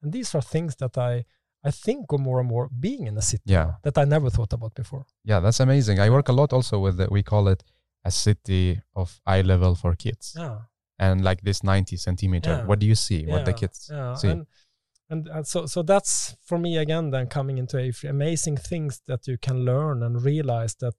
And 0.03 0.12
these 0.12 0.35
are 0.35 0.42
things 0.42 0.77
that 0.77 0.99
I 0.99 1.25
I 1.64 1.71
think 1.71 2.12
of 2.12 2.21
more 2.21 2.40
and 2.40 2.49
more 2.51 2.69
being 2.69 3.07
in 3.07 3.16
a 3.16 3.23
city 3.23 3.45
yeah. 3.47 3.77
that 3.85 3.97
I 3.97 4.05
never 4.05 4.29
thought 4.29 4.53
about 4.53 4.75
before. 4.75 5.07
Yeah, 5.25 5.40
that's 5.40 5.61
amazing. 5.61 5.99
I 5.99 6.11
work 6.11 6.29
a 6.29 6.35
lot 6.35 6.53
also 6.53 6.79
with 6.79 6.99
the, 6.99 7.09
we 7.11 7.23
call 7.23 7.49
it 7.49 7.64
a 8.05 8.11
city 8.11 8.83
of 8.95 9.19
eye 9.25 9.40
level 9.40 9.75
for 9.75 9.95
kids. 9.95 10.35
Yeah 10.38 10.59
and 10.98 11.22
like 11.22 11.42
this 11.42 11.62
90 11.62 11.96
centimeter. 11.96 12.50
Yeah. 12.50 12.64
what 12.64 12.78
do 12.78 12.87
you 12.87 12.94
see? 12.94 13.24
Yeah. 13.24 13.32
what 13.32 13.44
the 13.44 13.52
kids 13.52 13.90
yeah. 13.92 14.14
see? 14.14 14.28
and, 14.28 14.46
and, 15.11 15.28
and, 15.28 15.46
so 15.46 15.66
so 15.66 15.82
that's 15.82 16.37
for 16.44 16.59
me 16.59 16.78
again 16.78 17.11
then 17.11 17.26
coming 17.26 17.59
into 17.59 17.78
a 17.78 17.92
amazing 18.09 18.56
things 18.56 19.00
that 19.06 19.26
you 19.26 19.38
can 19.38 19.64
learn 19.64 20.02
and 20.02 20.22
realize 20.22 20.74
that 20.76 20.94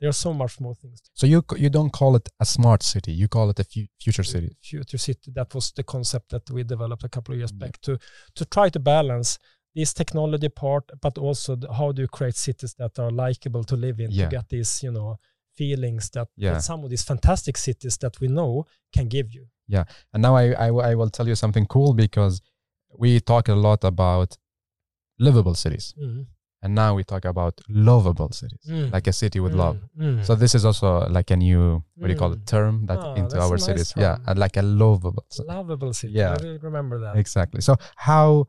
there's 0.00 0.16
so 0.16 0.32
much 0.32 0.58
more 0.58 0.74
things 0.74 1.00
so 1.14 1.26
you 1.26 1.44
you 1.56 1.70
don't 1.70 1.92
call 1.92 2.16
it 2.16 2.28
a 2.40 2.44
smart 2.44 2.82
city. 2.82 3.12
You 3.12 3.28
call 3.28 3.50
it 3.50 3.60
a 3.60 3.64
fu- 3.64 3.86
future 4.00 4.24
city. 4.24 4.56
Future 4.60 4.98
city. 4.98 5.30
That 5.32 5.54
was 5.54 5.70
the 5.72 5.84
concept 5.84 6.30
that 6.30 6.50
we 6.50 6.64
developed 6.64 7.04
a 7.04 7.08
couple 7.08 7.34
of 7.34 7.38
years 7.38 7.52
back 7.52 7.80
to 7.82 7.98
to 8.34 8.44
try 8.44 8.68
to 8.70 8.80
balance 8.80 9.38
this 9.74 9.94
technology 9.94 10.48
part 10.48 10.90
but 11.00 11.18
also 11.18 11.56
the, 11.56 11.72
how 11.72 11.92
do 11.92 12.02
you 12.02 12.08
create 12.08 12.36
cities 12.36 12.74
that 12.74 12.98
are 12.98 13.10
likable 13.10 13.64
to 13.64 13.76
live 13.76 14.00
in 14.00 14.10
to 14.10 14.26
get 14.26 14.48
this 14.48 14.82
you 14.82 14.92
know 14.92 15.18
feelings 15.56 16.10
that, 16.10 16.28
yeah. 16.36 16.54
that 16.54 16.62
some 16.62 16.84
of 16.84 16.90
these 16.90 17.02
fantastic 17.02 17.56
cities 17.56 17.96
that 17.98 18.20
we 18.20 18.28
know 18.28 18.66
can 18.94 19.08
give 19.08 19.32
you. 19.32 19.46
Yeah. 19.68 19.84
And 20.12 20.22
now 20.22 20.36
I, 20.36 20.52
I, 20.52 20.66
I 20.68 20.94
will 20.94 21.10
tell 21.10 21.28
you 21.28 21.34
something 21.34 21.66
cool 21.66 21.94
because 21.94 22.40
we 22.98 23.20
talk 23.20 23.48
a 23.48 23.54
lot 23.54 23.84
about 23.84 24.36
livable 25.18 25.54
cities. 25.54 25.94
Mm. 26.02 26.26
And 26.64 26.76
now 26.76 26.94
we 26.94 27.02
talk 27.02 27.24
about 27.24 27.60
lovable 27.68 28.30
cities, 28.30 28.60
mm. 28.70 28.92
like 28.92 29.08
a 29.08 29.12
city 29.12 29.40
with 29.40 29.52
mm. 29.52 29.56
love. 29.56 29.80
Mm. 29.98 30.24
So 30.24 30.36
this 30.36 30.54
is 30.54 30.64
also 30.64 31.08
like 31.08 31.32
a 31.32 31.36
new, 31.36 31.82
what 31.96 32.06
do 32.06 32.12
you 32.12 32.18
call 32.18 32.32
it, 32.32 32.42
mm. 32.42 32.46
term 32.46 32.86
that 32.86 32.98
oh, 32.98 33.14
into 33.14 33.40
our 33.40 33.50
nice 33.50 33.64
cities. 33.64 33.92
Yeah, 33.96 34.18
and 34.28 34.38
like 34.38 34.56
a 34.56 34.62
lovable 34.62 35.26
city. 35.28 35.48
Lovable 35.48 35.92
city. 35.92 36.12
Yeah, 36.12 36.36
I 36.40 36.58
remember 36.62 37.00
that. 37.00 37.16
Exactly. 37.16 37.62
So 37.62 37.76
how 37.96 38.46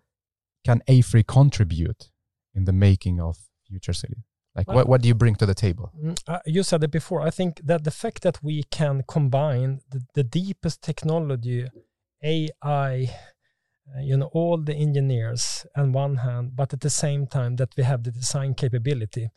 can 0.64 0.84
AFRY 0.88 1.24
contribute 1.24 2.12
in 2.54 2.66
the 2.66 2.72
making 2.72 3.20
of 3.20 3.38
future 3.68 3.94
cities? 3.94 4.24
Like, 4.56 4.68
well, 4.68 4.78
what, 4.78 4.88
what 4.88 5.02
do 5.02 5.08
you 5.08 5.16
bring 5.16 5.36
to 5.36 5.46
the 5.46 5.56
table? 5.56 5.92
Mm, 6.00 6.22
uh, 6.28 6.40
you 6.46 6.64
said 6.64 6.84
it 6.84 6.92
before. 6.92 7.22
I 7.22 7.32
think 7.32 7.62
that 7.64 7.84
the 7.84 7.92
fact 7.92 8.22
that 8.22 8.44
we 8.44 8.64
can 8.64 9.04
combine 9.08 9.82
the, 9.90 10.06
the 10.14 10.24
deepest 10.24 10.82
technology, 10.84 11.68
AI, 12.24 13.10
uh, 13.96 14.00
you 14.00 14.16
know, 14.16 14.30
all 14.32 14.58
the 14.58 14.76
engineers 14.76 15.66
on 15.76 15.92
one 15.92 16.18
hand, 16.18 16.56
but 16.56 16.72
at 16.72 16.82
the 16.82 16.90
same 16.90 17.26
time 17.26 17.56
that 17.56 17.70
we 17.76 17.84
have 17.84 18.04
the 18.04 18.12
design 18.12 18.54
capability 18.54 19.30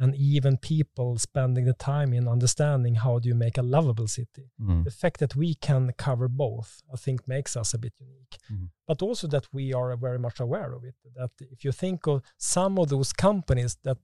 and 0.00 0.16
even 0.16 0.56
people 0.56 1.18
spending 1.18 1.66
the 1.66 1.74
time 1.74 2.14
in 2.14 2.26
understanding 2.26 2.94
how 2.94 3.18
do 3.18 3.28
you 3.28 3.34
make 3.34 3.58
a 3.58 3.62
lovable 3.62 4.08
city. 4.08 4.50
Mm. 4.58 4.84
The 4.84 4.90
fact 4.90 5.20
that 5.20 5.36
we 5.36 5.54
can 5.54 5.92
cover 5.98 6.26
both, 6.26 6.80
I 6.92 6.96
think, 6.96 7.28
makes 7.28 7.54
us 7.54 7.74
a 7.74 7.78
bit 7.78 7.92
unique. 8.00 8.38
Mm. 8.50 8.70
But 8.88 9.02
also 9.02 9.26
that 9.28 9.46
we 9.52 9.74
are 9.74 9.94
very 9.96 10.18
much 10.18 10.40
aware 10.40 10.72
of 10.72 10.84
it. 10.84 10.94
That 11.16 11.32
if 11.38 11.64
you 11.64 11.72
think 11.72 12.06
of 12.06 12.22
some 12.38 12.78
of 12.78 12.88
those 12.88 13.12
companies 13.12 13.76
that 13.84 13.98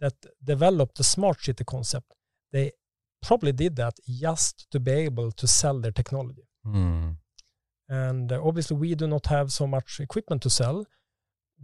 that 0.00 0.14
developed 0.42 0.96
the 0.96 1.04
smart 1.04 1.42
city 1.42 1.64
concept, 1.64 2.12
they 2.52 2.72
probably 3.22 3.52
did 3.52 3.76
that 3.76 3.94
just 4.08 4.70
to 4.70 4.80
be 4.80 4.92
able 4.92 5.32
to 5.32 5.46
sell 5.46 5.80
their 5.80 5.92
technology. 5.92 6.46
Mm. 6.66 7.16
And 7.88 8.32
uh, 8.32 8.40
obviously, 8.44 8.76
we 8.76 8.94
do 8.94 9.06
not 9.06 9.26
have 9.26 9.50
so 9.52 9.66
much 9.66 10.00
equipment 10.00 10.42
to 10.42 10.50
sell. 10.50 10.86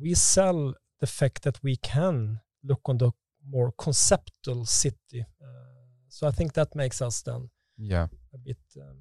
We 0.00 0.14
sell 0.14 0.74
the 1.00 1.06
fact 1.06 1.42
that 1.42 1.62
we 1.62 1.76
can 1.76 2.40
look 2.64 2.80
on 2.86 2.98
the 2.98 3.12
more 3.48 3.72
conceptual 3.76 4.64
city. 4.64 5.24
Uh, 5.42 5.64
so 6.08 6.26
I 6.26 6.30
think 6.30 6.54
that 6.54 6.74
makes 6.74 7.02
us 7.02 7.22
then 7.22 7.50
yeah 7.76 8.06
a 8.32 8.38
bit 8.38 8.58
um, 8.76 8.96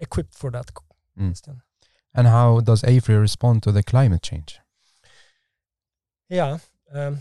equipped 0.00 0.34
for 0.34 0.50
that 0.50 0.70
mm. 1.18 1.60
And 2.16 2.26
how 2.28 2.60
does 2.60 2.82
AFRY 2.84 3.16
respond 3.16 3.62
to 3.64 3.72
the 3.72 3.82
climate 3.82 4.22
change? 4.22 4.60
Yeah, 6.28 6.58
um, 6.92 7.18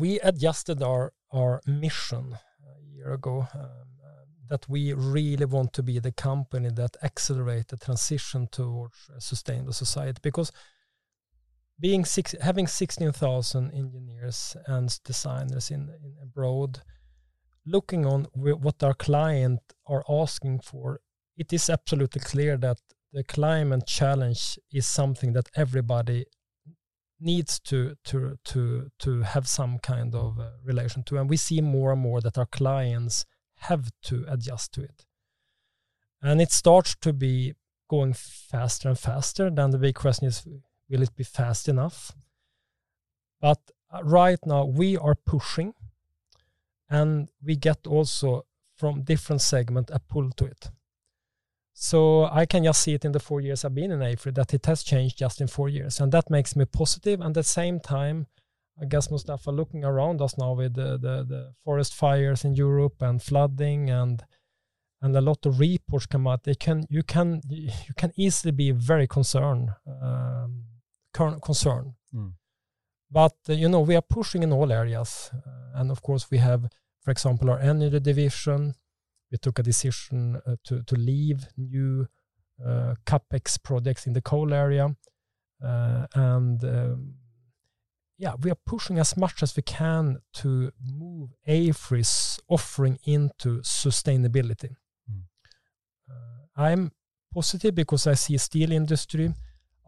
we 0.00 0.18
adjusted 0.20 0.82
our 0.82 1.12
our 1.32 1.60
mission 1.66 2.26
a 2.34 2.96
year 2.96 3.12
ago 3.12 3.46
um, 3.54 3.90
that 4.50 4.68
we 4.68 4.92
really 4.92 5.44
want 5.44 5.72
to 5.72 5.82
be 5.82 6.00
the 6.00 6.10
company 6.10 6.70
that 6.74 6.96
accelerate 7.04 7.68
the 7.68 7.76
transition 7.76 8.48
towards 8.50 9.08
a 9.16 9.20
sustainable 9.20 9.72
society. 9.72 10.18
Because 10.22 10.50
being 11.78 12.04
six, 12.04 12.34
having 12.40 12.66
16,000 12.66 13.70
engineers 13.72 14.56
and 14.66 14.98
designers 15.04 15.70
in, 15.70 15.82
in 16.04 16.16
abroad, 16.20 16.80
looking 17.64 18.04
on 18.04 18.26
what 18.34 18.82
our 18.82 18.94
client 18.94 19.60
are 19.86 20.04
asking 20.10 20.58
for, 20.60 21.00
it 21.36 21.52
is 21.52 21.70
absolutely 21.70 22.20
clear 22.20 22.56
that 22.56 22.78
the 23.12 23.22
climate 23.22 23.86
challenge 23.86 24.58
is 24.72 24.86
something 24.86 25.32
that 25.32 25.48
everybody 25.54 26.26
needs 27.20 27.60
to 27.60 27.96
to 28.04 28.38
to 28.44 28.90
to 28.98 29.22
have 29.22 29.46
some 29.46 29.78
kind 29.78 30.14
of 30.14 30.38
uh, 30.38 30.50
relation 30.64 31.02
to 31.04 31.18
and 31.18 31.28
we 31.28 31.36
see 31.36 31.60
more 31.60 31.92
and 31.92 32.00
more 32.00 32.20
that 32.20 32.38
our 32.38 32.46
clients 32.46 33.26
have 33.56 33.90
to 34.02 34.24
adjust 34.28 34.72
to 34.72 34.82
it. 34.82 35.04
And 36.22 36.40
it 36.40 36.50
starts 36.52 36.96
to 36.96 37.12
be 37.12 37.54
going 37.88 38.12
faster 38.14 38.88
and 38.88 38.98
faster 38.98 39.50
then 39.50 39.70
the 39.70 39.78
big 39.78 39.94
question 39.94 40.26
is 40.26 40.46
will 40.88 41.02
it 41.02 41.14
be 41.14 41.24
fast 41.24 41.68
enough? 41.68 42.12
But 43.40 43.60
uh, 43.92 44.02
right 44.02 44.38
now 44.46 44.64
we 44.64 44.96
are 44.96 45.14
pushing 45.14 45.74
and 46.88 47.28
we 47.42 47.56
get 47.56 47.86
also 47.86 48.46
from 48.76 49.02
different 49.02 49.42
segment 49.42 49.90
a 49.92 49.98
pull 49.98 50.30
to 50.32 50.46
it 50.46 50.70
so 51.82 52.26
I 52.26 52.44
can 52.44 52.62
just 52.62 52.82
see 52.82 52.92
it 52.92 53.06
in 53.06 53.12
the 53.12 53.18
four 53.18 53.40
years 53.40 53.64
I've 53.64 53.74
been 53.74 53.90
in 53.90 54.02
AFRY 54.02 54.32
that 54.32 54.52
it 54.52 54.66
has 54.66 54.82
changed 54.82 55.16
just 55.16 55.40
in 55.40 55.46
four 55.46 55.70
years. 55.70 55.98
And 55.98 56.12
that 56.12 56.28
makes 56.28 56.54
me 56.54 56.66
positive. 56.66 57.20
And 57.20 57.30
at 57.30 57.40
the 57.40 57.42
same 57.42 57.80
time, 57.80 58.26
I 58.78 58.84
guess 58.84 59.10
Mustafa 59.10 59.50
looking 59.50 59.82
around 59.82 60.20
us 60.20 60.36
now 60.36 60.52
with 60.52 60.74
the, 60.74 60.98
the, 60.98 61.24
the 61.26 61.54
forest 61.64 61.94
fires 61.94 62.44
in 62.44 62.54
Europe 62.54 63.00
and 63.00 63.22
flooding 63.22 63.88
and 63.88 64.22
and 65.00 65.16
a 65.16 65.22
lot 65.22 65.46
of 65.46 65.58
reports 65.58 66.04
come 66.04 66.26
out. 66.26 66.44
They 66.44 66.54
can 66.54 66.84
you 66.90 67.02
can 67.02 67.40
you 67.48 67.94
can 67.96 68.12
easily 68.14 68.52
be 68.52 68.72
very 68.72 69.06
concerned 69.06 69.70
um, 70.02 70.64
concern. 71.14 71.94
Mm. 72.14 72.34
But 73.10 73.36
uh, 73.48 73.54
you 73.54 73.70
know 73.70 73.80
we 73.80 73.96
are 73.96 74.02
pushing 74.02 74.42
in 74.42 74.52
all 74.52 74.70
areas, 74.70 75.30
uh, 75.34 75.80
and 75.80 75.90
of 75.90 76.02
course 76.02 76.30
we 76.30 76.36
have, 76.36 76.68
for 77.00 77.10
example, 77.10 77.48
our 77.48 77.58
energy 77.58 78.00
division 78.00 78.74
we 79.30 79.38
took 79.38 79.58
a 79.58 79.62
decision 79.62 80.40
uh, 80.46 80.56
to 80.64 80.82
to 80.82 80.94
leave 80.96 81.46
new 81.56 82.06
uh, 82.64 82.94
capex 83.06 83.62
projects 83.62 84.06
in 84.06 84.12
the 84.12 84.22
coal 84.22 84.52
area, 84.52 84.94
uh, 85.64 86.06
and 86.14 86.64
um, 86.64 87.14
yeah, 88.18 88.34
we 88.42 88.50
are 88.50 88.58
pushing 88.66 88.98
as 88.98 89.16
much 89.16 89.42
as 89.42 89.56
we 89.56 89.62
can 89.62 90.20
to 90.34 90.72
move 90.84 91.30
AFRY's 91.48 92.38
offering 92.48 92.98
into 93.04 93.60
sustainability. 93.62 94.76
Mm. 95.10 95.22
I'm 96.56 96.92
positive 97.32 97.74
because 97.74 98.06
I 98.06 98.14
see 98.14 98.36
steel 98.36 98.72
industry, 98.72 99.32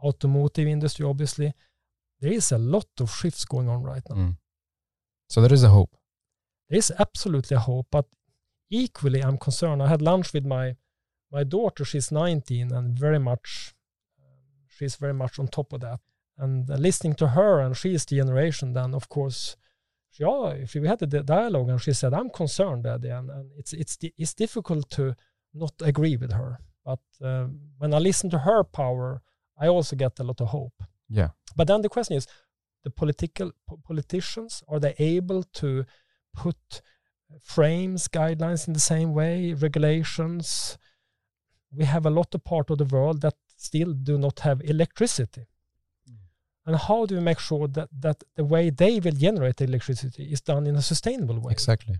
automotive 0.02 0.66
industry, 0.66 1.04
obviously. 1.04 1.52
There 2.20 2.32
is 2.32 2.52
a 2.52 2.58
lot 2.58 2.86
of 3.00 3.10
shifts 3.10 3.44
going 3.44 3.68
on 3.68 3.82
right 3.82 4.02
now. 4.08 4.16
Mm. 4.16 4.36
So 5.28 5.40
there 5.40 5.52
is 5.52 5.64
a 5.64 5.68
hope. 5.68 5.94
There 6.68 6.78
is 6.78 6.92
absolutely 6.98 7.56
a 7.56 7.60
hope, 7.60 7.88
but 7.90 8.06
equally 8.72 9.22
i'm 9.22 9.38
concerned. 9.38 9.82
I 9.82 9.88
had 9.88 10.02
lunch 10.02 10.32
with 10.32 10.44
my 10.44 10.76
my 11.30 11.44
daughter. 11.44 11.84
She's 11.84 12.10
19 12.10 12.72
and 12.72 12.98
very 12.98 13.18
much 13.18 13.74
she's 14.68 14.96
very 14.96 15.14
much 15.14 15.38
on 15.38 15.48
top 15.48 15.72
of 15.72 15.80
that. 15.80 16.00
And 16.38 16.68
uh, 16.70 16.76
listening 16.76 17.14
to 17.16 17.28
her 17.28 17.60
and 17.60 17.76
she's 17.76 18.04
the 18.06 18.16
generation 18.16 18.72
then 18.72 18.94
of 18.94 19.08
course 19.08 19.56
she, 20.10 20.24
yeah 20.24 20.48
if 20.64 20.74
we 20.74 20.88
had 20.88 20.98
the 20.98 21.22
dialogue 21.22 21.68
and 21.68 21.80
she 21.80 21.92
said 21.92 22.14
i'm 22.14 22.30
concerned 22.30 22.84
daddy 22.84 23.08
and, 23.08 23.30
and 23.30 23.50
it's 23.58 23.72
it's 23.74 23.98
it's 24.18 24.34
difficult 24.34 24.90
to 24.90 25.14
not 25.54 25.74
agree 25.82 26.16
with 26.16 26.32
her. 26.32 26.58
But 26.84 27.04
uh, 27.20 27.46
when 27.78 27.94
i 27.94 27.98
listen 27.98 28.30
to 28.30 28.38
her 28.38 28.64
power 28.64 29.22
i 29.58 29.68
also 29.68 29.94
get 29.96 30.18
a 30.18 30.24
lot 30.24 30.40
of 30.40 30.48
hope. 30.48 30.82
Yeah. 31.08 31.30
But 31.54 31.66
then 31.66 31.82
the 31.82 31.90
question 31.90 32.16
is 32.16 32.26
the 32.84 32.90
political 32.90 33.52
politicians 33.84 34.62
are 34.68 34.80
they 34.80 34.94
able 34.98 35.42
to 35.60 35.84
put 36.34 36.82
frames 37.40 38.08
guidelines 38.08 38.66
in 38.66 38.74
the 38.74 38.80
same 38.80 39.12
way, 39.14 39.52
regulations. 39.54 40.78
We 41.74 41.84
have 41.84 42.06
a 42.06 42.10
lot 42.10 42.34
of 42.34 42.44
part 42.44 42.70
of 42.70 42.78
the 42.78 42.84
world 42.84 43.22
that 43.22 43.34
still 43.56 43.92
do 43.92 44.18
not 44.18 44.40
have 44.40 44.60
electricity. 44.64 45.46
Mm. 46.10 46.16
And 46.66 46.76
how 46.76 47.06
do 47.06 47.14
we 47.16 47.20
make 47.22 47.38
sure 47.38 47.68
that, 47.68 47.88
that 48.00 48.22
the 48.36 48.44
way 48.44 48.70
they 48.70 49.00
will 49.00 49.12
generate 49.12 49.60
electricity 49.60 50.24
is 50.24 50.40
done 50.40 50.66
in 50.66 50.76
a 50.76 50.82
sustainable 50.82 51.40
way? 51.40 51.52
Exactly. 51.52 51.96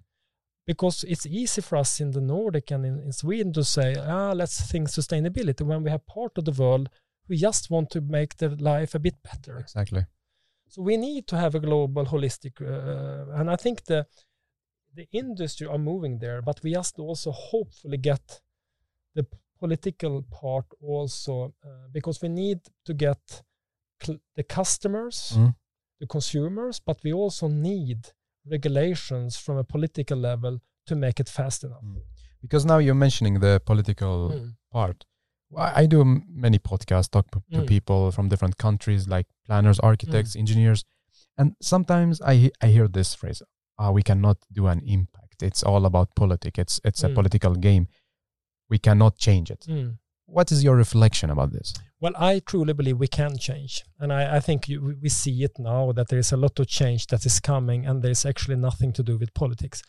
Because 0.67 1.05
it's 1.05 1.27
easy 1.27 1.61
for 1.61 1.77
us 1.77 2.01
in 2.01 2.13
the 2.13 2.21
Nordic 2.21 2.71
and 2.71 2.85
in, 2.85 3.01
in 3.01 3.13
Sweden 3.13 3.53
to 3.55 3.65
say, 3.65 3.97
ah, 3.99 4.33
let's 4.33 4.61
think 4.61 4.89
sustainability 4.89 5.63
when 5.63 5.83
we 5.83 5.91
have 5.91 6.07
part 6.07 6.39
of 6.39 6.45
the 6.45 6.53
world 6.53 6.89
who 7.27 7.35
just 7.37 7.71
want 7.71 7.91
to 7.91 8.01
make 8.01 8.37
their 8.37 8.51
life 8.51 8.95
a 8.95 8.99
bit 8.99 9.15
better. 9.23 9.59
Exactly. 9.59 10.07
So 10.69 10.83
we 10.83 10.97
need 10.97 11.27
to 11.29 11.37
have 11.37 11.55
a 11.55 11.61
global, 11.61 12.07
holistic, 12.07 12.61
uh, 12.61 13.33
and 13.39 13.51
I 13.51 13.57
think 13.57 13.85
the 13.85 14.07
the 14.95 15.07
industry 15.13 15.67
are 15.67 15.79
moving 15.79 16.19
there, 16.19 16.43
but 16.43 16.61
we 16.63 16.73
just 16.73 16.99
also 16.99 17.31
hopefully 17.31 17.97
get 17.97 18.41
the 19.15 19.27
political 19.59 20.23
part 20.23 20.67
also 20.81 21.55
uh, 21.65 21.89
because 21.93 22.21
we 22.21 22.29
need 22.29 22.61
to 22.85 22.95
get 22.95 23.43
the 24.37 24.43
customers, 24.43 25.35
mm. 25.37 25.55
the 26.01 26.07
consumers, 26.07 26.81
but 26.81 26.99
we 27.05 27.13
also 27.13 27.49
need 27.49 28.09
regulations 28.51 29.37
from 29.37 29.57
a 29.57 29.65
political 29.65 30.19
level 30.19 30.59
to 30.87 30.97
make 30.97 31.21
it 31.21 31.29
fast 31.29 31.63
enough. 31.65 31.85
Mm. 31.85 32.03
Because 32.41 32.65
now 32.65 32.79
you're 32.79 32.95
mentioning 32.95 33.39
the 33.39 33.63
political 33.65 34.31
mm. 34.31 34.55
part. 34.73 35.05
I 35.57 35.85
do 35.85 36.23
many 36.29 36.59
podcasts, 36.59 37.11
talk 37.11 37.31
to 37.31 37.41
mm. 37.59 37.67
people 37.67 38.11
from 38.11 38.29
different 38.29 38.57
countries, 38.57 39.07
like 39.07 39.27
planners, 39.47 39.79
architects, 39.79 40.35
mm. 40.35 40.41
engineers, 40.41 40.85
and 41.39 41.55
sometimes 41.61 42.21
I 42.23 42.51
I 42.61 42.69
hear 42.69 42.89
this 42.89 43.15
phrase: 43.15 43.43
uh, 43.79 43.91
we 43.93 44.03
cannot 44.03 44.39
do 44.53 44.67
an 44.67 44.81
impact. 44.87 45.43
It's 45.43 45.63
all 45.63 45.87
about 45.87 46.15
politics. 46.15 46.59
It's 46.59 46.81
it's 46.85 47.03
mm. 47.03 47.11
a 47.11 47.15
political 47.15 47.55
game. 47.55 47.89
We 48.69 48.79
cannot 48.79 49.19
change 49.19 49.51
it. 49.51 49.67
Mm. 49.69 49.99
What 50.27 50.51
is 50.53 50.65
your 50.65 50.77
reflection 50.77 51.31
about 51.31 51.53
this? 51.53 51.75
Well, 52.01 52.13
I 52.17 52.41
truly 52.41 52.73
believe 52.73 52.99
we 52.99 53.09
can 53.09 53.37
change, 53.37 53.85
and 53.99 54.13
I, 54.13 54.37
I 54.37 54.41
think 54.41 54.69
you, 54.69 54.97
we 55.03 55.09
see 55.09 55.43
it 55.45 55.59
now 55.59 55.93
that 55.93 56.09
there 56.09 56.19
is 56.19 56.33
a 56.33 56.37
lot 56.37 56.59
of 56.59 56.67
change 56.69 57.07
that 57.09 57.27
is 57.27 57.41
coming, 57.41 57.87
and 57.87 58.03
there's 58.03 58.25
actually 58.25 58.57
nothing 58.57 58.93
to 58.95 59.03
do 59.03 59.19
with 59.19 59.35
politics. 59.35 59.83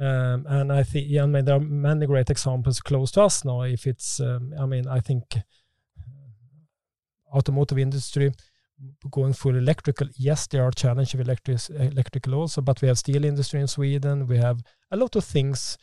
Um, 0.00 0.46
and 0.48 0.72
I 0.72 0.84
think, 0.84 1.06
yeah, 1.08 1.24
I 1.24 1.26
mean, 1.26 1.44
there 1.44 1.56
are 1.56 1.60
many 1.60 2.06
great 2.06 2.30
examples 2.30 2.80
close 2.80 3.10
to 3.12 3.22
us 3.22 3.44
now. 3.44 3.62
If 3.62 3.86
it's, 3.86 4.20
um, 4.20 4.54
I 4.58 4.64
mean, 4.64 4.86
I 4.86 5.00
think 5.00 5.24
uh, 5.34 5.40
automotive 7.36 7.78
industry 7.78 8.32
going 9.10 9.32
full 9.32 9.56
electrical, 9.56 10.08
yes, 10.16 10.46
there 10.46 10.64
are 10.64 10.70
challenges 10.70 11.14
with 11.14 11.26
electric, 11.26 11.58
electrical 11.70 12.34
also, 12.34 12.60
but 12.60 12.80
we 12.80 12.88
have 12.88 12.98
steel 12.98 13.24
industry 13.24 13.60
in 13.60 13.66
Sweden. 13.66 14.26
We 14.26 14.38
have 14.38 14.62
a 14.90 14.96
lot 14.96 15.16
of 15.16 15.24
things. 15.24 15.78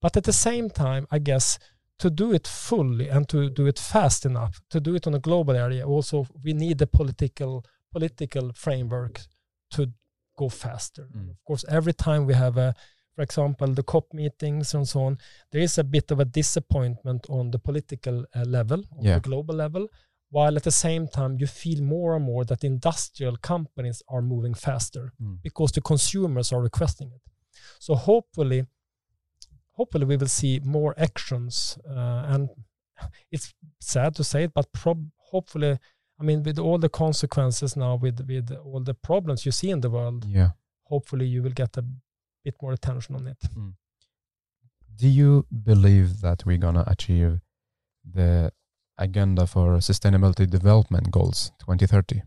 But 0.00 0.16
at 0.16 0.24
the 0.24 0.32
same 0.32 0.70
time, 0.70 1.06
I 1.10 1.18
guess 1.18 1.58
to 1.98 2.10
do 2.10 2.32
it 2.32 2.46
fully 2.46 3.08
and 3.08 3.28
to 3.28 3.50
do 3.50 3.66
it 3.66 3.78
fast 3.78 4.24
enough, 4.24 4.60
to 4.70 4.80
do 4.80 4.94
it 4.94 5.06
on 5.06 5.14
a 5.14 5.18
global 5.18 5.54
area, 5.54 5.86
also 5.86 6.26
we 6.42 6.52
need 6.54 6.78
the 6.78 6.86
political 6.86 7.64
political 7.92 8.52
framework 8.54 9.20
to 9.70 9.92
go 10.36 10.48
faster. 10.48 11.08
Mm. 11.16 11.30
Of 11.30 11.44
course, 11.44 11.64
every 11.68 11.92
time 11.92 12.24
we 12.24 12.34
have 12.34 12.56
a, 12.56 12.74
for 13.14 13.22
example, 13.22 13.68
the 13.74 13.82
COP 13.82 14.14
meetings 14.14 14.74
and 14.74 14.88
so 14.88 15.00
on, 15.02 15.18
there 15.50 15.60
is 15.60 15.76
a 15.76 15.84
bit 15.84 16.10
of 16.10 16.20
a 16.20 16.24
disappointment 16.24 17.26
on 17.28 17.50
the 17.50 17.58
political 17.58 18.24
uh, 18.34 18.44
level, 18.46 18.82
on 18.96 19.04
yeah. 19.04 19.14
the 19.14 19.20
global 19.20 19.54
level 19.54 19.88
while 20.30 20.56
at 20.56 20.62
the 20.62 20.70
same 20.70 21.08
time 21.08 21.36
you 21.38 21.46
feel 21.46 21.82
more 21.82 22.16
and 22.16 22.24
more 22.24 22.44
that 22.44 22.64
industrial 22.64 23.36
companies 23.36 24.02
are 24.08 24.22
moving 24.22 24.54
faster 24.54 25.12
mm. 25.22 25.36
because 25.42 25.72
the 25.72 25.80
consumers 25.80 26.52
are 26.52 26.62
requesting 26.62 27.10
it 27.12 27.20
so 27.78 27.94
hopefully 27.94 28.64
hopefully 29.72 30.04
we 30.04 30.16
will 30.16 30.28
see 30.28 30.60
more 30.64 30.94
actions 30.98 31.78
uh, 31.88 32.24
and 32.28 32.48
it's 33.32 33.52
sad 33.80 34.14
to 34.14 34.24
say 34.24 34.44
it 34.44 34.54
but 34.54 34.72
prob- 34.72 35.10
hopefully 35.16 35.78
i 36.20 36.22
mean 36.22 36.42
with 36.42 36.58
all 36.58 36.78
the 36.78 36.88
consequences 36.88 37.76
now 37.76 37.96
with 37.96 38.20
with 38.28 38.50
all 38.64 38.80
the 38.80 38.94
problems 38.94 39.44
you 39.44 39.52
see 39.52 39.70
in 39.70 39.80
the 39.80 39.90
world 39.90 40.24
yeah 40.28 40.50
hopefully 40.84 41.26
you 41.26 41.42
will 41.42 41.56
get 41.62 41.76
a 41.76 41.84
bit 42.44 42.54
more 42.62 42.72
attention 42.72 43.14
on 43.16 43.26
it 43.26 43.42
mm. 43.56 43.72
do 44.96 45.08
you 45.08 45.46
believe 45.64 46.20
that 46.20 46.44
we're 46.46 46.56
going 46.66 46.74
to 46.74 46.88
achieve 46.88 47.40
the 48.04 48.52
agenda 49.00 49.46
for 49.46 49.78
sustainability 49.78 50.48
development 50.48 51.10
goals 51.10 51.52
2030 51.60 52.22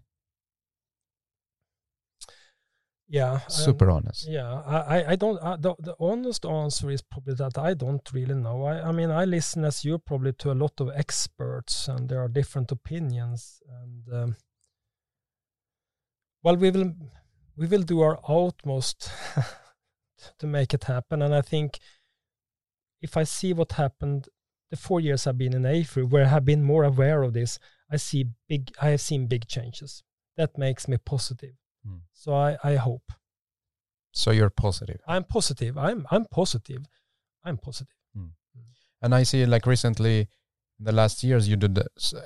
yeah 3.07 3.39
super 3.47 3.91
um, 3.91 3.97
honest. 3.97 4.27
yeah 4.27 4.61
i 4.65 5.11
i 5.13 5.15
don't 5.15 5.37
uh, 5.37 5.55
the, 5.57 5.75
the 5.79 5.95
honest 5.99 6.45
answer 6.45 6.89
is 6.89 7.01
probably 7.01 7.35
that 7.35 7.57
i 7.57 7.73
don't 7.73 8.09
really 8.11 8.33
know. 8.33 8.63
I, 8.63 8.89
I 8.89 8.91
mean 8.91 9.11
i 9.11 9.23
listen 9.25 9.63
as 9.65 9.85
you 9.85 9.99
probably 9.99 10.33
to 10.33 10.51
a 10.51 10.59
lot 10.63 10.81
of 10.81 10.89
experts 10.95 11.87
and 11.87 12.09
there 12.09 12.21
are 12.21 12.27
different 12.27 12.71
opinions 12.71 13.61
and 13.81 14.13
um, 14.13 14.35
well 16.41 16.55
we 16.55 16.71
will 16.71 16.91
we 17.55 17.67
will 17.67 17.83
do 17.83 18.01
our 18.01 18.19
utmost 18.27 19.11
to 20.39 20.47
make 20.47 20.73
it 20.73 20.85
happen. 20.85 21.21
And 21.21 21.35
i 21.35 21.41
think 21.41 21.79
if 23.01 23.15
i 23.15 23.23
see 23.23 23.53
what 23.53 23.73
happened 23.73 24.27
the 24.73 24.77
four 24.87 24.99
years 25.07 25.27
I've 25.27 25.37
been 25.37 25.55
in 25.59 25.65
AFRY, 25.75 26.03
where 26.11 26.25
I 26.25 26.31
have 26.35 26.45
been 26.51 26.63
more 26.73 26.83
aware 26.93 27.21
of 27.25 27.31
this, 27.39 27.51
I 27.95 27.97
see 27.97 28.21
big. 28.49 28.61
I 28.85 28.87
have 28.93 29.01
seen 29.09 29.21
big 29.27 29.43
changes. 29.55 29.91
That 30.39 30.51
makes 30.57 30.87
me 30.87 30.97
positive. 31.13 31.55
Mm. 31.87 32.01
So 32.13 32.33
I, 32.47 32.57
I 32.71 32.73
hope. 32.87 33.07
So 34.21 34.31
you're 34.37 34.49
positive. 34.65 34.99
I'm 35.13 35.25
positive. 35.37 35.73
I'm 35.87 35.99
I'm 36.13 36.25
positive. 36.39 36.81
I'm 37.47 37.57
positive. 37.57 37.99
Mm. 38.17 38.31
And 39.03 39.11
I 39.19 39.23
see 39.23 39.45
like 39.45 39.65
recently 39.75 40.17
In 40.79 40.85
the 40.85 40.91
last 41.01 41.23
years, 41.23 41.47
you 41.47 41.55
did 41.63 41.73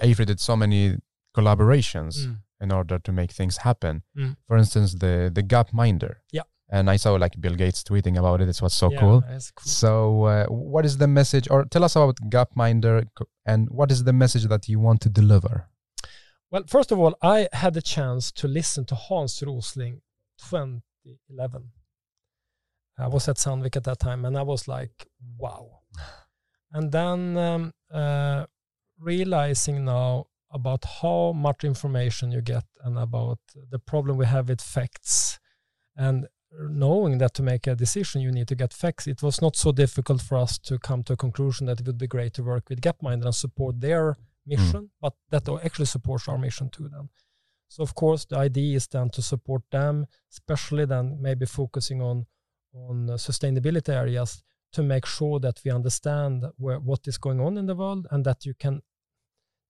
AFRY 0.08 0.26
did 0.26 0.40
so 0.40 0.56
many 0.56 0.82
collaborations 1.38 2.16
Mm. 2.26 2.36
in 2.64 2.70
order 2.72 2.98
to 3.08 3.12
make 3.12 3.32
things 3.40 3.58
happen. 3.58 4.04
Mm. 4.16 4.36
For 4.48 4.58
instance, 4.58 4.90
the 5.04 5.14
the 5.38 5.44
Gapminder. 5.54 6.14
Yeah. 6.38 6.46
And 6.70 6.90
I 6.90 6.98
saw 6.98 7.14
like 7.14 7.40
Bill 7.40 7.56
Gates 7.56 7.82
tweeting 7.84 8.18
about 8.20 8.42
it. 8.42 8.50
It 8.50 8.62
was 8.62 8.74
so 8.74 8.92
Yeah, 8.92 9.00
cool. 9.00 9.22
cool. 9.22 9.40
So, 9.58 10.24
uh, 10.24 10.46
what 10.48 10.86
is 10.86 10.98
the 10.98 11.08
message, 11.08 11.48
or 11.50 11.64
tell 11.66 11.84
us 11.84 11.96
about 11.96 12.18
Gapminder, 12.30 13.08
and 13.46 13.70
what 13.70 13.90
is 13.92 14.04
the 14.04 14.14
message 14.14 14.46
that 14.46 14.68
you 14.68 14.80
want 14.80 15.00
to 15.02 15.10
deliver? 15.10 15.70
Well, 16.52 16.64
first 16.68 16.92
of 16.92 17.00
all, 17.00 17.16
I 17.22 17.48
had 17.54 17.74
the 17.74 17.82
chance 17.82 18.32
to 18.34 18.48
listen 18.48 18.86
to 18.86 18.96
Hans 18.96 19.42
Rosling 19.46 20.02
2011. 20.50 21.72
I 23.00 23.08
was 23.08 23.28
at 23.28 23.38
Sandvik 23.38 23.76
at 23.78 23.84
that 23.84 24.00
time, 24.00 24.26
and 24.26 24.38
I 24.38 24.42
was 24.44 24.68
like, 24.68 25.08
wow. 25.38 25.80
And 26.74 26.92
then 26.92 27.38
um, 27.38 27.74
uh, 27.94 28.46
realizing 29.00 29.86
now 29.86 30.26
about 30.52 30.84
how 31.02 31.32
much 31.34 31.64
information 31.64 32.32
you 32.32 32.42
get 32.42 32.66
and 32.84 32.98
about 32.98 33.40
the 33.72 33.80
problem 33.80 34.18
we 34.18 34.26
have 34.26 34.50
with 34.50 34.62
facts 34.62 35.40
and 35.96 36.28
knowing 36.52 37.18
that 37.18 37.34
to 37.34 37.44
make 37.44 37.68
a 37.68 37.76
decision 37.76 38.22
you 38.22 38.32
need 38.32 38.48
to 38.48 38.56
get 38.56 38.74
facts. 38.74 39.08
It 39.08 39.22
was 39.22 39.42
not 39.42 39.56
so 39.56 39.72
difficult 39.72 40.22
for 40.22 40.38
us 40.38 40.58
to 40.60 40.80
come 40.80 41.04
to 41.04 41.14
a 41.14 41.18
conclusion 41.18 41.68
that 41.68 41.80
it 41.80 41.88
would 41.88 41.98
be 41.98 42.08
great 42.08 42.34
to 42.36 42.44
work 42.44 42.70
with 42.70 42.82
gapminder 42.82 43.26
and 43.26 43.36
support 43.36 43.80
their 43.80 44.14
hmm. 44.14 44.20
mission 44.52 44.90
but 45.02 45.14
that 45.30 45.48
actually 45.64 45.86
supports 45.86 46.28
our 46.28 46.38
mission 46.38 46.70
too 46.70 46.90
then. 46.90 47.10
So 47.70 47.84
of 47.84 47.96
course 47.96 48.26
the 48.26 48.38
idea 48.38 48.78
is 48.78 48.88
then 48.88 49.10
to 49.10 49.22
support 49.22 49.64
them 49.72 50.06
especially 50.32 50.86
then 50.86 51.18
maybe 51.22 51.46
focusing 51.46 52.02
on 52.02 52.26
on 52.74 53.08
sustainability 53.18 53.90
areas 53.90 54.44
to 54.74 54.84
make 54.84 55.06
sure 55.06 55.40
that 55.40 55.60
we 55.64 55.72
understand 55.72 56.46
where, 56.58 56.80
what 56.80 57.08
is 57.08 57.18
going 57.18 57.40
on 57.40 57.58
in 57.58 57.66
the 57.66 57.76
world 57.76 58.08
and 58.12 58.24
that 58.26 58.46
you 58.46 58.54
can 58.54 58.82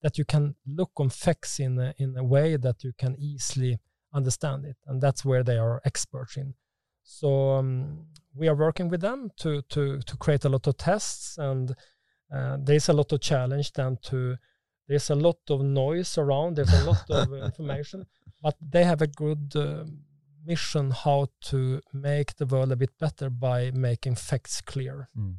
that 0.04 0.18
you 0.18 0.26
can 0.26 0.56
look 0.68 0.92
on 0.98 1.10
facts 1.10 1.60
in 1.60 1.80
a, 1.80 1.94
in 1.98 2.16
a 2.16 2.24
way 2.24 2.56
that 2.56 2.84
you 2.84 2.94
can 3.00 3.16
easily 3.18 3.80
understand 4.14 4.64
it. 4.64 4.78
And 4.86 5.02
that's 5.02 5.26
where 5.26 5.44
they 5.44 5.58
are 5.58 5.82
experts 5.86 6.38
in 6.38 6.54
so 7.10 7.51
um, 7.51 8.05
we 8.36 8.49
are 8.49 8.55
working 8.55 8.89
with 8.89 9.01
them 9.01 9.32
to 9.38 9.62
to 9.70 9.99
to 10.01 10.18
create 10.18 10.43
a 10.45 10.49
lot 10.49 10.68
of 10.68 10.76
tests 10.78 11.38
and 11.38 11.74
uh, 12.36 12.58
there's 12.60 12.89
a 12.89 12.93
lot 12.93 13.12
of 13.14 13.22
challenge 13.22 13.72
then 13.74 13.97
to 14.03 14.36
there's 14.88 15.10
a 15.10 15.16
lot 15.16 15.39
of 15.49 15.62
noise 15.62 16.18
around 16.18 16.55
there's 16.55 16.74
a 16.74 16.84
lot 16.84 17.10
of 17.10 17.34
information 17.49 18.05
but 18.43 18.55
they 18.62 18.84
have 18.84 19.01
a 19.01 19.08
good 19.08 19.53
uh, 19.55 19.86
mission 20.45 20.91
how 20.91 21.28
to 21.41 21.80
make 21.93 22.36
the 22.36 22.45
world 22.45 22.72
a 22.72 22.76
bit 22.76 22.91
better 22.99 23.30
by 23.30 23.72
making 23.72 24.16
facts 24.16 24.62
clear 24.62 25.10
Mm. 25.18 25.36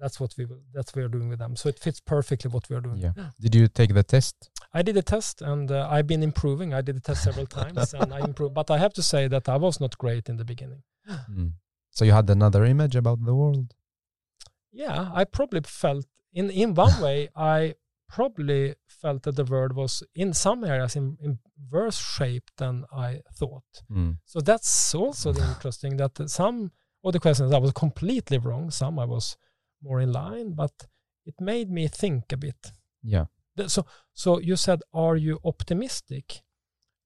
That's 0.00 0.20
what 0.20 0.34
we 0.38 0.44
will, 0.44 0.60
that's 0.74 0.90
what 0.90 0.96
we 0.96 1.02
are 1.02 1.08
doing 1.08 1.28
with 1.28 1.38
them 1.38 1.56
so 1.56 1.68
it 1.68 1.78
fits 1.78 2.00
perfectly 2.00 2.50
what 2.50 2.68
we 2.68 2.76
are 2.76 2.80
doing 2.80 2.98
Yeah. 2.98 3.12
Did 3.40 3.54
you 3.54 3.68
take 3.68 3.94
the 3.94 4.02
test? 4.02 4.50
I 4.72 4.82
did 4.82 4.96
a 4.96 5.02
test 5.02 5.42
and 5.42 5.70
uh, 5.70 5.88
I've 5.90 6.06
been 6.06 6.22
improving. 6.22 6.74
I 6.74 6.82
did 6.82 6.96
the 6.96 7.00
test 7.00 7.24
several 7.24 7.46
times 7.46 7.94
and 7.94 8.12
I 8.12 8.20
improved, 8.20 8.54
but 8.54 8.70
I 8.70 8.78
have 8.78 8.92
to 8.94 9.02
say 9.02 9.26
that 9.28 9.48
I 9.48 9.56
was 9.56 9.80
not 9.80 9.96
great 9.98 10.28
in 10.28 10.36
the 10.36 10.44
beginning. 10.44 10.82
Mm. 11.30 11.52
So 11.90 12.04
you 12.04 12.12
had 12.12 12.28
another 12.28 12.64
image 12.64 12.94
about 12.94 13.24
the 13.24 13.34
world. 13.34 13.72
Yeah, 14.70 15.10
I 15.14 15.24
probably 15.24 15.62
felt 15.64 16.04
in 16.32 16.50
in 16.50 16.74
one 16.74 17.00
way 17.06 17.28
I 17.34 17.74
probably 18.08 18.74
felt 18.86 19.22
that 19.22 19.36
the 19.36 19.44
world 19.44 19.72
was 19.72 20.02
in 20.14 20.32
some 20.32 20.62
areas 20.64 20.94
in, 20.96 21.16
in 21.20 21.38
worse 21.70 21.98
shape 21.98 22.50
than 22.56 22.84
I 22.92 23.22
thought. 23.32 23.64
Mm. 23.90 24.18
So 24.24 24.40
that's 24.40 24.94
also 24.94 25.32
the 25.32 25.44
interesting 25.54 25.96
that 25.96 26.12
some 26.28 26.70
of 27.02 27.12
the 27.12 27.20
questions 27.20 27.52
I 27.52 27.58
was 27.58 27.72
completely 27.72 28.38
wrong. 28.38 28.70
Some 28.70 28.98
I 28.98 29.04
was 29.04 29.36
more 29.86 30.00
in 30.06 30.12
line, 30.12 30.48
but 30.62 30.72
it 31.30 31.34
made 31.40 31.68
me 31.70 31.88
think 31.88 32.32
a 32.32 32.36
bit. 32.36 32.72
Yeah. 33.02 33.26
So, 33.66 33.86
so 34.12 34.38
you 34.40 34.56
said, 34.56 34.80
are 34.92 35.16
you 35.16 35.38
optimistic? 35.44 36.42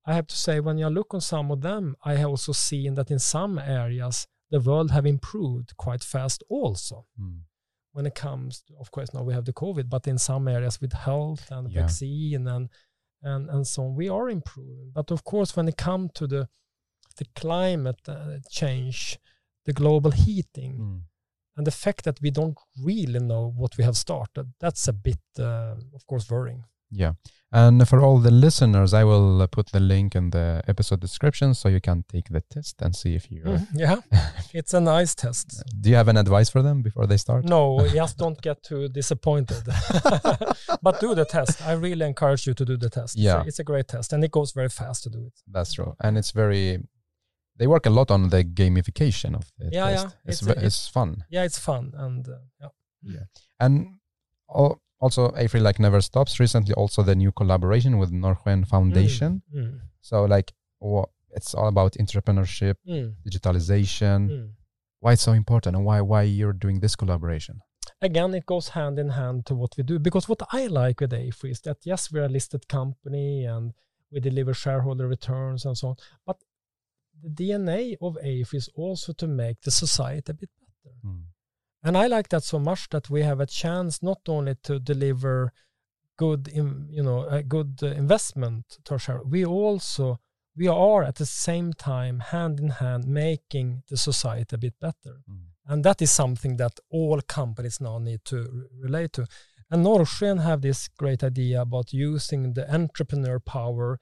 I 0.05 0.14
have 0.14 0.26
to 0.26 0.37
say, 0.37 0.61
when 0.61 0.78
you 0.78 0.89
look 0.89 1.14
on 1.14 1.20
some 1.20 1.51
of 1.55 1.61
them, 1.61 1.95
I 2.11 2.14
have 2.20 2.31
also 2.31 2.53
seen 2.53 2.95
that 2.95 3.11
in 3.11 3.18
some 3.18 3.59
areas 3.59 4.26
the 4.51 4.61
world 4.61 4.91
have 4.91 5.07
improved 5.07 5.76
quite 5.76 6.03
fast. 6.14 6.43
Also, 6.49 7.07
Mm. 7.20 7.41
when 7.93 8.07
it 8.07 8.14
comes, 8.14 8.62
to, 8.66 8.74
of 8.81 8.91
course, 8.91 9.11
now 9.14 9.22
we 9.22 9.35
have 9.35 9.45
the 9.45 9.53
COVID, 9.53 9.89
but 9.89 10.07
in 10.07 10.18
some 10.18 10.49
areas 10.57 10.81
with 10.81 10.93
health 10.93 11.51
and 11.53 11.70
Yeah. 11.70 11.81
vaccine 11.83 12.47
and 12.49 12.68
and 13.22 13.51
and 13.51 13.66
so 13.66 13.85
on, 13.85 13.95
we 13.97 14.09
are 14.09 14.31
improving. 14.31 14.91
But 14.95 15.11
of 15.11 15.20
course, 15.24 15.55
when 15.57 15.68
it 15.68 15.76
comes 15.76 16.11
to 16.14 16.26
the 16.26 16.49
the 17.16 17.26
climate 17.43 18.03
uh, 18.09 18.39
change, 18.51 19.18
the 19.66 19.72
global 19.72 20.11
heating, 20.11 20.72
Mm. 20.78 21.01
And 21.61 21.66
the 21.66 21.76
fact 21.84 22.00
that 22.04 22.16
we 22.24 22.30
don't 22.30 22.58
really 22.90 23.20
know 23.32 23.52
what 23.61 23.72
we 23.78 23.84
have 23.84 23.96
started, 24.06 24.46
that's 24.62 24.88
a 24.88 24.92
bit, 24.92 25.20
uh, 25.38 25.74
of 25.94 26.02
course, 26.06 26.24
worrying. 26.30 26.64
Yeah. 27.02 27.12
And 27.52 27.86
for 27.88 27.98
all 28.04 28.18
the 28.18 28.30
listeners, 28.46 28.92
I 28.94 29.04
will 29.04 29.46
put 29.56 29.66
the 29.72 29.78
link 29.80 30.14
in 30.16 30.30
the 30.30 30.46
episode 30.72 31.00
description 31.00 31.54
so 31.54 31.68
you 31.68 31.80
can 31.80 32.04
take 32.14 32.28
the 32.36 32.42
test 32.54 32.82
and 32.82 32.90
see 32.96 33.14
if 33.14 33.24
you. 33.30 33.42
Mhm, 33.44 33.66
Yeah, 33.74 33.96
it's 34.61 34.74
a 34.74 34.80
nice 34.80 35.14
test. 35.14 35.46
Do 35.82 35.86
you 35.90 35.96
have 35.96 36.08
an 36.08 36.16
advice 36.16 36.50
for 36.54 36.62
them 36.62 36.82
before 36.82 37.06
they 37.06 37.16
start? 37.18 37.44
No, 37.44 37.86
just 38.00 38.18
don't 38.18 38.40
get 38.42 38.62
too 38.70 38.88
disappointed. 38.88 39.62
but 40.82 41.00
do 41.00 41.14
the 41.14 41.26
test. 41.36 41.54
I 41.70 41.72
really 41.72 42.06
encourage 42.06 42.46
you 42.48 42.54
to 42.54 42.64
do 42.64 42.76
the 42.76 42.90
test. 42.90 43.14
It's 43.16 43.24
a- 43.24 43.28
Yeah. 43.28 43.44
It's 43.46 43.58
a, 43.61 43.64
great 43.64 43.86
test 43.88 44.12
and 44.12 44.24
it 44.24 44.30
goes 44.38 44.50
very 44.52 44.68
fast 44.68 44.98
to 45.04 45.11
do 45.11 45.20
it. 45.26 45.34
That's 45.54 45.72
true. 45.74 45.94
And 46.00 46.18
it's 46.18 46.32
very, 46.32 46.64
they 47.61 47.66
work 47.74 47.86
a 47.86 47.90
lot 47.98 48.11
on 48.11 48.30
the 48.30 48.42
gamification 48.42 49.34
of 49.40 49.44
the 49.58 49.68
Yeah, 49.72 49.90
test. 49.90 50.04
yeah. 50.04 50.11
It's, 50.30 50.42
It's- 50.42 50.56
ve- 50.58 50.66
it's 50.66 50.88
fun. 50.88 51.11
Yeah, 51.30 51.44
it's 51.48 51.58
fun. 51.58 51.92
And 52.04 52.26
uh, 52.28 52.68
yeah. 53.02 53.24
And 53.64 53.98
al- 54.61 54.80
also, 55.04 55.30
AFRY 55.42 55.61
like 55.61 55.78
never 55.78 56.00
stops. 56.00 56.40
Recently, 56.40 56.74
also 56.74 57.02
the 57.02 57.14
new 57.14 57.32
collaboration 57.32 57.92
with 58.00 58.11
Norrsken 58.12 58.66
Foundation. 58.66 59.42
Mm, 59.54 59.80
So 60.00 60.24
like, 60.24 60.52
it's 61.36 61.54
all 61.54 61.68
about 61.68 61.92
entrepreneurship, 62.04 62.74
mm, 62.88 63.14
digitalization. 63.26 64.28
mm. 64.30 64.48
Why 65.02 65.12
it's 65.12 65.22
so 65.22 65.32
important 65.32 65.76
and 65.76 65.84
why 65.86 66.00
why 66.02 66.22
you're 66.22 66.52
doing 66.64 66.80
this 66.80 66.96
collaboration? 66.96 67.61
again, 68.02 68.32
it 68.34 68.46
goes 68.46 68.68
hand 68.70 68.98
in 68.98 69.11
hand 69.11 69.44
to 69.46 69.54
what 69.54 69.72
we 69.76 69.82
do. 69.82 69.98
Because 69.98 70.26
what 70.28 70.40
I 70.52 70.66
like 70.68 71.00
with 71.00 71.12
AFRY 71.12 71.50
is 71.50 71.61
that 71.62 71.78
yes, 71.84 72.11
we're 72.12 72.24
a 72.24 72.28
listed 72.38 72.66
company 72.68 73.44
and 73.44 73.72
we 74.12 74.20
deliver 74.20 74.54
shareholder 74.54 75.06
returns 75.08 75.64
and 75.66 75.76
so 75.76 75.88
on. 75.88 75.96
But 76.26 76.36
the 77.23 77.31
DNA 77.31 77.97
of 78.01 78.16
AFRY 78.23 78.57
is 78.57 78.68
also 78.75 79.12
to 79.14 79.27
make 79.27 79.61
the 79.62 79.71
society 79.71 80.31
a 80.31 80.35
bit 80.35 80.51
better. 80.85 80.97
And 81.83 81.97
I 81.97 82.07
like 82.09 82.29
that 82.29 82.45
so 82.45 82.59
much 82.59 82.89
that 82.91 83.09
we 83.09 83.23
have 83.23 83.41
a 83.41 83.47
chance 83.47 84.03
not 84.03 84.21
only 84.29 84.55
to 84.64 84.79
deliver 84.79 85.53
good, 86.18 86.49
in, 86.49 86.89
you 86.91 87.03
know, 87.03 87.25
a 87.25 87.43
good 87.43 87.81
uh, 87.83 87.87
investment 87.87 88.64
to 88.85 88.93
our 88.93 88.99
share, 88.99 89.23
we 89.25 89.45
also 89.45 90.18
we 90.57 90.68
are 90.68 91.03
at 91.05 91.14
the 91.14 91.27
same 91.27 91.73
time 91.73 92.21
hand 92.21 92.61
in 92.61 92.68
hand 92.68 93.07
making 93.07 93.83
the 93.89 93.97
society 93.97 94.55
a 94.57 94.59
bit 94.59 94.75
better. 94.81 95.23
And 95.66 95.85
that 95.85 96.03
is 96.03 96.11
something 96.11 96.57
that 96.57 96.81
all 96.91 97.21
companies 97.23 97.81
now 97.81 97.99
need 97.99 98.25
to 98.27 98.66
relate 98.79 99.12
to. 99.14 99.27
And 99.71 99.85
Norrsken 99.85 100.43
have 100.43 100.61
this 100.62 100.89
great 100.89 101.23
idea 101.23 101.62
about 101.62 101.93
using 101.93 102.55
the 102.55 102.73
entrepreneur 102.75 103.39
power, 103.39 103.99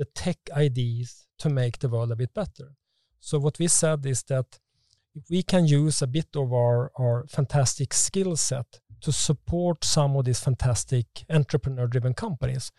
the 0.00 0.06
tech 0.06 0.38
ideas 0.56 1.26
to 1.38 1.50
make 1.50 1.78
the 1.78 1.88
world 1.90 2.10
a 2.10 2.16
bit 2.16 2.32
better. 2.32 2.68
So 3.20 3.38
what 3.38 3.58
we 3.58 3.68
said 3.68 4.06
is 4.06 4.22
that 4.24 4.58
if 5.14 5.24
we 5.28 5.42
can 5.42 5.66
use 5.66 6.00
a 6.00 6.06
bit 6.06 6.30
of 6.34 6.54
our, 6.54 6.90
our 6.98 7.26
fantastic 7.28 7.92
skill 7.92 8.34
set 8.36 8.80
to 9.02 9.12
support 9.12 9.84
some 9.84 10.16
of 10.16 10.24
these 10.24 10.40
fantastic 10.40 11.06
entrepreneur 11.28 11.86
driven 11.86 12.14
companies 12.14 12.72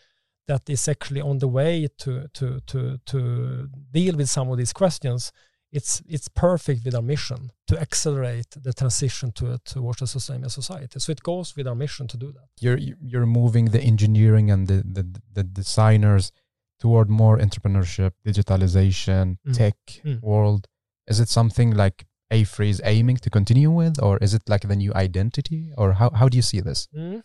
that 0.48 0.68
is 0.68 0.88
actually 0.88 1.22
on 1.22 1.38
the 1.38 1.48
way 1.48 1.88
to, 2.00 2.28
to, 2.34 2.60
to, 2.66 2.98
to 3.06 3.70
deal 3.92 4.16
with 4.16 4.28
some 4.28 4.50
of 4.50 4.58
these 4.58 4.74
questions, 4.74 5.32
it's 5.72 6.02
it's 6.06 6.28
perfect 6.28 6.84
with 6.84 6.96
our 6.96 7.02
mission 7.02 7.52
to 7.68 7.80
accelerate 7.80 8.50
the 8.62 8.74
transition 8.74 9.32
to 9.32 9.58
towards 9.64 10.02
a 10.02 10.08
sustainable 10.08 10.50
society. 10.50 11.00
So 11.00 11.12
it 11.12 11.24
goes 11.24 11.56
with 11.56 11.66
our 11.66 11.76
mission 11.76 12.08
to 12.08 12.18
do 12.18 12.34
that. 12.34 12.50
You're 12.60 12.78
you're 12.78 13.26
moving 13.26 13.66
the 13.66 13.80
engineering 13.80 14.52
and 14.52 14.68
the 14.68 14.84
the, 14.84 15.22
the 15.32 15.44
designers 15.44 16.34
toward 16.82 17.08
more 17.10 17.38
entrepreneurship, 17.46 18.12
digitalization, 18.30 19.26
Mm. 19.48 19.54
tech 19.60 19.78
Mm. 20.04 20.20
world. 20.22 20.62
Is 21.12 21.20
it 21.20 21.30
something 21.30 21.70
like 21.84 21.98
AFRY 22.32 22.70
is 22.70 22.82
aiming 22.84 23.18
to 23.24 23.30
continue 23.30 23.72
with, 23.82 23.96
or 24.02 24.18
is 24.26 24.34
it 24.34 24.44
like 24.54 24.68
the 24.68 24.76
new 24.84 24.94
identity, 25.06 25.62
or 25.78 25.88
how 26.00 26.10
how 26.20 26.28
do 26.30 26.36
you 26.38 26.42
see 26.52 26.62
this? 26.62 26.88
Mm. 26.94 27.22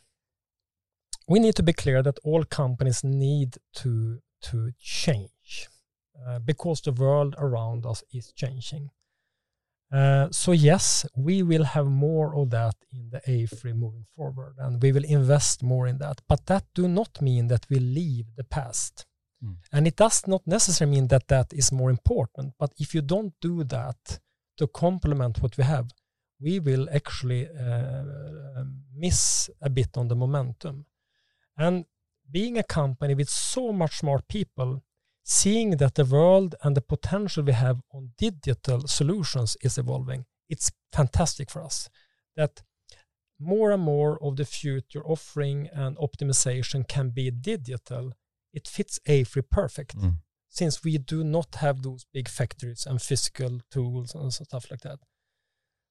We 1.33 1.39
need 1.41 1.57
to 1.57 1.63
be 1.63 1.73
clear 1.73 2.03
that 2.03 2.19
all 2.29 2.45
companies 2.45 3.03
need 3.05 3.51
to 3.81 3.93
to 4.49 4.59
change 4.79 5.69
uh, 6.27 6.39
because 6.51 6.81
the 6.83 6.93
world 6.93 7.35
around 7.39 7.85
us 7.87 8.05
is 8.13 8.33
changing. 8.33 8.91
Uh, 9.93 10.27
so 10.31 10.51
yes, 10.53 11.07
we 11.17 11.43
will 11.51 11.65
have 11.65 11.87
more 11.87 12.35
of 12.41 12.51
that 12.51 12.75
in 12.93 13.11
the 13.11 13.21
AFRY 13.31 13.73
moving 13.73 14.07
forward, 14.17 14.55
and 14.59 14.83
we 14.83 14.91
will 14.93 15.05
invest 15.05 15.63
more 15.63 15.87
in 15.91 15.99
that. 15.99 16.21
But 16.29 16.47
that 16.47 16.65
do 16.75 16.89
not 16.89 17.23
mean 17.23 17.47
that 17.49 17.67
we 17.71 17.79
leave 17.79 18.27
the 18.37 18.45
past, 18.45 19.07
Mm. 19.47 19.57
and 19.73 19.87
it 19.87 19.97
does 19.97 20.27
not 20.27 20.43
necessarily 20.47 20.97
mean 20.97 21.09
that 21.09 21.29
that 21.29 21.53
is 21.53 21.71
more 21.73 21.91
important. 21.91 22.55
But 22.59 22.73
if 22.79 22.95
you 22.95 23.03
don't 23.03 23.35
do 23.41 23.65
that 23.65 24.19
to 24.59 24.67
complement 24.67 25.43
what 25.43 25.57
we 25.57 25.65
have, 25.65 25.87
we 26.41 26.59
will 26.61 26.89
actually 26.91 27.49
uh, 27.49 28.65
miss 28.95 29.51
a 29.61 29.71
bit 29.71 29.97
on 29.97 30.09
the 30.09 30.17
momentum. 30.17 30.87
And 31.57 31.87
being 32.31 32.59
a 32.59 32.63
company 32.63 33.15
with 33.15 33.29
so 33.29 33.73
much 33.73 33.99
smart 33.99 34.29
people, 34.29 34.83
seeing 35.23 35.71
that 35.79 35.95
the 35.95 36.05
world 36.05 36.55
and 36.63 36.77
the 36.77 36.81
potential 36.81 37.43
we 37.43 37.53
have 37.53 37.81
on 37.93 38.11
digital 38.19 38.87
solutions 38.87 39.57
is 39.63 39.79
evolving, 39.79 40.27
it's 40.49 40.71
fantastic 40.93 41.51
for 41.51 41.63
us. 41.63 41.89
That 42.37 42.63
more 43.39 43.71
and 43.71 43.83
more 43.83 44.23
of 44.23 44.37
the 44.37 44.45
future 44.45 45.05
offering 45.05 45.69
and 45.73 45.97
optimization 45.99 46.87
can 46.87 47.11
be 47.11 47.31
digital. 47.31 48.13
It 48.59 48.67
fits 48.77 48.99
AFRY 49.07 49.43
perfect 49.61 49.97
Mm. 49.97 50.17
since 50.49 50.75
we 50.85 50.99
do 50.99 51.19
not 51.25 51.51
have 51.57 51.77
those 51.83 52.03
big 52.17 52.29
factories 52.29 52.87
and 52.87 53.01
physical 53.11 53.53
tools 53.71 54.15
and 54.15 54.33
stuff 54.33 54.71
like 54.71 54.81
that. 54.89 54.99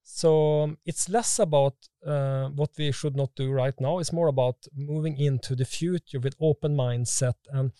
So 0.07 0.29
um, 0.63 0.77
it's 0.85 1.09
less 1.09 1.39
about 1.39 1.75
uh, 2.05 2.49
what 2.59 2.71
we 2.77 2.91
should 2.91 3.15
not 3.15 3.31
do 3.35 3.51
right 3.51 3.77
now. 3.79 3.99
It's 3.99 4.13
more 4.13 4.27
about 4.27 4.57
moving 4.75 5.17
into 5.17 5.55
the 5.55 5.65
future 5.65 6.19
with 6.19 6.35
open 6.39 6.75
mindset. 6.75 7.37
And 7.57 7.71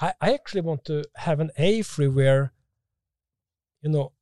I, 0.00 0.14
I 0.20 0.32
actually 0.34 0.62
want 0.62 0.84
to 0.86 1.04
have 1.26 1.40
an 1.40 1.50
AFRY 1.58 2.08
where, 2.08 2.52
you 3.82 3.90
know, 3.90 4.12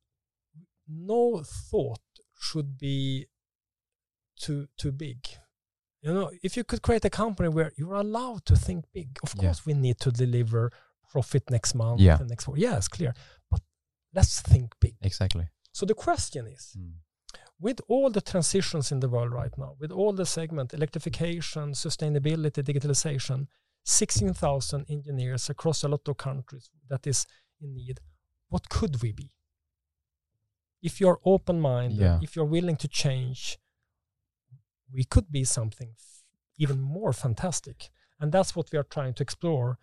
no 0.87 1.43
thought 1.43 2.01
should 2.37 2.77
be 2.77 3.27
too 4.35 4.67
too 4.77 4.91
big. 4.91 5.19
You 6.01 6.13
know, 6.13 6.31
if 6.43 6.55
you 6.55 6.63
could 6.63 6.81
create 6.81 7.03
a 7.05 7.09
company 7.09 7.49
where 7.49 7.71
you're 7.77 7.95
allowed 7.95 8.45
to 8.45 8.55
think 8.55 8.85
big, 8.93 9.19
of 9.23 9.33
Yeah. 9.35 9.41
course 9.41 9.65
we 9.65 9.73
need 9.73 9.99
to 9.99 10.11
deliver 10.11 10.71
profit 11.11 11.49
next 11.49 11.75
month 11.75 11.99
Yeah. 11.99 12.19
and 12.19 12.29
next 12.29 12.45
quarter. 12.45 12.61
Yeah, 12.61 12.77
it's 12.77 12.87
clear. 12.87 13.13
But 13.51 13.61
let's 14.13 14.41
think 14.41 14.75
big. 14.79 14.95
Exactly. 15.01 15.49
So 15.73 15.85
the 15.85 15.95
question 15.95 16.47
is, 16.47 16.75
Mm. 16.77 16.93
with 17.59 17.81
all 17.89 18.09
the 18.09 18.21
transitions 18.21 18.91
in 18.91 18.99
the 19.01 19.09
world 19.09 19.31
right 19.33 19.55
now, 19.57 19.75
with 19.79 19.91
all 19.91 20.13
the 20.13 20.25
segment, 20.25 20.73
electrification, 20.73 21.73
sustainability, 21.73 22.63
digitalization, 22.63 23.47
16,000 23.83 24.85
engineers 24.89 25.49
across 25.49 25.83
a 25.83 25.87
lot 25.89 26.07
of 26.07 26.15
countries 26.17 26.69
that 26.87 27.05
is 27.07 27.25
in 27.59 27.73
need, 27.75 27.99
what 28.47 28.69
could 28.69 29.01
we 29.01 29.11
be? 29.11 29.31
If 30.81 31.01
you're 31.01 31.19
open-minded, 31.25 31.99
Yeah. 31.99 32.19
if 32.21 32.35
you're 32.35 32.45
willing 32.45 32.77
to 32.77 32.87
change, 32.87 33.57
we 34.93 35.03
could 35.03 35.31
be 35.31 35.43
something 35.43 35.89
f- 35.97 36.23
even 36.57 36.79
more 36.81 37.13
fantastic. 37.13 37.89
And 38.19 38.31
that's 38.31 38.55
what 38.55 38.71
we 38.71 38.77
are 38.79 38.83
trying 38.83 39.13
to 39.15 39.23
explore. 39.23 39.77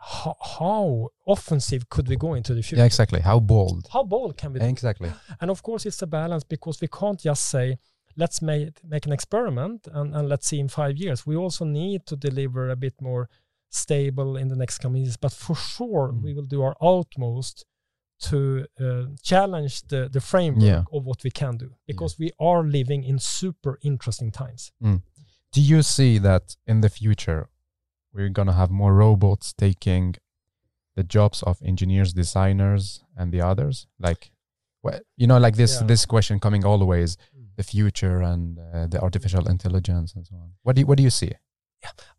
How, 0.00 0.36
how 0.58 1.08
offensive 1.26 1.88
could 1.88 2.06
we 2.08 2.16
go 2.16 2.34
into 2.34 2.54
the 2.54 2.62
future? 2.62 2.76
Yeah, 2.80 2.84
exactly. 2.86 3.20
How 3.20 3.40
bold. 3.40 3.88
How 3.92 4.04
bold 4.04 4.36
can 4.36 4.52
we 4.52 4.60
do? 4.60 4.66
Exactly. 4.66 5.10
And 5.40 5.50
of 5.50 5.62
course, 5.62 5.86
it's 5.86 6.00
a 6.02 6.06
balance 6.06 6.44
because 6.44 6.80
we 6.80 6.88
can't 6.88 7.18
just 7.18 7.48
say, 7.48 7.78
let's 8.16 8.40
make, 8.40 8.84
make 8.84 9.06
an 9.06 9.12
experiment 9.12 9.88
and, 9.92 10.14
and 10.14 10.28
let's 10.28 10.46
see 10.46 10.60
in 10.60 10.68
five 10.68 10.96
years. 10.98 11.26
We 11.26 11.34
also 11.36 11.64
need 11.64 12.06
to 12.06 12.16
deliver 12.16 12.70
a 12.70 12.76
bit 12.76 12.94
more 13.00 13.28
stable 13.70 14.36
in 14.36 14.48
the 14.48 14.56
next 14.56 14.78
coming 14.78 15.02
years. 15.02 15.16
But 15.16 15.32
for 15.32 15.56
sure, 15.56 16.12
Mm. 16.12 16.22
we 16.22 16.32
will 16.34 16.44
do 16.46 16.62
our 16.62 16.76
utmost 16.80 17.64
to 18.20 18.66
uh, 18.80 19.04
challenge 19.22 19.82
the, 19.88 20.08
the 20.12 20.20
framework 20.20 20.64
Yeah. 20.64 20.82
of 20.92 21.04
what 21.04 21.22
we 21.24 21.30
can 21.30 21.56
do 21.56 21.70
because 21.86 22.18
we 22.18 22.30
are 22.40 22.62
living 22.64 23.04
in 23.04 23.18
super 23.18 23.78
interesting 23.82 24.30
times. 24.32 24.72
Do 25.52 25.60
you 25.62 25.82
see 25.82 26.18
that 26.18 26.56
in 26.66 26.80
the 26.80 26.88
future 26.88 27.48
we're 28.12 28.28
gonna 28.28 28.52
have 28.54 28.70
more 28.70 28.94
robots 28.94 29.52
taking 29.52 30.14
the 30.96 31.04
jobs 31.04 31.42
of 31.44 31.58
engineers, 31.62 32.12
designers, 32.12 33.04
and 33.16 33.32
the 33.32 33.40
others? 33.40 33.86
Like, 33.98 34.30
what 34.82 35.02
you 35.16 35.26
know, 35.26 35.38
like 35.38 35.56
this 35.56 35.80
Yeah. 35.80 35.86
this 35.86 36.06
question 36.06 36.38
coming 36.40 36.64
always 36.64 37.16
Mm. 37.16 37.48
the 37.56 37.62
future 37.62 38.20
and 38.22 38.58
uh, 38.58 38.86
the 38.92 39.00
artificial 39.00 39.46
intelligence 39.48 40.14
and 40.16 40.26
so 40.26 40.36
on. 40.36 40.50
What 40.64 40.74
do 40.76 40.80
you, 40.80 40.86
what 40.86 40.96
do 40.98 41.02
you 41.04 41.10
see? 41.10 41.32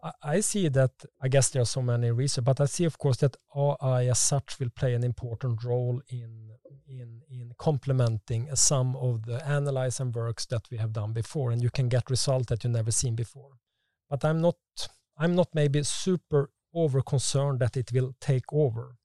I, 0.03 0.12
I 0.24 0.39
see 0.41 0.70
that 0.70 0.91
I 1.22 1.28
guess 1.28 1.49
there 1.49 1.62
are 1.62 1.66
so 1.66 1.82
many 1.82 2.12
reasons, 2.12 2.45
but 2.45 2.62
I 2.62 2.66
see 2.66 2.86
of 2.86 2.97
course 2.97 3.18
that 3.18 3.38
AI 3.55 4.05
as 4.07 4.20
such 4.20 4.60
will 4.60 4.70
play 4.70 4.93
an 4.93 5.03
important 5.03 5.64
role 5.64 6.01
in 6.10 6.51
in 6.88 7.22
in 7.30 7.51
complementing 7.57 8.49
some 8.55 8.95
of 8.95 9.26
the 9.26 9.45
analyzing 9.47 10.12
works 10.12 10.45
that 10.47 10.68
we 10.72 10.78
have 10.78 10.93
done 10.93 11.14
before, 11.14 11.51
and 11.51 11.62
you 11.62 11.70
can 11.70 11.89
get 11.89 12.10
results 12.10 12.47
that 12.47 12.64
you 12.64 12.70
never 12.70 12.91
seen 12.91 13.16
before. 13.16 13.53
But 14.10 14.24
I'm 14.26 14.41
not 14.41 14.57
I'm 15.18 15.36
not 15.36 15.49
maybe 15.53 15.84
super 15.84 16.49
over 16.74 17.01
concerned 17.01 17.60
that 17.60 17.76
it 17.78 17.91
will 17.91 18.14
take 18.22 18.45
over, 18.53 18.95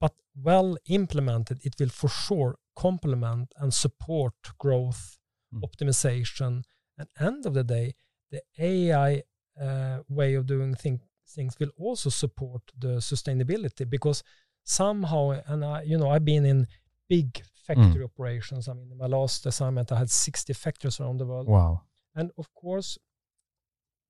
but 0.00 0.14
well 0.34 0.76
implemented, 0.86 1.60
it 1.64 1.74
will 1.78 1.90
for 1.90 2.08
sure 2.08 2.56
complement 2.74 3.52
and 3.58 3.72
support 3.72 4.34
growth, 4.58 5.18
Mm. 5.54 5.60
optimization, 5.68 6.62
and 6.96 7.08
end 7.20 7.44
of 7.46 7.52
the 7.52 7.62
day, 7.64 7.94
the 8.30 8.42
AI 8.58 9.22
way 10.08 10.34
of 10.34 10.46
doing 10.46 10.74
thing, 10.74 11.00
things 11.28 11.56
will 11.58 11.70
also 11.78 12.10
support 12.10 12.62
the 12.78 12.96
sustainability 12.98 13.88
because 13.88 14.22
somehow, 14.64 15.40
and 15.46 15.64
I, 15.64 15.82
you 15.82 15.98
know, 15.98 16.10
I've 16.10 16.24
been 16.24 16.46
in 16.46 16.66
big 17.08 17.42
factory 17.66 18.02
operations. 18.04 18.68
I 18.68 18.74
mean, 18.74 18.90
in 18.90 18.98
my 18.98 19.06
last 19.06 19.46
assignment, 19.46 19.92
I 19.92 19.98
had 19.98 20.10
60 20.10 20.52
factories 20.52 21.00
around 21.00 21.18
the 21.18 21.26
world. 21.26 21.48
Wow. 21.48 21.82
And 22.14 22.30
of 22.38 22.52
course, 22.54 22.98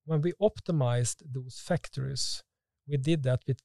when 0.05 0.21
we 0.21 0.33
optimized 0.41 1.23
those 1.25 1.61
factories, 1.65 2.43
we 2.89 2.97
did 2.97 3.23
that 3.23 3.41
with 3.47 3.61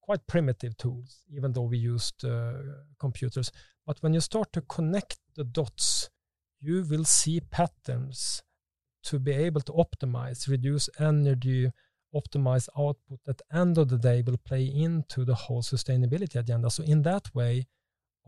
quite 0.00 0.26
primitive 0.26 0.76
tools, 0.76 1.20
even 1.32 1.52
though 1.52 1.62
we 1.62 1.78
used 1.78 2.24
uh, 2.24 2.54
computers. 2.98 3.52
But 3.86 3.98
when 4.00 4.12
you 4.12 4.20
start 4.20 4.52
to 4.54 4.60
connect 4.62 5.18
the 5.36 5.44
dots, 5.44 6.10
you 6.60 6.84
will 6.88 7.04
see 7.04 7.40
patterns 7.40 8.42
to 9.04 9.18
be 9.18 9.32
able 9.32 9.60
to 9.62 9.72
optimize, 9.72 10.48
reduce 10.48 10.88
energy, 10.98 11.70
optimize 12.14 12.68
output. 12.78 13.20
At 13.26 13.38
the 13.38 13.56
end 13.56 13.78
of 13.78 13.88
the 13.88 13.98
day, 13.98 14.22
will 14.26 14.38
play 14.38 14.64
into 14.64 15.24
the 15.24 15.34
whole 15.34 15.62
sustainability 15.62 16.36
agenda. 16.36 16.70
So 16.70 16.82
in 16.82 17.02
that 17.02 17.34
way, 17.34 17.66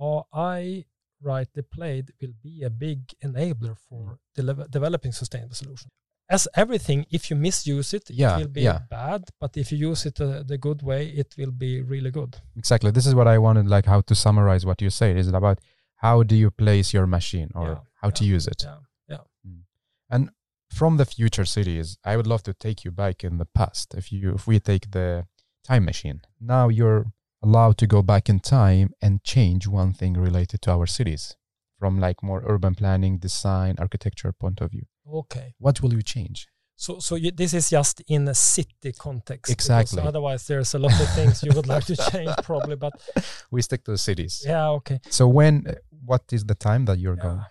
uh, 0.01 0.23
AI 0.35 0.85
rightly 1.23 1.63
played 1.63 2.13
will 2.21 2.35
be 2.43 2.63
a 2.63 2.71
big 2.71 3.01
enabler 3.25 3.77
for 3.89 4.03
mm. 4.03 4.19
dele- 4.35 4.67
developing 4.71 5.13
sustainable 5.13 5.55
solutions. 5.55 5.93
As 6.29 6.49
everything, 6.57 7.05
if 7.11 7.31
you 7.31 7.37
misuse 7.37 7.93
it, 7.93 8.11
Yeah, 8.11 8.37
it 8.37 8.41
will 8.41 8.49
be 8.49 8.63
yeah. 8.63 8.81
bad. 8.91 9.25
But 9.39 9.57
if 9.57 9.71
you 9.71 9.91
use 9.91 10.07
it 10.07 10.21
uh, 10.21 10.43
the 10.43 10.57
good 10.57 10.83
way, 10.83 11.09
it 11.09 11.35
will 11.37 11.51
be 11.51 11.83
really 11.83 12.11
good. 12.11 12.37
Exactly. 12.57 12.91
This 12.91 13.07
is 13.07 13.15
what 13.15 13.29
I 13.29 13.37
wanted, 13.39 13.69
like 13.69 13.85
how 13.85 14.01
to 14.01 14.15
summarize 14.15 14.65
what 14.65 14.81
you 14.81 14.91
say. 14.91 15.17
Is 15.19 15.29
it 15.29 15.35
about 15.35 15.59
how 15.97 16.23
do 16.23 16.35
you 16.35 16.51
place 16.51 16.95
your 16.95 17.07
machine 17.07 17.51
or 17.55 17.69
Yeah, 17.69 17.79
how 18.01 18.11
to 18.11 18.25
use 18.25 18.47
it? 18.47 18.65
Yeah. 19.09 19.19
Mm. 19.47 19.63
And 20.11 20.31
from 20.71 20.97
the 20.97 21.05
future 21.05 21.45
cities, 21.45 21.99
I 22.05 22.17
would 22.17 22.27
love 22.27 22.43
to 22.45 22.55
take 22.55 22.85
you 22.85 22.91
back 22.91 23.25
in 23.25 23.39
the 23.39 23.47
past. 23.47 23.95
If 23.95 24.11
you 24.13 24.35
if 24.35 24.47
we 24.47 24.61
take 24.61 24.91
the 24.91 25.27
time 25.63 25.85
machine, 25.85 26.21
now 26.41 26.69
you're 26.69 27.07
allowed 27.43 27.77
to 27.79 27.87
go 27.87 28.03
back 28.03 28.29
in 28.29 28.41
time 28.41 28.91
and 29.03 29.23
change 29.23 29.67
one 29.67 29.93
thing 29.93 30.15
related 30.15 30.63
to 30.63 30.71
our 30.73 30.87
cities 30.87 31.37
from 31.79 31.99
like 32.01 32.23
more 32.23 32.43
urban 32.47 32.75
planning, 32.75 33.19
design, 33.19 33.77
architecture 33.79 34.33
point 34.33 34.61
of 34.61 34.71
view. 34.71 34.87
Okay. 35.13 35.55
What 35.59 35.83
will 35.83 35.93
you 35.93 36.03
change? 36.03 36.49
So, 36.77 36.99
so 36.99 37.15
you, 37.15 37.31
this 37.31 37.55
is 37.55 37.71
just 37.71 38.03
in 38.09 38.27
a 38.27 38.35
city 38.35 38.93
context. 38.99 39.53
Exactly. 39.53 40.03
Otherwise, 40.03 40.47
there's 40.47 40.75
a 40.75 40.79
lot 40.79 40.99
of 41.01 41.09
things 41.15 41.43
you 41.43 41.53
would 41.55 41.69
like 41.69 41.85
to 41.85 41.97
change, 41.97 42.31
probably. 42.43 42.77
But 42.77 42.95
We 43.51 43.63
stick 43.63 43.85
to 43.85 43.93
the 43.93 43.99
cities. 43.99 44.43
yeah, 44.45 44.69
okay. 44.71 45.01
So 45.09 45.29
when 45.29 45.67
what 46.05 46.23
is 46.33 46.45
the 46.45 46.55
time 46.55 46.85
that 46.87 46.99
you're 46.99 47.17
going? 47.17 47.43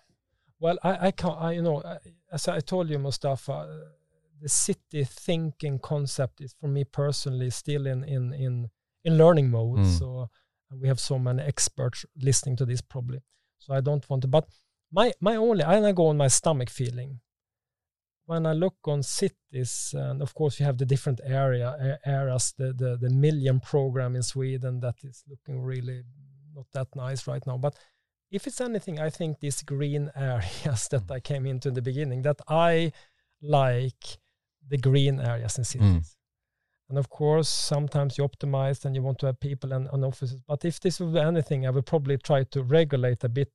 Well, 0.64 0.78
I, 0.82 1.08
I 1.08 1.12
can't. 1.12 1.38
I, 1.42 1.52
you 1.52 1.62
know, 1.62 1.84
as 2.32 2.48
I 2.48 2.62
told 2.62 2.90
you, 2.90 2.98
Mustafa, 2.98 3.68
the 4.42 4.48
city 4.48 5.04
thinking 5.04 5.78
concept 5.78 6.40
is 6.40 6.56
for 6.58 6.70
me 6.70 6.86
personally 6.86 7.50
still 7.50 7.86
in 7.86 8.06
in 8.06 8.34
in 8.34 8.70
in 9.04 9.18
learning 9.18 9.50
mode. 9.52 9.80
Mm. 9.80 10.00
So 10.00 10.30
we 10.82 10.88
have 10.88 11.02
so 11.02 11.20
many 11.20 11.44
experts 11.44 12.06
listening 12.16 12.56
to 12.56 12.66
this 12.66 12.80
probably. 12.80 13.20
So 13.60 13.74
I 13.74 13.82
don't 13.82 14.10
want 14.10 14.22
to. 14.22 14.30
But 14.30 14.48
my 14.90 15.12
my 15.20 15.36
only, 15.36 15.66
and 15.66 15.86
I 15.86 15.92
go 15.92 16.08
on 16.08 16.16
my 16.16 16.30
stomach 16.30 16.70
feeling. 16.70 17.20
When 18.26 18.46
I 18.46 18.54
look 18.54 18.78
on 18.86 19.04
cities, 19.04 19.94
and 19.94 20.22
of 20.22 20.34
course 20.34 20.62
you 20.62 20.66
have 20.66 20.78
the 20.78 20.86
different 20.86 21.20
area 21.26 22.00
areas, 22.06 22.54
the 22.58 22.72
the 22.72 22.98
the 23.02 23.10
million 23.10 23.60
program 23.60 24.16
in 24.16 24.24
Sweden 24.24 24.80
that 24.80 24.96
is 25.04 25.26
looking 25.28 25.62
really 25.62 26.04
not 26.56 26.68
that 26.72 26.88
nice 26.96 27.28
right 27.28 27.46
now, 27.46 27.58
but 27.58 27.76
if 28.34 28.48
it's 28.48 28.60
anything, 28.60 29.00
I 29.00 29.10
think 29.10 29.40
these 29.40 29.62
green 29.62 30.12
areas 30.16 30.88
that 30.90 31.08
mm. 31.08 31.16
I 31.16 31.20
came 31.20 31.46
into 31.46 31.70
in 31.70 31.76
the 31.76 31.82
beginning, 31.82 32.24
that 32.24 32.42
I 32.48 32.92
like 33.42 34.18
the 34.68 34.78
green 34.78 35.20
areas 35.20 35.58
in 35.58 35.64
cities. 35.64 35.88
Mm. 35.88 36.16
And 36.90 36.98
of 36.98 37.10
course, 37.10 37.48
sometimes 37.48 38.18
you 38.18 38.28
optimize 38.28 38.84
and 38.84 38.96
you 38.96 39.02
want 39.02 39.20
to 39.20 39.28
have 39.28 39.40
people 39.40 39.72
and, 39.72 39.88
and 39.94 40.04
offices. 40.04 40.42
But 40.46 40.66
if 40.66 40.80
this 40.80 41.00
would 41.00 41.14
be 41.14 41.20
anything, 41.20 41.66
I 41.66 41.70
would 41.70 41.86
probably 41.86 42.18
try 42.18 42.44
to 42.44 42.64
regulate 42.64 43.24
a 43.24 43.30
bit 43.30 43.52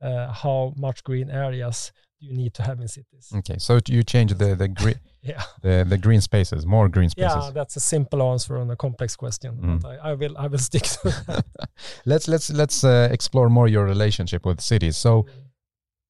uh, 0.00 0.32
how 0.32 0.72
much 0.76 1.02
green 1.04 1.30
areas 1.30 1.92
do 2.20 2.26
you 2.26 2.34
need 2.34 2.54
to 2.54 2.62
have 2.62 2.80
in 2.80 2.88
cities. 2.88 3.32
Okay, 3.34 3.56
so 3.58 3.78
you 3.88 4.02
change 4.02 4.34
the 4.34 4.54
the 4.54 4.68
green 4.68 4.96
Yeah, 5.26 5.42
the, 5.60 5.84
the 5.88 5.98
green 5.98 6.20
spaces, 6.20 6.64
more 6.64 6.88
green 6.88 7.10
spaces. 7.10 7.46
yeah, 7.46 7.50
that's 7.52 7.74
a 7.74 7.80
simple 7.80 8.22
answer 8.22 8.58
on 8.58 8.70
a 8.70 8.76
complex 8.76 9.16
question. 9.16 9.56
Mm. 9.56 9.82
But 9.82 9.98
I, 10.00 10.10
I 10.10 10.14
will, 10.14 10.38
I 10.38 10.46
will 10.46 10.58
stick 10.58 10.84
to 10.84 11.08
that. 11.26 11.44
let's 12.04 12.28
let's 12.28 12.48
let's 12.50 12.84
uh, 12.84 13.08
explore 13.10 13.48
more 13.48 13.66
your 13.66 13.84
relationship 13.84 14.46
with 14.46 14.60
cities. 14.60 14.96
So, 14.96 15.26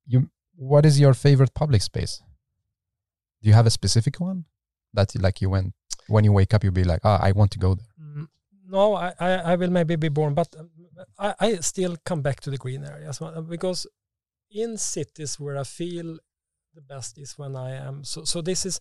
you, 0.07 0.29
what 0.55 0.85
is 0.85 1.01
your 1.01 1.15
favorite 1.15 1.55
public 1.55 1.81
space? 1.81 2.23
Do 3.43 3.49
you 3.49 3.55
have 3.55 3.67
a 3.67 3.71
specific 3.71 4.21
one? 4.21 4.45
That 4.93 5.15
like 5.21 5.41
you 5.41 5.49
went 5.49 5.73
when 6.09 6.25
you 6.25 6.33
wake 6.33 6.53
up, 6.53 6.63
you'll 6.63 6.75
be 6.75 6.85
like, 6.85 7.01
ah, 7.05 7.19
I 7.23 7.33
want 7.33 7.51
to 7.53 7.59
go 7.59 7.75
there. 7.75 7.87
No, 8.69 8.95
I, 8.95 9.13
I, 9.21 9.31
I 9.31 9.57
will 9.57 9.71
maybe 9.71 9.97
be 9.97 10.09
born, 10.09 10.35
but 10.35 10.55
um, 10.59 10.71
I, 11.19 11.35
I 11.39 11.55
still 11.57 11.97
come 12.05 12.23
back 12.23 12.41
to 12.41 12.51
the 12.51 12.57
green 12.57 12.85
areas 12.85 13.21
uh, 13.23 13.41
because 13.41 13.87
in 14.51 14.77
cities 14.77 15.39
where 15.39 15.57
I 15.57 15.65
feel 15.65 16.19
the 16.75 16.81
best 16.81 17.19
is 17.19 17.39
when 17.39 17.57
I 17.57 17.73
am. 17.73 18.05
So, 18.05 18.25
so 18.25 18.41
this 18.41 18.67
is 18.67 18.81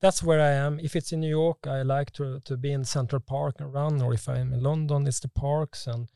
that's 0.00 0.22
where 0.22 0.40
I 0.40 0.50
am. 0.50 0.80
If 0.80 0.96
it's 0.96 1.12
in 1.12 1.20
New 1.20 1.28
York, 1.28 1.66
I 1.66 1.82
like 1.82 2.12
to 2.12 2.40
to 2.40 2.56
be 2.56 2.72
in 2.72 2.84
Central 2.84 3.20
Park 3.20 3.56
and 3.60 3.72
run, 3.72 4.02
or 4.02 4.12
if 4.14 4.28
I'm 4.28 4.52
in 4.52 4.62
London, 4.62 5.06
it's 5.06 5.20
the 5.20 5.28
parks 5.28 5.86
and 5.86 6.08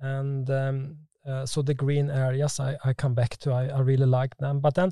and 0.00 0.50
um, 0.50 0.96
uh, 1.26 1.46
so 1.46 1.62
the 1.62 1.74
green 1.74 2.10
areas 2.10 2.60
I, 2.60 2.76
I 2.84 2.92
come 2.92 3.14
back 3.14 3.36
to. 3.38 3.52
I, 3.52 3.68
I 3.68 3.80
really 3.80 4.06
like 4.06 4.36
them, 4.36 4.60
but 4.60 4.74
then 4.74 4.90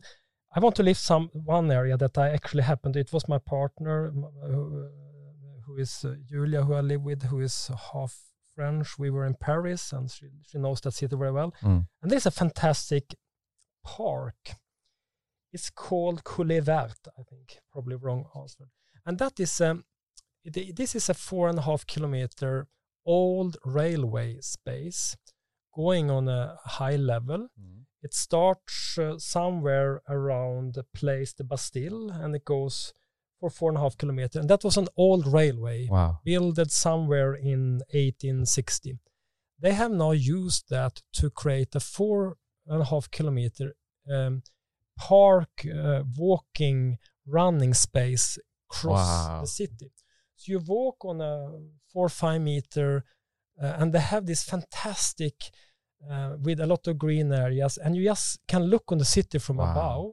I 0.55 0.61
want 0.61 0.77
to 0.77 0.83
lift 0.83 1.01
some 1.01 1.31
one 1.33 1.71
area 1.71 1.97
that 1.97 2.19
I 2.19 2.31
actually 2.31 2.63
happened. 2.63 2.97
It 2.97 3.13
was 3.13 3.29
my 3.29 3.39
partner, 3.39 4.13
who, 4.47 4.89
who 5.67 5.77
is 5.77 6.05
uh, 6.05 6.15
Julia, 6.25 6.63
who 6.63 6.75
I 6.75 6.81
live 6.81 7.03
with, 7.03 7.25
who 7.25 7.41
is 7.41 7.71
half 7.93 8.19
French. 8.55 8.99
We 8.99 9.11
were 9.11 9.27
in 9.27 9.35
Paris, 9.35 9.93
and 9.93 10.11
she 10.11 10.27
she 10.49 10.59
knows 10.59 10.81
that 10.81 10.93
city 10.93 11.17
very 11.17 11.33
well. 11.33 11.55
Mm. 11.63 11.87
And 12.03 12.11
there's 12.11 12.27
a 12.27 12.31
fantastic 12.31 13.15
park. 13.85 14.57
It's 15.53 15.71
called 15.71 16.25
Coulée 16.25 16.63
Verte, 16.63 17.09
I 17.19 17.23
think, 17.23 17.59
probably 17.71 17.97
wrong 17.97 18.25
answer. 18.37 18.69
And 19.05 19.19
that 19.19 19.39
is 19.39 19.61
um, 19.61 19.85
it, 20.45 20.77
this 20.77 20.95
is 20.95 21.09
a 21.09 21.15
four 21.15 21.49
and 21.49 21.59
a 21.59 21.63
half 21.63 21.87
kilometer 21.87 22.69
old 23.05 23.57
railway 23.65 24.39
space 24.41 25.17
going 25.75 26.11
on 26.11 26.29
a 26.29 26.57
high 26.65 26.97
level. 26.97 27.49
Mm. 27.61 27.85
It 28.03 28.15
starts 28.15 28.99
uh, 28.99 29.19
somewhere 29.19 30.03
around 30.09 30.75
the 30.75 30.85
place 30.95 31.33
the 31.33 31.45
Bastille, 31.45 32.11
and 32.11 32.35
it 32.35 32.45
goes 32.45 32.93
for 33.43 33.51
four 33.51 33.71
and 33.71 33.79
a 33.79 33.81
half 33.81 33.97
kilometer. 33.99 34.39
And 34.39 34.49
that 34.49 34.63
was 34.63 34.77
an 34.77 34.87
old 34.97 35.25
railway 35.27 35.89
Wow. 35.91 36.21
built 36.25 36.59
somewhere 36.71 37.35
in 37.35 37.83
1860. 37.93 38.99
They 39.59 39.73
have 39.73 39.91
now 39.91 40.13
used 40.13 40.65
that 40.71 41.03
to 41.19 41.29
create 41.29 41.75
a 41.75 41.81
four 41.81 42.37
and 42.67 42.83
a 42.83 42.85
half 42.85 43.11
kilometer 43.11 43.75
um, 44.17 44.43
park, 44.97 45.55
uh, 45.67 46.03
walking, 46.17 46.99
running 47.27 47.75
space 47.75 48.39
across 48.71 49.09
Wow. 49.29 49.41
the 49.43 49.49
city. 49.49 49.91
So 50.37 50.53
you 50.53 50.61
walk 50.61 51.05
on 51.05 51.21
a 51.21 51.35
four 51.93 52.07
or 52.07 52.15
five 52.25 52.41
meter, 52.43 53.05
uh, 53.61 53.75
and 53.81 53.93
they 53.93 54.01
have 54.15 54.25
this 54.27 54.43
fantastic 54.45 55.37
uh, 56.11 56.37
with 56.47 56.59
a 56.61 56.67
lot 56.67 56.87
of 56.89 56.99
green 56.99 57.33
areas, 57.33 57.77
and 57.79 57.97
you 57.97 58.05
just 58.05 58.39
can 58.47 58.63
look 58.65 58.85
on 58.93 58.99
the 58.99 59.05
city 59.05 59.39
from 59.39 59.57
Wow. 59.59 59.71
above. 59.71 60.13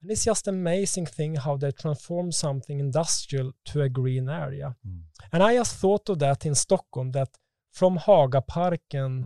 And 0.00 0.10
it's 0.10 0.24
just 0.24 0.46
amazing 0.48 1.06
thing 1.06 1.34
how 1.36 1.56
they 1.56 1.72
transform 1.72 2.30
something 2.32 2.78
industrial 2.80 3.52
to 3.66 3.82
a 3.82 3.88
green 3.88 4.28
area. 4.28 4.76
Mm. 4.86 5.00
And 5.32 5.42
I 5.42 5.54
just 5.54 5.76
thought 5.76 6.08
of 6.08 6.18
that 6.20 6.46
in 6.46 6.54
Stockholm 6.54 7.10
that 7.12 7.28
from 7.72 7.98
Hagaparken 7.98 9.24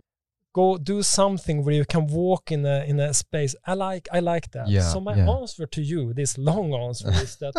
go 0.53 0.77
do 0.77 1.01
something 1.01 1.63
where 1.65 1.73
you 1.73 1.85
can 1.85 2.05
walk 2.07 2.51
in 2.51 2.63
a 2.65 2.83
in 2.85 2.99
a 2.99 3.11
space. 3.13 3.55
I 3.65 3.73
like 3.73 4.07
I 4.11 4.19
like 4.19 4.51
that. 4.51 4.67
Yeah, 4.67 4.81
so 4.91 4.99
my 4.99 5.15
yeah. 5.15 5.27
answer 5.29 5.65
to 5.67 5.81
you, 5.81 6.13
this 6.13 6.37
long 6.37 6.73
answer, 6.73 7.09
is 7.11 7.35
that 7.41 7.53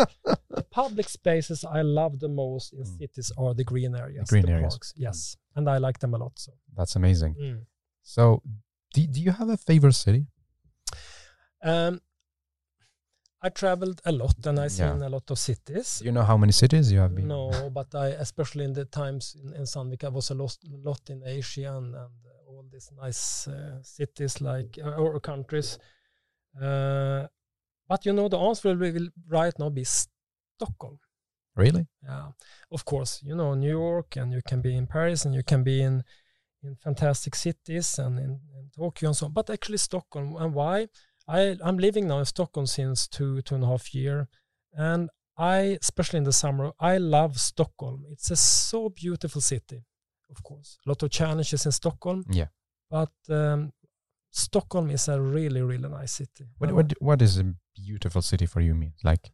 the 0.51 0.63
public 0.71 1.09
spaces 1.09 1.65
I 1.65 1.83
love 1.83 2.19
the 2.21 2.29
most 2.29 2.73
in 2.73 2.85
Mm. 2.85 2.99
cities 2.99 3.33
are 3.37 3.53
the 3.55 3.65
green 3.65 3.95
areas, 3.97 4.29
green 4.29 4.47
the 4.47 4.53
areas. 4.53 4.75
parks. 4.75 4.93
Yes, 4.97 5.37
and 5.57 5.69
I 5.69 5.79
like 5.79 5.99
them 5.99 6.15
a 6.15 6.19
lot. 6.19 6.33
So 6.39 6.53
That's 6.77 6.95
amazing. 6.97 7.35
mm. 7.35 7.61
So, 8.03 8.43
do, 8.93 9.07
do 9.07 9.21
you 9.21 9.33
have 9.33 9.49
a 9.49 9.57
favorite 9.57 9.95
city? 9.95 10.27
um, 11.63 12.01
I 13.47 13.51
traveled 13.51 14.01
a 14.05 14.13
lot 14.13 14.37
and 14.47 14.59
I 14.59 14.63
Yeah. 14.65 14.69
seen 14.79 15.03
a 15.03 15.09
lot 15.17 15.31
of 15.31 15.39
cities. 15.39 16.01
You 16.07 16.13
know 16.17 16.25
how 16.31 16.39
many 16.43 16.53
cities 16.53 16.91
you 16.95 17.01
have 17.05 17.15
been? 17.15 17.29
No, 17.29 17.71
but 17.79 17.95
I, 17.95 18.07
especially 18.27 18.65
in 18.65 18.73
the 18.73 18.87
times 18.87 19.37
in, 19.43 19.49
in 19.59 19.65
Sandvik, 19.73 20.03
I 20.05 20.09
was 20.19 20.31
a 20.31 20.35
lot, 20.43 20.57
lot 20.91 21.03
in 21.11 21.23
Asia 21.39 21.77
and, 21.79 21.95
and 21.95 22.15
all 22.49 22.65
these 22.73 22.91
nice 23.05 23.47
uh, 23.49 23.83
cities 23.83 24.41
like 24.41 24.79
uh, 24.83 25.03
or 25.03 25.21
countries. 25.21 25.79
Uh, 26.61 27.27
but 27.91 28.07
you 28.07 28.13
know, 28.13 28.29
the 28.29 28.39
answer 28.39 28.69
will, 28.75 28.93
will 28.93 29.09
right 29.29 29.57
now 29.59 29.69
be 29.69 29.85
Stockholm. 29.85 30.99
Really? 31.55 31.87
Yeah, 32.03 32.29
of 32.71 32.85
course. 32.85 33.23
You 33.23 33.35
know, 33.37 33.55
New 33.55 33.71
York, 33.71 34.17
and 34.17 34.33
you 34.33 34.41
can 34.51 34.61
be 34.61 34.75
in 34.77 34.87
Paris, 34.87 35.25
and 35.25 35.35
you 35.35 35.43
can 35.43 35.63
be 35.63 35.83
in 35.83 36.03
in 36.63 36.75
fantastic 36.77 37.35
cities 37.35 37.99
and 37.99 38.19
in, 38.19 38.41
in 38.59 38.71
Tokyo 38.75 39.11
and 39.11 39.17
so 39.17 39.27
on. 39.27 39.33
But 39.33 39.51
actually, 39.51 39.77
Stockholm. 39.79 40.35
And 40.37 40.55
why? 40.55 40.89
I 41.29 41.57
I'm 41.65 41.79
living 41.79 42.09
now 42.09 42.19
in 42.19 42.25
Stockholm 42.25 42.67
since 42.67 43.07
two 43.07 43.43
two 43.43 43.55
and 43.55 43.65
a 43.65 43.67
half 43.67 43.95
year, 43.95 44.29
and 44.73 45.11
I 45.37 45.79
especially 45.81 46.19
in 46.19 46.25
the 46.25 46.33
summer 46.33 46.73
I 46.79 46.99
love 46.99 47.41
Stockholm. 47.41 48.05
It's 48.11 48.31
a 48.31 48.37
so 48.37 48.89
beautiful 48.89 49.41
city. 49.41 49.85
Of 50.31 50.43
course, 50.43 50.79
a 50.87 50.89
lot 50.89 51.03
of 51.03 51.11
challenges 51.11 51.67
in 51.67 51.73
Stockholm. 51.73 52.25
Yeah. 52.31 52.47
But 52.91 53.13
um, 53.31 53.73
Stockholm 54.31 54.91
is 54.91 55.09
a 55.09 55.21
really 55.21 55.63
really 55.63 55.89
nice 55.89 56.13
city. 56.13 56.45
What, 56.59 56.73
what, 56.73 56.93
what 57.01 57.23
is 57.23 57.39
a 57.39 57.55
beautiful 57.75 58.23
city 58.23 58.47
for 58.47 58.61
you 58.61 58.75
mean? 58.75 58.93
Like, 59.03 59.31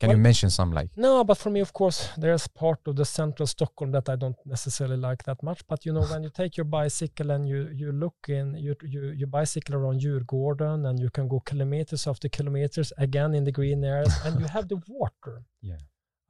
can 0.00 0.10
you 0.10 0.16
mention 0.16 0.50
some 0.50 0.70
like, 0.72 0.88
No, 0.96 1.24
but 1.24 1.36
for 1.42 1.50
me, 1.50 1.60
of 1.60 1.72
course, 1.72 1.98
there's 2.22 2.46
part 2.48 2.80
of 2.88 2.94
the 2.96 3.04
central 3.04 3.46
Stockholm 3.46 3.90
that 3.92 4.08
I 4.08 4.16
don't 4.16 4.36
necessarily 4.46 4.96
like 5.08 5.22
that 5.24 5.42
much. 5.42 5.60
But 5.68 5.84
you 5.86 5.92
know, 5.92 6.04
when 6.12 6.22
you 6.24 6.30
take 6.30 6.56
your 6.56 6.64
bicycle 6.80 7.30
and 7.30 7.42
you 7.48 7.60
you 7.80 7.92
look 7.92 8.18
in, 8.28 8.46
you 8.66 8.74
you 8.94 9.00
you 9.20 9.26
bicycle 9.26 9.74
around 9.76 10.00
Djurgården, 10.00 10.80
and 10.88 10.98
you 11.04 11.10
can 11.10 11.28
go 11.28 11.38
kilometers 11.50 12.06
after 12.06 12.28
kilometers 12.28 12.92
again 13.06 13.34
in 13.38 13.44
the 13.44 13.52
green 13.52 13.84
areas, 13.84 14.14
and 14.24 14.32
you 14.40 14.46
have 14.56 14.66
the 14.68 14.80
water. 15.00 15.34
Yeah. 15.70 15.80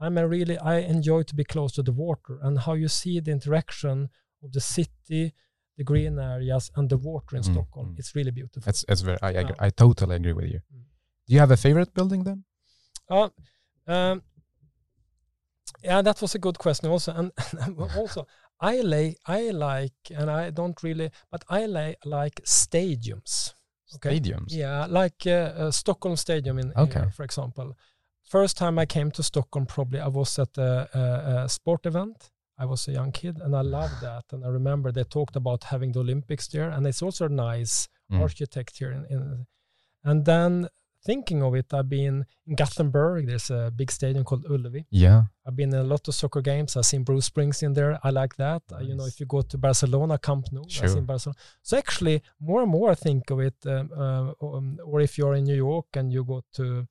I'm 0.02 0.16
a 0.18 0.26
really 0.26 0.56
I 0.58 0.76
enjoy 0.96 1.22
to 1.30 1.34
be 1.40 1.44
close 1.44 1.72
to 1.74 1.82
the 1.82 1.92
water 2.06 2.34
and 2.42 2.58
how 2.66 2.74
you 2.82 2.88
see 2.88 3.20
the 3.20 3.30
interaction 3.38 4.08
of 4.42 4.50
the 4.56 4.60
city, 4.76 5.24
the 5.78 5.84
green 5.84 6.18
areas, 6.18 6.70
and 6.76 6.88
the 6.88 6.96
water 7.10 7.36
in 7.36 7.42
Mm, 7.42 7.52
Stockholm. 7.52 7.86
mm. 7.88 7.98
It's 8.00 8.12
really 8.16 8.30
beautiful. 8.32 8.62
that's, 8.66 8.82
that's 8.88 9.02
very, 9.02 9.18
I, 9.22 9.28
I, 9.28 9.30
Yeah. 9.32 9.66
I 9.66 9.70
totally 9.70 10.16
agree 10.16 10.32
with 10.40 10.46
you. 10.54 10.60
Mm. 10.74 10.84
Do 11.26 11.30
you 11.34 11.40
have 11.44 11.50
a 11.52 11.56
favorite 11.66 11.92
building 11.98 12.24
then? 12.24 12.44
Uh, 13.10 13.28
yeah, 15.82 16.03
that 16.03 16.20
was 16.20 16.34
a 16.34 16.38
good 16.38 16.59
question 16.59 16.91
also. 16.91 17.12
And 17.12 17.32
also, 17.97 18.26
I 18.61 18.80
like, 18.80 19.18
I 19.26 19.51
like, 19.51 19.93
and 20.14 20.30
I 20.30 20.51
don't 20.51 20.82
really, 20.82 21.11
but 21.30 21.45
I 21.49 21.66
like 21.66 21.99
like 22.05 22.41
stadiums. 22.45 23.55
Okay. 23.95 24.20
Stadiums? 24.20 24.49
Yeah, 24.55 24.86
like 24.86 25.26
uh, 25.26 25.30
uh, 25.66 25.70
Stockholm 25.70 26.16
Stadium 26.16 26.59
in 26.59 26.72
Okay. 26.76 27.01
here, 27.01 27.11
for 27.11 27.24
example. 27.24 27.76
First 28.22 28.57
time 28.57 28.78
I 28.78 28.86
came 28.86 29.11
to 29.12 29.22
Stockholm, 29.22 29.66
probably 29.66 29.99
I 29.99 30.07
was 30.09 30.38
at 30.38 30.57
a, 30.59 30.88
a, 30.95 31.45
a 31.45 31.49
sport 31.49 31.86
event. 31.86 32.30
I 32.59 32.66
was 32.66 32.86
a 32.88 32.93
young 32.93 33.11
kid, 33.12 33.41
and 33.41 33.57
I 33.57 33.62
loved 33.62 34.01
that. 34.03 34.24
And 34.32 34.45
I 34.45 34.49
remember 34.49 34.93
they 34.93 35.05
talked 35.05 35.36
about 35.36 35.64
having 35.64 35.93
the 35.93 36.01
Olympics 36.01 36.47
there, 36.49 36.70
and 36.70 36.86
it's 36.86 37.03
also 37.03 37.28
nice 37.28 37.88
Mm. 38.12 38.22
architecture. 38.22 38.91
In, 38.91 39.05
in, 39.09 39.47
and 40.03 40.24
then 40.24 40.66
thinking 41.05 41.42
of 41.42 41.55
it, 41.55 41.72
I've 41.72 41.88
been 41.88 42.26
in 42.46 42.55
Gothenburg. 42.55 43.26
There's 43.26 43.51
a 43.51 43.72
big 43.74 43.90
stadium 43.90 44.24
called 44.24 44.44
Ullevi. 44.44 44.84
Yeah. 44.90 45.24
I've 45.46 45.57
been 45.57 45.72
in 45.74 45.80
a 45.80 45.84
lot 45.84 46.07
of 46.09 46.14
soccer 46.14 46.42
games. 46.42 46.76
I've 46.76 46.86
seen 46.86 47.03
Bruce 47.05 47.28
Springsteen 47.30 47.74
there. 47.74 47.98
I 48.05 48.11
like 48.11 48.36
that. 48.36 48.62
Uh, 48.72 48.78
you 48.80 48.94
know, 48.94 49.07
if 49.07 49.18
you 49.20 49.26
go 49.26 49.42
to 49.42 49.59
Barcelona, 49.59 50.18
Camp 50.18 50.46
Nou, 50.53 50.62
Sure. 50.68 50.84
I've 50.84 50.90
seen 50.92 51.05
Barcelona. 51.05 51.38
So 51.62 51.76
actually, 51.76 52.22
more 52.40 52.62
and 52.62 52.70
more 52.70 52.90
I 52.90 52.94
think 52.94 53.30
of 53.30 53.40
it. 53.40 53.55
Um, 53.66 53.90
uh, 53.96 54.32
um, 54.46 54.78
or 54.84 55.01
if 55.01 55.16
you're 55.18 55.34
in 55.34 55.44
New 55.44 55.57
York 55.57 55.86
and 55.94 56.12
you 56.12 56.24
go 56.24 56.42
to 56.55 56.86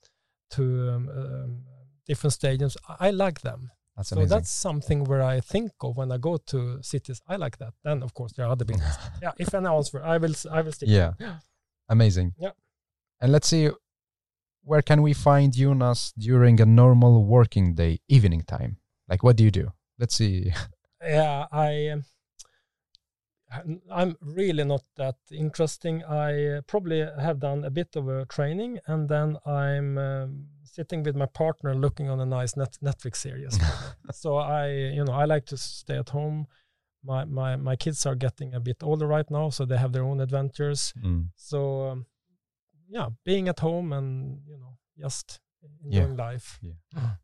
to 0.52 0.64
um, 0.90 1.10
um, 1.10 1.64
different 2.08 2.34
stadiums, 2.34 2.76
I, 2.88 3.08
I 3.08 3.10
like 3.12 3.42
them. 3.42 3.72
That's 3.96 4.10
so 4.10 4.16
amazing. 4.16 4.30
that's 4.30 4.50
something 4.50 5.04
where 5.04 5.22
I 5.22 5.42
think 5.42 5.72
of 5.82 5.98
when 5.98 6.12
I 6.12 6.18
go 6.18 6.38
to 6.38 6.82
cities. 6.82 7.22
I 7.28 7.36
like 7.36 7.58
that. 7.58 7.74
Then 7.84 8.02
of 8.02 8.14
course 8.14 8.32
there 8.34 8.46
are 8.46 8.52
other 8.52 8.66
buildings. 8.66 8.98
yeah, 9.22 9.32
if 9.38 9.54
an 9.54 9.68
answer, 9.68 10.02
I 10.04 10.18
will. 10.18 10.34
I 10.52 10.62
will 10.62 10.72
stick. 10.72 10.90
yeah. 10.90 11.14
Amazing. 11.90 12.34
Yeah. 12.40 12.52
And 13.22 13.32
let's 13.34 13.48
see, 13.50 13.70
where 14.64 14.82
can 14.82 15.02
we 15.02 15.14
find 15.14 15.54
Jonas 15.54 16.14
during 16.18 16.62
a 16.62 16.66
normal 16.66 17.26
working 17.26 17.76
day, 17.76 18.00
evening 18.08 18.44
time? 18.44 18.78
Like, 19.08 19.24
what 19.24 19.36
do 19.36 19.44
you 19.44 19.52
do? 19.52 19.72
Let's 19.98 20.16
see. 20.16 20.54
yeah 21.02 21.46
i 21.52 21.88
um, 21.88 22.04
i'm 23.92 24.16
really 24.22 24.64
not 24.64 24.84
that 24.98 25.16
interesting 25.32 26.04
i 26.04 26.58
uh, 26.58 26.62
probably 26.68 27.00
have 27.20 27.40
done 27.40 27.64
a 27.64 27.70
bit 27.70 27.96
of 27.96 28.08
a 28.08 28.26
training 28.26 28.80
and 28.88 29.10
then 29.10 29.38
i'm 29.46 29.98
um, 29.98 30.46
sitting 30.64 31.02
with 31.04 31.16
my 31.16 31.26
partner 31.26 31.74
looking 31.74 32.10
on 32.10 32.20
a 32.20 32.26
nice 32.26 32.56
net 32.56 32.78
netflix 32.84 33.16
series 33.16 33.58
so 34.12 34.36
i 34.36 34.68
you 34.70 35.04
know 35.04 35.14
i 35.14 35.26
like 35.26 35.46
to 35.46 35.58
stay 35.58 35.98
at 35.98 36.10
home 36.10 36.46
my 37.04 37.26
my 37.26 37.56
my 37.56 37.76
kids 37.76 38.06
are 38.06 38.16
getting 38.16 38.54
a 38.54 38.60
bit 38.60 38.78
older 38.84 39.08
right 39.08 39.32
now 39.32 39.50
so 39.50 39.66
they 39.66 39.78
have 39.78 39.94
their 39.94 40.04
own 40.04 40.20
adventures 40.20 40.94
Mm. 41.04 41.30
so 41.36 41.88
um, 41.90 42.06
yeah 42.90 43.08
being 43.24 43.48
at 43.48 43.60
home 43.60 43.94
and 43.94 44.40
you 44.48 44.58
know 44.58 44.74
just 44.98 45.40
Yeah. 45.62 45.70
enjoying 45.86 46.18
life 46.18 46.60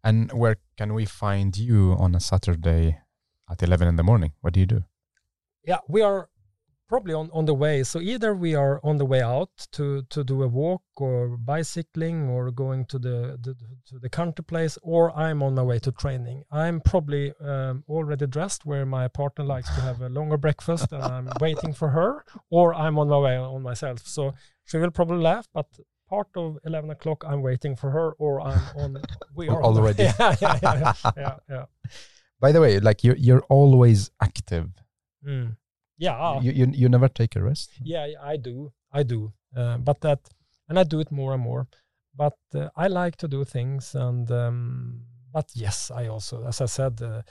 And 0.03 0.31
where 0.41 0.55
can 0.77 0.93
we 0.93 1.05
find 1.05 1.57
you 1.57 1.95
on 2.03 2.15
a 2.15 2.19
Saturday 2.19 2.85
at 3.51 3.61
11 3.63 3.87
in 3.87 3.95
the 3.95 4.03
morning? 4.03 4.31
What 4.41 4.53
do 4.53 4.59
you 4.59 4.65
do? 4.75 4.81
yeah 5.71 5.79
we 5.87 6.01
are 6.03 6.29
probably 6.87 7.13
on, 7.15 7.29
on 7.33 7.45
the 7.45 7.53
way. 7.65 7.83
So 7.83 7.99
either 7.99 8.35
we 8.35 8.53
are 8.55 8.79
on 8.83 8.97
the 8.97 9.05
way 9.05 9.21
out 9.21 9.49
to 9.71 9.85
to 10.13 10.23
do 10.23 10.43
a 10.43 10.47
walk 10.47 10.83
or 10.97 11.35
bicycling 11.37 12.29
or 12.29 12.51
going 12.51 12.85
to 12.91 12.99
the, 12.99 13.17
the 13.45 13.53
to 13.89 13.99
the 13.99 14.09
country 14.09 14.43
place, 14.45 14.77
or 14.83 15.01
I'm 15.25 15.41
on 15.41 15.55
my 15.55 15.63
way 15.63 15.79
to 15.79 15.91
training. 15.91 16.43
I'm 16.51 16.81
probably 16.81 17.33
um, 17.51 17.83
already 17.89 18.27
dressed 18.27 18.61
where 18.69 18.85
my 18.85 19.07
partner 19.07 19.45
likes 19.55 19.69
to 19.75 19.81
have 19.81 19.99
a 20.01 20.09
longer 20.09 20.37
breakfast, 20.37 20.91
and 20.93 21.03
I'm 21.03 21.27
waiting 21.45 21.73
for 21.73 21.89
her, 21.89 22.23
or 22.51 22.65
I'm 22.83 22.99
on 22.99 23.07
my 23.09 23.17
way 23.17 23.35
on 23.37 23.61
myself. 23.63 23.99
So 24.17 24.33
she 24.65 24.77
will 24.77 24.91
probably 24.91 25.21
laugh, 25.21 25.47
but 25.53 25.67
part 26.07 26.27
of 26.35 26.57
11 26.63 26.89
o'clock 26.91 27.23
i'm 27.27 27.41
waiting 27.41 27.75
for 27.75 27.89
her 27.89 28.11
or 28.19 28.39
i'm 28.41 28.61
on 28.77 29.01
we 29.35 29.49
are 29.49 29.63
already. 29.63 30.03
Yeah, 30.19 30.35
yeah, 30.41 30.59
yeah, 30.61 30.93
yeah, 31.17 31.35
yeah, 31.49 31.65
by 32.39 32.51
the 32.51 32.61
way 32.61 32.79
like 32.79 33.03
you're, 33.03 33.15
you're 33.17 33.45
always 33.49 34.11
active. 34.21 34.69
Mm. 35.27 35.57
yeah. 35.97 36.39
You, 36.41 36.51
you 36.51 36.65
you 36.81 36.89
never 36.89 37.07
take 37.07 37.35
a 37.35 37.41
rest? 37.41 37.71
Yeah 37.83 38.05
i 38.21 38.37
do. 38.37 38.71
I 38.91 39.03
do. 39.03 39.33
Uh, 39.57 39.77
but 39.77 40.01
that 40.01 40.19
and 40.69 40.77
i 40.77 40.83
do 40.83 40.99
it 40.99 41.11
more 41.11 41.33
and 41.33 41.41
more. 41.41 41.67
But 42.15 42.37
uh, 42.53 42.69
i 42.75 42.87
like 42.87 43.15
to 43.17 43.27
do 43.27 43.43
things 43.43 43.95
and 43.95 44.29
um, 44.31 45.01
but 45.33 45.49
yes 45.55 45.91
i 45.91 46.07
also 46.07 46.45
as 46.45 46.61
i 46.61 46.67
said 46.67 47.01
uh, 47.01 47.21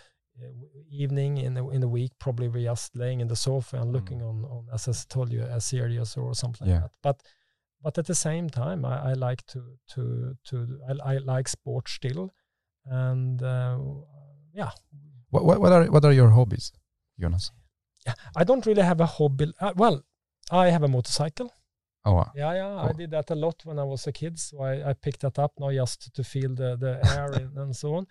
evening 0.90 1.38
in 1.38 1.54
the 1.54 1.68
in 1.68 1.80
the 1.80 1.88
week 1.88 2.12
probably 2.18 2.48
we're 2.48 2.70
just 2.70 2.96
laying 2.96 3.20
in 3.20 3.28
the 3.28 3.36
sofa 3.36 3.76
and 3.76 3.92
looking 3.92 4.20
mm. 4.20 4.28
on 4.28 4.44
on 4.44 4.66
as 4.72 4.88
i 4.88 4.92
told 5.08 5.32
you 5.32 5.42
a 5.42 5.60
series 5.60 6.16
or 6.16 6.34
something 6.34 6.66
yeah. 6.66 6.74
like 6.74 6.82
that 6.82 6.90
but 7.02 7.22
but 7.82 7.98
at 7.98 8.06
the 8.06 8.14
same 8.14 8.48
time 8.48 8.84
I, 8.84 9.10
I 9.10 9.12
like 9.12 9.46
to 9.46 9.62
to 9.94 10.36
to 10.48 10.78
I, 10.88 11.12
I, 11.12 11.18
like 11.18 11.48
sports 11.48 11.92
still 11.92 12.32
and 12.86 13.42
uh, 13.42 13.78
yeah 14.52 14.70
what, 15.30 15.44
what, 15.44 15.60
what 15.60 15.72
are 15.72 15.84
what 15.86 16.04
are 16.04 16.12
your 16.12 16.30
hobbies 16.30 16.72
jonas 17.20 17.52
yeah 18.06 18.14
i 18.36 18.44
don't 18.44 18.66
really 18.66 18.82
have 18.82 19.00
a 19.00 19.06
hobby 19.06 19.52
uh, 19.60 19.72
well 19.76 20.02
i 20.50 20.68
have 20.68 20.82
a 20.82 20.88
motorcycle 20.88 21.52
oh 22.04 22.14
wow. 22.14 22.32
yeah 22.34 22.54
yeah 22.54 22.80
oh. 22.80 22.88
i 22.88 22.92
did 22.92 23.10
that 23.10 23.30
a 23.30 23.34
lot 23.34 23.60
when 23.64 23.78
i 23.78 23.84
was 23.84 24.06
a 24.06 24.12
kid 24.12 24.38
so 24.38 24.60
i, 24.62 24.90
I 24.90 24.92
picked 24.94 25.20
that 25.20 25.38
up 25.38 25.52
now 25.60 25.70
just 25.70 26.12
to 26.14 26.24
feel 26.24 26.54
the 26.54 26.76
the 26.76 27.00
air 27.16 27.32
and, 27.40 27.56
and 27.56 27.76
so 27.76 27.94
on 27.94 28.06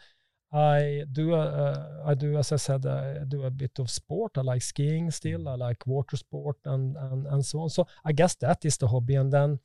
I 0.53 1.03
do 1.11 1.33
uh, 1.33 2.03
I 2.05 2.13
do 2.13 2.37
as 2.37 2.51
I 2.51 2.57
said 2.57 2.85
I 2.85 3.23
do 3.27 3.43
a 3.43 3.49
bit 3.49 3.79
of 3.79 3.89
sport. 3.89 4.37
I 4.37 4.41
like 4.41 4.61
skiing 4.61 5.09
still. 5.09 5.49
I 5.49 5.55
like 5.55 5.87
water 5.87 6.15
sport 6.15 6.57
and 6.65 6.95
and 6.95 7.25
and 7.25 7.43
so 7.43 7.61
on. 7.61 7.69
So 7.69 7.87
I 8.05 8.11
guess 8.11 8.35
that 8.35 8.63
is 8.63 8.77
the 8.77 8.87
hobby, 8.87 9.15
and 9.15 9.33
then 9.33 9.59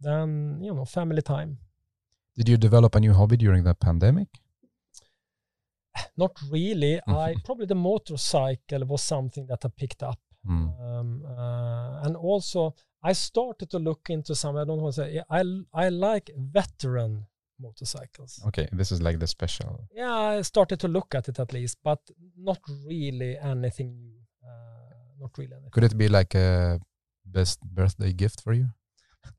then 0.00 0.60
you 0.62 0.74
know 0.74 0.84
family 0.84 1.22
time. 1.22 1.58
Did 2.36 2.48
you 2.48 2.58
develop 2.58 2.94
a 2.94 3.00
new 3.00 3.14
hobby 3.14 3.38
during 3.38 3.64
the 3.64 3.74
pandemic? 3.74 4.28
Not 6.18 6.38
really. 6.50 7.00
I 7.06 7.34
probably 7.44 7.66
the 7.66 7.74
motorcycle 7.74 8.84
was 8.84 9.02
something 9.02 9.46
that 9.46 9.64
I 9.64 9.68
picked 9.68 10.02
up, 10.02 10.20
mm. 10.46 10.78
um, 10.78 11.24
uh, 11.24 12.02
and 12.02 12.16
also 12.16 12.74
I 13.02 13.14
started 13.14 13.70
to 13.70 13.78
look 13.78 14.10
into 14.10 14.34
some. 14.34 14.58
I 14.58 14.64
don't 14.66 14.82
want 14.82 14.94
to 14.96 15.02
say 15.04 15.22
I 15.30 15.42
I 15.72 15.88
like 15.88 16.30
veteran 16.36 17.28
motorcycles. 17.62 18.40
Okay, 18.48 18.68
this 18.72 18.90
is 18.92 19.00
like 19.00 19.18
the 19.18 19.26
special. 19.26 19.84
Yeah, 19.94 20.12
I 20.12 20.42
started 20.42 20.78
to 20.80 20.88
look 20.88 21.14
at 21.14 21.28
it 21.28 21.38
at 21.38 21.52
least, 21.52 21.78
but 21.82 22.00
not 22.36 22.60
really 22.86 23.38
anything 23.38 23.88
new. 24.00 24.20
Uh, 24.44 24.94
not 25.20 25.30
really 25.38 25.52
anything. 25.52 25.70
Could 25.70 25.84
it 25.84 25.96
be 25.96 26.08
like 26.08 26.34
a 26.34 26.80
best 27.24 27.60
birthday 27.62 28.12
gift 28.12 28.42
for 28.42 28.52
you? 28.52 28.68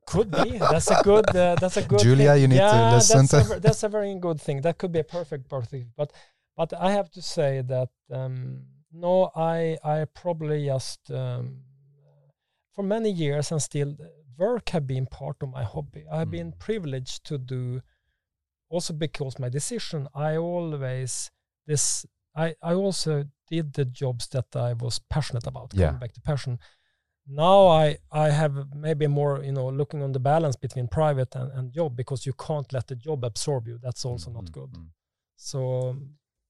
Could 0.05 0.31
be. 0.31 0.57
That's 0.57 0.89
a 0.91 1.01
good. 1.03 1.29
Uh, 1.35 1.55
that's 1.55 1.77
a 1.77 1.83
good. 1.89 1.99
Julia, 1.99 2.33
thing. 2.33 2.41
you 2.41 2.47
need 2.47 2.55
yeah, 2.55 2.71
to 2.71 2.95
listen 2.95 3.25
that's 3.27 3.49
to. 3.49 3.55
A, 3.55 3.59
that's 3.59 3.83
a 3.83 3.89
very 3.89 4.13
good 4.19 4.39
thing. 4.39 4.61
That 4.61 4.77
could 4.77 4.91
be 4.91 4.99
a 4.99 5.03
perfect 5.03 5.49
birthday. 5.49 5.85
But, 5.97 6.11
but 6.55 6.73
I 6.73 6.91
have 6.91 7.09
to 7.11 7.21
say 7.21 7.61
that 7.67 7.89
um, 8.11 8.63
no, 8.91 9.31
I 9.35 9.77
I 9.83 10.05
probably 10.13 10.65
just 10.65 11.11
um, 11.11 11.63
for 12.73 12.83
many 12.83 13.11
years 13.11 13.51
and 13.51 13.61
still 13.61 13.95
work 14.37 14.69
have 14.69 14.87
been 14.87 15.05
part 15.05 15.37
of 15.41 15.49
my 15.49 15.63
hobby. 15.63 16.05
I've 16.11 16.27
mm. 16.27 16.31
been 16.31 16.53
privileged 16.53 17.25
to 17.25 17.37
do 17.37 17.81
also 18.73 18.93
because 18.93 19.39
my 19.39 19.49
decision 19.49 20.07
i 20.15 20.35
always 20.35 21.31
this 21.67 22.05
i 22.35 22.47
i 22.61 22.73
also 22.73 23.23
did 23.47 23.73
the 23.73 23.85
jobs 23.85 24.27
that 24.27 24.49
i 24.55 24.73
was 24.73 24.99
passionate 25.09 25.47
about 25.47 25.71
yeah. 25.73 25.87
coming 25.87 25.99
back 25.99 26.13
to 26.13 26.21
passion 26.21 26.57
now 27.27 27.67
i 27.67 27.97
i 28.11 28.29
have 28.29 28.53
maybe 28.75 29.07
more 29.07 29.43
you 29.43 29.51
know 29.51 29.67
looking 29.69 30.01
on 30.03 30.11
the 30.11 30.19
balance 30.19 30.55
between 30.55 30.87
private 30.87 31.35
and, 31.35 31.51
and 31.51 31.71
job 31.71 31.95
because 31.95 32.25
you 32.25 32.33
can't 32.33 32.73
let 32.73 32.85
the 32.87 32.95
job 32.95 33.23
absorb 33.23 33.67
you 33.67 33.77
that's 33.81 34.03
also 34.05 34.29
mm-hmm. 34.29 34.39
not 34.39 34.51
good 34.51 34.71
mm-hmm. 34.71 34.91
so 35.35 35.95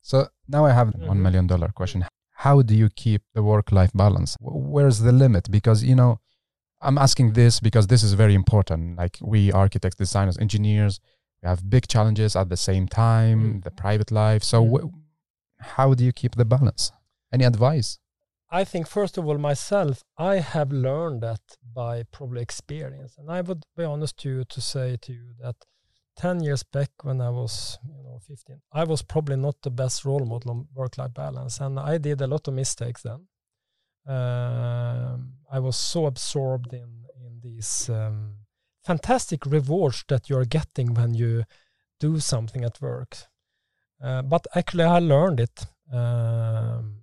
so 0.01 0.27
now 0.47 0.65
i 0.65 0.71
have 0.71 0.87
mm-hmm. 0.87 1.07
one 1.07 1.21
million 1.21 1.45
dollar 1.45 1.69
question 1.69 2.05
how 2.45 2.61
do 2.61 2.73
you 2.75 2.89
keep 3.03 3.21
the 3.35 3.43
work 3.43 3.71
life 3.71 3.91
balance 3.93 4.35
where's 4.41 4.99
the 4.99 5.11
limit 5.11 5.51
because 5.51 5.83
you 5.83 5.95
know 5.95 6.19
i'm 6.81 6.97
asking 6.97 7.33
this 7.33 7.59
because 7.59 7.87
this 7.87 8.01
is 8.01 8.13
very 8.13 8.33
important 8.33 8.97
like 8.97 9.17
we 9.21 9.51
architects 9.51 9.97
designers 9.97 10.37
engineers 10.39 10.99
we 11.43 11.49
have 11.49 11.69
big 11.69 11.87
challenges 11.87 12.35
at 12.35 12.49
the 12.49 12.57
same 12.57 12.87
time 12.87 13.39
mm. 13.41 13.63
the 13.63 13.71
private 13.71 14.11
life. 14.11 14.43
So 14.43 14.63
mm. 14.63 14.91
how 15.59 15.93
do 15.93 16.03
you 16.05 16.13
keep 16.13 16.35
the 16.35 16.45
balance? 16.45 16.91
Any 17.33 17.43
advice? 17.43 17.99
I 18.49 18.63
think 18.63 18.87
first 18.87 19.17
of 19.17 19.27
all 19.27 19.39
myself 19.39 20.03
i 20.15 20.35
have 20.35 20.71
learned 20.71 21.21
that 21.21 21.41
by 21.73 22.03
probably 22.11 22.41
experience. 22.41 23.15
And 23.17 23.29
i 23.31 23.41
would 23.41 23.63
be 23.75 23.83
honest 23.83 24.17
to 24.19 24.29
you 24.29 24.43
to 24.45 24.61
say 24.61 24.95
to 25.01 25.11
you 25.11 25.33
that 25.41 25.55
10 26.17 26.43
years 26.43 26.61
back 26.61 26.91
when 27.01 27.19
i 27.19 27.31
was 27.31 27.79
you 27.83 28.03
know 28.03 28.19
15 28.27 28.61
i 28.71 28.83
was 28.83 29.01
probably 29.01 29.35
not 29.35 29.55
the 29.63 29.71
best 29.71 30.05
role 30.05 30.23
model 30.23 30.51
on 30.51 30.67
work 30.75 30.97
life 30.99 31.13
balance. 31.15 31.59
And 31.59 31.79
i 31.79 31.97
did 31.97 32.21
a 32.21 32.27
lot 32.27 32.47
of 32.47 32.53
mistakes 32.53 33.01
then. 33.01 33.21
Uh, 34.07 35.17
i 35.51 35.59
was 35.59 35.75
so 35.75 36.05
absorbed 36.05 36.73
in 36.73 36.91
in 37.25 37.39
these 37.41 37.89
um, 37.89 38.42
fantastic 38.83 39.45
rewards 39.45 40.03
that 40.07 40.29
you're 40.29 40.45
getting 40.45 40.93
when 40.93 41.13
you 41.13 41.43
do 41.99 42.19
something 42.19 42.63
at 42.63 42.81
work. 42.81 43.17
Uh, 44.01 44.21
but 44.21 44.45
actually, 44.55 44.83
I 44.83 44.99
learned 44.99 45.39
it 45.39 45.65
um, 45.91 46.95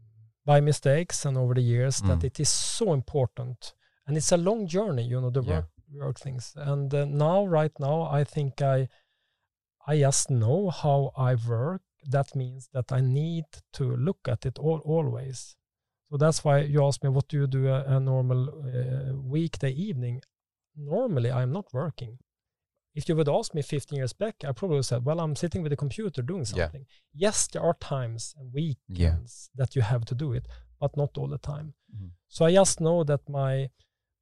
by 0.45 0.61
mistakes 0.61 1.25
and 1.25 1.39
over 1.39 1.55
the 1.55 1.63
years 1.63 2.03
mm. 2.03 2.09
that 2.09 2.25
it 2.25 2.41
is 2.41 2.49
so 2.49 2.93
important, 2.93 3.75
and 4.07 4.17
it's 4.17 4.33
a 4.33 4.37
long 4.37 4.67
journey. 4.67 5.05
You 5.05 5.21
know 5.21 5.31
the 5.31 5.43
yeah. 5.43 5.55
work 5.55 5.69
work 5.93 6.21
things. 6.21 6.53
And 6.57 6.93
uh, 6.95 7.05
now, 7.05 7.47
right 7.47 7.73
now, 7.81 8.03
I 8.03 8.25
think 8.25 8.63
I 8.63 8.89
I 9.87 9.99
just 9.99 10.31
know 10.31 10.71
how 10.71 11.13
I 11.17 11.35
work. 11.35 11.83
That 12.05 12.35
means 12.35 12.69
that 12.73 12.93
I 12.93 13.01
need 13.01 13.45
to 13.75 13.97
look 13.97 14.29
at 14.29 14.47
it 14.47 14.59
all 14.59 14.81
always. 14.85 15.57
So 16.11 16.17
that's 16.17 16.45
why 16.45 16.61
you 16.61 16.85
asked 16.85 17.05
me, 17.05 17.11
what 17.11 17.29
do 17.29 17.37
you 17.37 17.47
do 17.47 17.69
a, 17.69 17.85
a 17.85 18.01
normal 18.01 18.49
uh, 18.49 19.17
weekday 19.17 19.71
evening? 19.71 20.23
Normally 20.81 21.31
I'm 21.31 21.53
not 21.53 21.67
working. 21.73 22.19
If 22.95 23.09
you 23.09 23.15
would 23.15 23.29
ask 23.29 23.55
me 23.55 23.63
15 23.63 23.97
years 23.97 24.13
back, 24.13 24.37
I 24.47 24.53
probably 24.53 24.83
said, 24.83 25.05
well, 25.05 25.21
I'm 25.21 25.37
sitting 25.37 25.63
with 25.63 25.73
a 25.73 25.77
computer 25.77 26.23
doing 26.23 26.45
something. 26.45 26.87
Yeah. 27.15 27.29
Yes, 27.29 27.47
there 27.47 27.63
are 27.63 27.77
times 27.81 28.35
and 28.39 28.53
weekends 28.53 29.51
yeah. 29.55 29.65
that 29.65 29.77
you 29.77 29.83
have 29.83 30.05
to 30.07 30.15
do 30.15 30.33
it, 30.33 30.49
but 30.81 30.97
not 30.97 31.17
all 31.17 31.29
the 31.29 31.39
time. 31.39 31.75
Mm-hmm. 31.95 32.09
So 32.29 32.47
I 32.47 32.53
just 32.53 32.81
know 32.81 33.05
that 33.05 33.21
my 33.29 33.71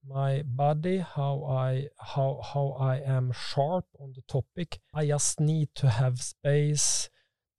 my 0.07 0.43
body, 0.45 0.99
how 0.99 1.45
I 1.45 1.89
how 1.99 2.41
how 2.53 2.77
I 2.79 2.97
am 2.99 3.33
sharp 3.33 3.87
on 3.99 4.13
the 4.15 4.23
topic. 4.29 4.81
I 4.95 5.07
just 5.07 5.41
need 5.41 5.69
to 5.77 5.89
have 5.89 6.21
space 6.21 7.09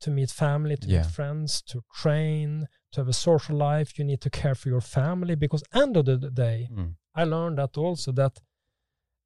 to 0.01 0.09
meet 0.09 0.31
family, 0.31 0.77
to 0.77 0.87
yeah. 0.87 1.01
meet 1.01 1.07
friends, 1.07 1.61
to 1.63 1.81
train, 1.93 2.67
to 2.91 3.01
have 3.01 3.07
a 3.07 3.13
social 3.13 3.55
life. 3.55 3.99
You 3.99 4.05
need 4.05 4.21
to 4.21 4.29
care 4.29 4.55
for 4.55 4.69
your 4.69 4.81
family 4.81 5.35
because 5.35 5.63
end 5.73 5.97
of 5.97 6.05
the 6.05 6.17
day, 6.17 6.69
mm. 6.71 6.95
I 7.15 7.23
learned 7.25 7.57
that 7.57 7.77
also 7.77 8.11
that 8.13 8.39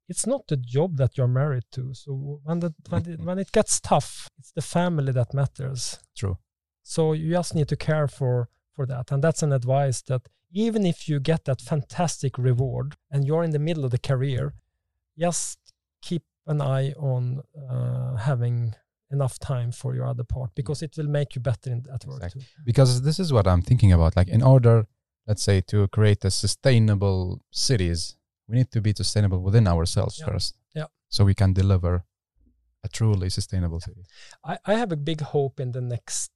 it's 0.08 0.26
not 0.26 0.46
the 0.48 0.56
job 0.56 0.96
that 0.96 1.16
you're 1.16 1.28
married 1.28 1.64
to. 1.72 1.94
So 1.94 2.40
when 2.42 2.60
the, 2.60 2.74
when, 2.88 3.08
it, 3.08 3.20
when 3.20 3.38
it 3.38 3.52
gets 3.52 3.80
tough, 3.80 4.28
it's 4.38 4.52
the 4.52 4.62
family 4.62 5.12
that 5.12 5.34
matters. 5.34 5.98
True. 6.16 6.38
So 6.82 7.12
you 7.12 7.30
just 7.30 7.54
need 7.54 7.68
to 7.68 7.76
care 7.76 8.08
for 8.08 8.48
for 8.74 8.86
that, 8.86 9.12
and 9.12 9.22
that's 9.22 9.42
an 9.42 9.52
advice 9.52 10.02
that 10.02 10.22
even 10.52 10.84
if 10.84 11.08
you 11.08 11.20
get 11.20 11.44
that 11.44 11.60
fantastic 11.60 12.36
reward 12.38 12.96
and 13.10 13.24
you're 13.24 13.44
in 13.44 13.50
the 13.50 13.58
middle 13.58 13.84
of 13.84 13.90
the 13.90 13.98
career, 13.98 14.54
just 15.18 15.58
keep 16.02 16.24
an 16.46 16.60
eye 16.60 16.92
on 16.92 17.42
uh, 17.70 18.16
having 18.16 18.74
enough 19.10 19.38
time 19.38 19.70
for 19.72 19.94
your 19.94 20.06
other 20.06 20.24
part 20.24 20.50
because 20.54 20.82
it 20.82 20.96
will 20.96 21.08
make 21.08 21.34
you 21.34 21.40
better 21.40 21.70
in, 21.70 21.84
at 21.92 22.04
work 22.04 22.16
exactly. 22.16 22.42
too. 22.42 22.46
Because 22.64 23.02
this 23.02 23.18
is 23.18 23.32
what 23.32 23.46
I'm 23.46 23.62
thinking 23.62 23.92
about. 23.92 24.16
Like 24.16 24.28
in 24.28 24.42
order, 24.42 24.86
let's 25.26 25.42
say, 25.42 25.60
to 25.62 25.88
create 25.88 26.24
a 26.24 26.30
sustainable 26.30 27.40
cities 27.50 28.16
we 28.48 28.56
need 28.56 28.70
to 28.72 28.80
be 28.80 28.92
sustainable 28.92 29.40
within 29.40 29.66
ourselves 29.66 30.18
yeah. 30.18 30.26
first. 30.26 30.56
Yeah. 30.74 30.86
So 31.08 31.24
we 31.24 31.34
can 31.34 31.52
deliver 31.52 32.04
a 32.82 32.88
truly 32.88 33.30
sustainable 33.30 33.80
city. 33.80 34.04
I, 34.44 34.58
I 34.66 34.74
have 34.74 34.92
a 34.92 34.96
big 34.96 35.20
hope 35.20 35.60
in 35.60 35.72
the 35.72 35.80
next 35.80 36.30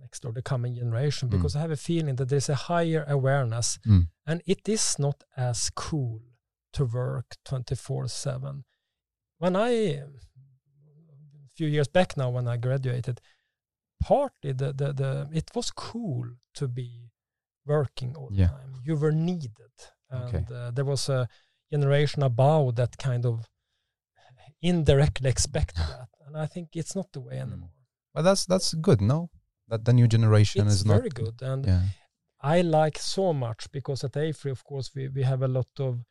next 0.00 0.24
or 0.24 0.32
the 0.32 0.42
coming 0.42 0.74
generation 0.74 1.28
mm. 1.28 1.32
because 1.32 1.54
mm. 1.54 1.58
I 1.58 1.60
have 1.62 1.70
a 1.70 1.76
feeling 1.76 2.16
that 2.16 2.28
there's 2.28 2.48
a 2.48 2.54
higher 2.54 3.04
awareness 3.08 3.78
mm. 3.86 4.08
and 4.26 4.42
it 4.46 4.68
is 4.68 4.96
not 4.98 5.24
as 5.36 5.70
cool 5.70 6.20
to 6.72 6.84
work 6.84 7.36
24 7.44 8.08
7. 8.08 8.64
When 9.38 9.56
I, 9.56 9.68
a 9.70 10.06
few 11.54 11.66
years 11.66 11.88
back 11.88 12.16
now, 12.16 12.30
when 12.30 12.48
I 12.48 12.56
graduated, 12.56 13.20
partly 14.02 14.52
the, 14.52 14.72
the, 14.72 14.92
the 14.92 15.28
it 15.32 15.50
was 15.54 15.70
cool 15.70 16.24
to 16.54 16.68
be 16.68 17.10
working 17.66 18.14
all 18.16 18.30
Yeah. 18.32 18.46
the 18.46 18.52
time. 18.52 18.74
You 18.84 18.96
were 18.96 19.12
needed, 19.12 19.72
and 20.12 20.34
Okay. 20.34 20.54
uh, 20.54 20.70
there 20.70 20.84
was 20.84 21.08
a 21.08 21.28
generation 21.72 22.22
above 22.22 22.76
that 22.76 22.96
kind 22.98 23.24
of 23.26 23.48
indirectly 24.60 25.28
expected 25.30 25.76
that, 25.88 26.08
and 26.26 26.36
I 26.36 26.46
think 26.46 26.76
it's 26.76 26.94
not 26.94 27.12
the 27.12 27.20
way 27.20 27.36
Mm. 27.36 27.42
anymore. 27.42 27.70
But 28.14 28.22
that's 28.22 28.44
that's 28.46 28.74
good, 28.74 29.00
no? 29.00 29.30
That 29.68 29.84
the 29.84 29.92
new 29.92 30.06
generation 30.08 30.66
It's 30.66 30.76
is 30.76 30.84
not 30.86 30.98
very 30.98 31.08
good, 31.10 31.40
and 31.42 31.66
Yeah. 31.66 31.82
I 32.40 32.60
like 32.62 32.98
so 32.98 33.32
much 33.32 33.70
because 33.72 34.04
at 34.04 34.16
AFRY, 34.16 34.50
of 34.50 34.64
course, 34.64 34.90
we, 34.94 35.08
we 35.08 35.22
have 35.22 35.42
a 35.42 35.48
lot 35.48 35.68
of 35.78 36.04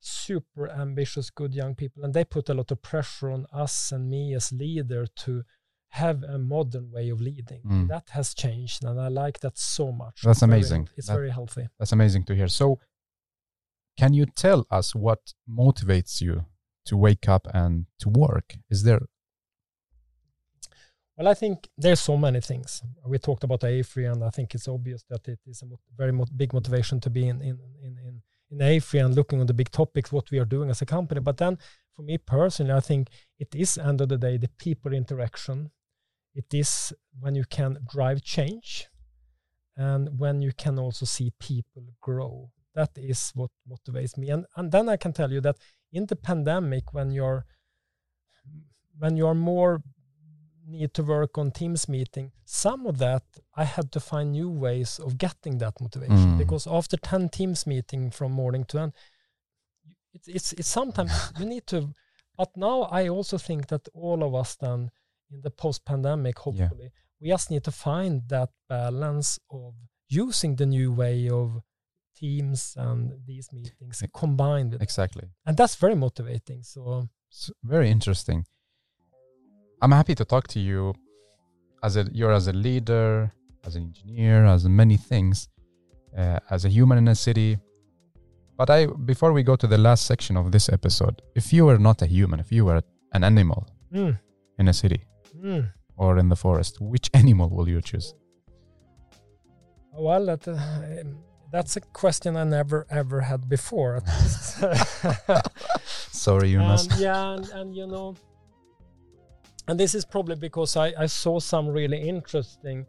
super 0.00 0.68
ambitious, 0.70 1.30
good 1.30 1.54
young 1.54 1.74
people, 1.74 2.04
and 2.04 2.14
they 2.14 2.24
put 2.24 2.48
a 2.48 2.54
lot 2.54 2.70
of 2.70 2.80
pressure 2.82 3.30
on 3.30 3.46
us 3.52 3.92
and 3.92 4.08
me 4.10 4.34
as 4.34 4.52
leader 4.52 5.06
to 5.24 5.42
have 5.90 6.22
a 6.24 6.38
modern 6.38 6.90
way 6.90 7.10
of 7.10 7.20
leading. 7.20 7.62
Mm. 7.62 7.88
That 7.88 8.08
has 8.10 8.34
changed, 8.34 8.84
and 8.84 8.98
I 9.00 9.08
like 9.08 9.40
that 9.40 9.56
so 9.58 9.92
much. 9.92 10.22
That's 10.22 10.38
It's 10.38 10.46
very- 10.46 10.52
amazing. 10.60 10.88
it's 10.96 11.06
That- 11.08 11.14
very 11.14 11.30
healthy. 11.30 11.68
That's 11.78 11.92
amazing 11.92 12.24
to 12.24 12.34
hear. 12.34 12.48
So, 12.48 12.78
can 13.96 14.14
you 14.14 14.26
tell 14.26 14.66
us 14.70 14.94
what 14.94 15.34
motivates 15.48 16.20
you 16.20 16.44
to 16.86 16.96
wake 16.96 17.28
up 17.28 17.48
and 17.52 17.86
to 18.00 18.08
work? 18.08 18.56
Is 18.70 18.82
there? 18.82 19.06
Well, 21.16 21.28
I 21.28 21.34
think 21.34 21.68
there's 21.78 22.00
so 22.00 22.16
many 22.16 22.40
things. 22.40 22.82
We 23.06 23.18
talked 23.18 23.42
about 23.42 23.64
AFRY, 23.64 24.04
and 24.04 24.22
I 24.22 24.28
think 24.28 24.54
it's 24.54 24.68
obvious 24.68 25.02
that 25.08 25.26
it 25.26 25.38
is 25.46 25.62
a 25.62 25.66
very 25.96 26.12
big 26.36 26.52
motivation 26.52 27.00
to 27.00 27.10
be 27.10 27.26
in 27.28 27.40
in 27.40 27.58
in 27.82 27.98
in, 28.06 28.22
in 28.50 28.58
AFRY 28.60 29.00
and 29.00 29.14
looking 29.14 29.40
on 29.40 29.46
the 29.46 29.54
big 29.54 29.70
topics, 29.70 30.12
what 30.12 30.30
we 30.30 30.38
are 30.38 30.44
doing 30.44 30.68
as 30.68 30.82
a 30.82 30.86
company. 30.86 31.20
But 31.20 31.38
then, 31.38 31.58
for 31.94 32.02
me 32.02 32.18
personally, 32.18 32.74
I 32.74 32.80
think 32.80 33.08
it 33.38 33.54
is 33.54 33.78
end 33.78 34.02
of 34.02 34.10
the 34.10 34.18
day 34.18 34.36
the 34.36 34.50
people 34.58 34.92
interaction. 34.92 35.70
It 36.34 36.52
is 36.52 36.92
when 37.18 37.34
you 37.34 37.44
can 37.48 37.78
drive 37.90 38.20
change, 38.20 38.88
and 39.74 40.18
when 40.18 40.42
you 40.42 40.52
can 40.52 40.78
also 40.78 41.06
see 41.06 41.32
people 41.40 41.84
grow. 42.02 42.50
That 42.76 42.90
is 42.96 43.32
what 43.34 43.50
motivates 43.68 44.14
me. 44.20 44.26
And 44.34 44.46
and 44.56 44.70
then 44.70 44.86
I 44.94 44.96
can 44.96 45.12
tell 45.12 45.32
you 45.32 45.40
that 45.40 45.56
in 45.90 46.06
the 46.06 46.16
pandemic, 46.28 46.84
when 46.96 47.08
you're 47.10 47.42
when 48.98 49.16
you 49.16 49.26
are 49.26 49.34
more 49.34 49.82
need 50.68 50.92
to 50.94 51.02
work 51.02 51.38
on 51.38 51.50
teams 51.50 51.88
meeting 51.88 52.32
some 52.44 52.86
of 52.90 52.98
that 52.98 53.22
i 53.54 53.62
had 53.76 53.92
to 53.92 54.00
find 54.00 54.32
new 54.32 54.50
ways 54.50 54.98
of 54.98 55.16
getting 55.16 55.58
that 55.58 55.74
motivation 55.80 56.30
Mm. 56.34 56.38
because 56.38 56.66
after 56.66 56.96
10 56.96 57.28
teams 57.28 57.66
meeting 57.66 58.10
from 58.10 58.32
morning 58.32 58.64
to 58.64 58.78
end 58.78 58.92
it's 60.12 60.28
it's, 60.28 60.52
it's 60.58 60.68
sometimes 60.68 61.12
you 61.38 61.46
need 61.46 61.66
to 61.68 61.78
but 62.36 62.50
now 62.56 62.78
i 62.90 63.08
also 63.08 63.38
think 63.38 63.68
that 63.68 63.86
all 63.94 64.20
of 64.24 64.34
us 64.34 64.56
then 64.56 64.90
in 65.30 65.40
the 65.42 65.50
post 65.50 65.84
pandemic 65.84 66.36
hopefully 66.40 66.90
we 67.20 67.28
just 67.28 67.48
need 67.50 67.62
to 67.64 67.70
find 67.70 68.22
that 68.28 68.50
balance 68.68 69.38
of 69.50 69.74
using 70.08 70.56
the 70.56 70.66
new 70.66 70.90
way 70.92 71.28
of 71.30 71.62
teams 72.22 72.74
and 72.76 73.12
these 73.26 73.46
meetings 73.52 74.02
combined 74.14 74.72
with 74.72 74.82
Exactly. 74.82 75.26
and 75.46 75.56
that's 75.56 75.76
very 75.84 75.94
motivating 76.06 76.62
so 76.62 76.80
It's 77.30 77.50
very 77.74 77.88
interesting. 77.96 78.44
I'm 79.82 79.92
happy 80.00 80.14
to 80.14 80.24
talk 80.24 80.44
to 80.54 80.60
you 80.68 80.94
as 81.82 81.96
a 82.00 82.02
you're 82.18 82.32
as 82.40 82.46
a 82.48 82.52
leader, 82.66 83.32
as 83.66 83.76
an 83.76 83.82
engineer, 83.90 84.46
as 84.46 84.62
many 84.82 84.96
things, 84.96 85.48
uh, 86.16 86.38
as 86.54 86.64
a 86.64 86.70
human 86.76 86.96
in 86.98 87.08
a 87.08 87.14
city. 87.14 87.58
But 88.58 88.68
I 88.70 88.86
before 89.12 89.32
we 89.36 89.42
go 89.42 89.54
to 89.56 89.66
the 89.74 89.80
last 89.88 90.06
section 90.06 90.34
of 90.36 90.50
this 90.54 90.66
episode, 90.78 91.16
if 91.34 91.52
you 91.52 91.62
were 91.68 91.78
not 91.88 92.00
a 92.06 92.06
human, 92.06 92.40
if 92.40 92.50
you 92.50 92.64
were 92.68 92.80
an 93.12 93.22
animal 93.24 93.60
mm, 93.92 94.18
in 94.58 94.68
a 94.68 94.72
city 94.72 95.00
mm. 95.36 95.70
or 95.96 96.18
in 96.18 96.28
the 96.28 96.36
forest, 96.36 96.80
which 96.80 97.10
animal 97.22 97.48
will 97.50 97.68
you 97.68 97.80
choose? 97.82 98.14
Well, 99.98 100.26
that, 100.26 100.46
uh, 100.46 100.56
that's 101.50 101.76
a 101.76 101.80
question 101.80 102.36
I 102.36 102.44
never 102.44 102.86
ever 102.90 103.20
had 103.20 103.48
before. 103.48 104.02
Sorry, 106.12 106.52
Jonas. 106.52 106.86
and, 106.86 107.00
yeah, 107.00 107.32
and, 107.34 107.48
and 107.50 107.76
you 107.76 107.86
know, 107.86 108.14
and 109.68 109.78
this 109.78 109.94
is 109.94 110.04
probably 110.04 110.36
because 110.36 110.76
I, 110.76 110.92
I 110.98 111.06
saw 111.06 111.38
some 111.38 111.68
really 111.68 112.08
interesting, 112.08 112.86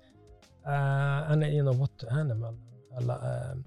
uh, 0.65 1.25
and 1.29 1.43
you 1.53 1.63
know 1.63 1.73
what 1.73 1.91
animal, 2.11 2.57
um, 2.97 3.09
uh, 3.09 3.63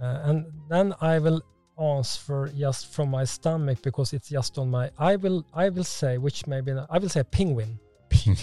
and 0.00 0.46
then 0.68 0.94
I 1.00 1.18
will 1.18 1.42
answer 1.78 2.50
just 2.56 2.92
from 2.92 3.10
my 3.10 3.24
stomach 3.24 3.82
because 3.82 4.12
it's 4.12 4.28
just 4.28 4.58
on 4.58 4.70
my. 4.70 4.90
I 4.98 5.16
will 5.16 5.44
I 5.52 5.68
will 5.68 5.84
say 5.84 6.18
which 6.18 6.46
maybe 6.46 6.72
I 6.90 6.98
will 6.98 7.08
say 7.08 7.22
penguin. 7.22 7.78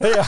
yeah, 0.00 0.26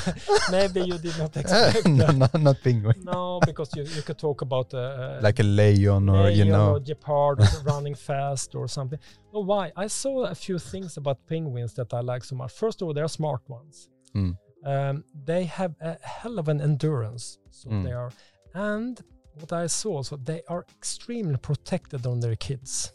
maybe 0.51 0.81
you 0.83 0.99
did 0.99 1.17
not 1.19 1.37
expect 1.37 1.87
no, 2.01 2.07
that. 2.07 2.35
no, 2.35 2.41
not 2.41 2.57
penguin. 2.63 2.95
No, 3.05 3.41
because 3.47 3.71
you, 3.77 3.83
you 3.85 4.03
could 4.03 4.19
talk 4.19 4.43
about 4.43 4.73
uh, 4.75 5.19
Like 5.23 5.39
a 5.41 5.45
lion 5.45 6.09
or 6.09 6.31
you 6.31 6.45
know. 6.47 6.73
or 6.75 6.81
gepard 6.81 7.41
running 7.65 7.95
fast 7.95 8.55
or 8.55 8.69
something. 8.69 8.99
No, 9.33 9.41
why? 9.41 9.73
I 9.77 9.87
saw 9.89 10.25
a 10.25 10.35
few 10.35 10.59
things 10.59 10.97
about 10.97 11.19
penguins 11.27 11.75
that 11.75 11.93
I 11.95 12.01
like 12.01 12.25
so 12.25 12.37
much. 12.37 12.53
First 12.53 12.83
of 12.83 12.89
all, 12.89 12.95
they're 12.95 13.09
smart 13.09 13.43
ones. 13.49 13.89
Mm. 14.15 14.37
Um, 14.65 15.05
they 15.25 15.45
have 15.45 15.75
a 15.81 15.97
hell 16.03 16.39
of 16.39 16.49
an 16.49 16.61
endurance. 16.61 17.39
So 17.51 17.71
Mm. 17.71 17.85
they 17.85 17.93
are, 17.93 18.11
and 18.55 19.01
what 19.35 19.53
I 19.53 19.67
saw, 19.69 20.03
so 20.03 20.17
they 20.17 20.43
are 20.49 20.65
extremely 20.79 21.37
protected 21.37 22.07
on 22.07 22.21
their 22.21 22.37
kids. 22.37 22.93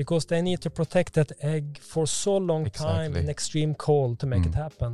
Because 0.00 0.26
they 0.26 0.42
need 0.42 0.60
to 0.66 0.70
protect 0.70 1.10
that 1.14 1.30
egg 1.56 1.64
for 1.92 2.06
so 2.06 2.36
long 2.50 2.64
time 2.70 3.12
in 3.20 3.28
extreme 3.28 3.74
cold 3.86 4.12
to 4.20 4.26
make 4.26 4.44
it 4.48 4.52
Mm. 4.54 4.62
happen. 4.64 4.92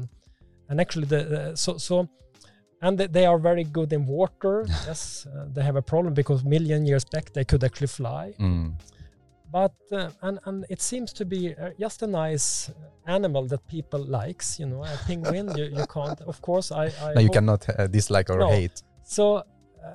And 0.68 0.80
actually, 0.80 1.06
the, 1.14 1.52
so 1.64 1.70
so, 1.78 1.94
and 2.84 2.98
they- 2.98 3.10
they 3.16 3.26
are 3.26 3.38
very 3.50 3.64
good 3.78 3.90
in 3.92 4.02
water. 4.18 4.56
yes, 4.88 5.26
uh, 5.26 5.30
they 5.54 5.62
have 5.68 5.78
a 5.78 5.82
problem 5.92 6.14
because 6.14 6.40
million 6.56 6.86
years 6.86 7.04
back 7.14 7.26
they 7.36 7.44
could 7.50 7.62
actually 7.68 7.92
fly. 8.00 8.24
Mm. 8.38 8.72
But 9.58 9.74
uh, 9.92 10.10
and 10.26 10.38
and 10.46 10.64
it 10.74 10.80
seems 10.82 11.12
to 11.12 11.24
be 11.24 11.40
uh, 11.54 11.70
just 11.84 12.02
a 12.02 12.06
nice 12.06 12.72
animal 13.06 13.46
that 13.48 13.62
people 13.76 14.02
likes. 14.22 14.58
You 14.60 14.66
know, 14.70 14.82
a 14.84 14.96
penguin. 15.06 15.46
you, 15.58 15.64
you 15.78 15.86
can't. 15.96 16.20
Of 16.32 16.36
course, 16.48 16.68
I. 16.72 16.84
I 17.08 17.12
No, 17.16 17.20
you 17.20 17.30
cannot 17.30 17.62
uh, 17.68 17.86
dislike 17.96 18.28
or 18.32 18.38
No. 18.38 18.48
hate. 18.48 18.82
so, 19.16 19.24
uh, 19.36 19.42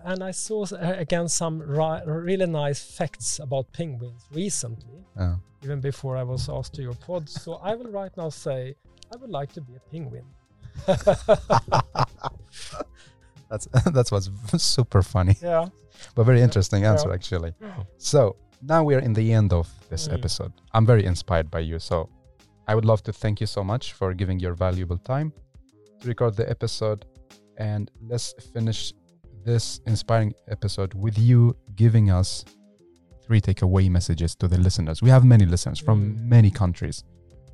and 0.04 0.24
I 0.24 0.32
saw 0.32 0.64
uh, 0.64 0.96
again 0.98 1.28
some 1.28 1.60
really 2.06 2.46
nice 2.46 2.80
facts 2.98 3.40
about 3.40 3.66
penguins 3.74 4.26
recently, 4.32 5.06
Uh, 5.18 5.36
even 5.64 5.80
before 5.82 6.18
I 6.18 6.24
was 6.24 6.50
asked 6.50 6.74
to 6.76 6.82
your 6.82 6.96
pod. 7.08 7.30
So 7.30 7.54
I 7.64 7.76
will 7.76 7.92
right 7.92 8.16
now 8.18 8.30
say 8.30 8.76
I 9.14 9.18
would 9.18 9.32
like 9.32 9.52
to 9.54 9.62
be 9.62 9.74
a 9.76 9.80
penguin. 9.92 10.26
that's 13.50 13.68
that's 13.94 14.12
what's 14.12 14.30
super 14.58 15.02
funny, 15.02 15.36
yeah. 15.42 15.66
but 16.16 16.24
very 16.26 16.42
interesting 16.42 16.84
Yeah. 16.84 16.92
answer 16.92 17.12
actually. 17.12 17.54
So 17.98 18.36
now 18.62 18.84
we 18.84 18.96
are 18.96 19.00
in 19.04 19.14
the 19.14 19.34
end 19.34 19.54
of 19.54 19.68
this 19.90 20.08
Mm. 20.08 20.14
episode. 20.14 20.54
I'm 20.74 20.86
very 20.86 21.06
inspired 21.06 21.50
by 21.52 21.60
you, 21.60 21.80
so 21.80 22.10
I 22.68 22.76
would 22.76 22.86
love 22.86 23.02
to 23.04 23.12
thank 23.14 23.40
you 23.42 23.48
so 23.48 23.64
much 23.64 23.94
for 23.94 24.14
giving 24.14 24.40
your 24.40 24.54
valuable 24.56 24.98
time 24.98 25.32
to 26.02 26.08
record 26.08 26.36
the 26.36 26.50
episode, 26.50 27.06
and 27.58 27.92
let's 28.10 28.34
finish 28.54 28.94
this 29.46 29.80
inspiring 29.86 30.34
episode 30.50 30.94
with 30.94 31.18
you 31.18 31.56
giving 31.76 32.10
us 32.12 32.46
three 33.26 33.42
takeaway 33.42 33.90
messages 33.90 34.36
to 34.36 34.48
the 34.48 34.58
listeners. 34.58 35.02
We 35.02 35.10
have 35.10 35.24
many 35.24 35.46
listeners 35.46 35.80
from 35.80 36.16
Mm. 36.16 36.22
many 36.36 36.52
countries. 36.52 37.04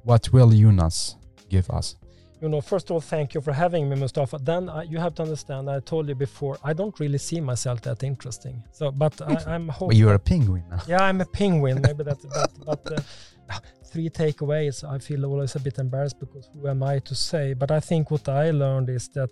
What 0.03 0.31
will 0.33 0.49
Jonas 0.51 1.15
give 1.49 1.69
us? 1.69 1.95
You 2.41 2.49
know, 2.49 2.61
first 2.61 2.89
of 2.89 2.93
all, 2.95 3.01
thank 3.01 3.33
you 3.33 3.41
for 3.41 3.53
having 3.53 3.89
me, 3.89 3.95
Mustafa. 3.95 4.38
Then 4.43 4.69
I, 4.69 4.83
you 4.83 4.99
have 4.99 5.15
to 5.15 5.23
understand. 5.23 5.69
I 5.69 5.79
told 5.79 6.07
you 6.09 6.15
before. 6.15 6.57
I 6.63 6.73
don't 6.73 6.97
really 6.99 7.17
see 7.17 7.39
myself 7.41 7.81
that 7.81 8.03
interesting. 8.03 8.61
So, 8.71 8.91
but 8.91 9.19
I, 9.21 9.33
I'm 9.55 9.67
Well, 9.67 9.77
hoping. 9.77 9.97
you 9.97 10.09
are 10.09 10.15
a 10.15 10.19
penguin 10.19 10.63
now. 10.69 10.81
Yeah, 10.88 11.01
I'm 11.03 11.21
a 11.21 11.25
penguin. 11.25 11.81
Maybe 11.81 12.03
that's 12.03 12.25
but 12.25 12.51
but 12.65 12.91
uh, 12.91 13.59
three 13.86 14.09
takeaways. 14.09 14.83
I 14.83 14.99
feel 14.99 15.25
always 15.25 15.55
a 15.55 15.59
bit 15.59 15.79
embarrassed 15.79 16.19
because 16.19 16.49
who 16.53 16.67
am 16.67 16.83
I 16.83 16.99
to 16.99 17.15
say? 17.15 17.53
But 17.53 17.71
I 17.71 17.79
think 17.79 18.11
what 18.11 18.27
I 18.29 18.51
learned 18.51 18.89
is 18.89 19.07
that 19.09 19.29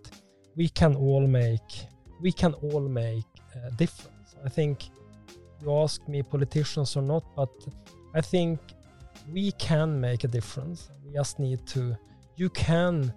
we 0.56 0.70
can 0.70 0.96
all 0.96 1.28
make 1.28 1.72
we 2.24 2.32
can 2.32 2.54
all 2.54 2.82
make 2.82 3.26
a 3.68 3.72
difference. 3.72 4.36
I 4.44 4.50
think 4.50 4.90
you 5.62 5.78
ask 5.78 6.08
me 6.08 6.24
politicians 6.24 6.96
or 6.96 7.04
not, 7.04 7.24
but 7.36 7.50
I 8.16 8.22
think 8.22 8.60
we 9.32 9.52
can 9.52 10.00
make 10.00 10.24
a 10.24 10.28
difference. 10.28 10.90
We 11.06 11.14
just 11.14 11.38
need 11.40 11.66
to. 11.68 11.96
You 12.38 12.50
can. 12.50 13.14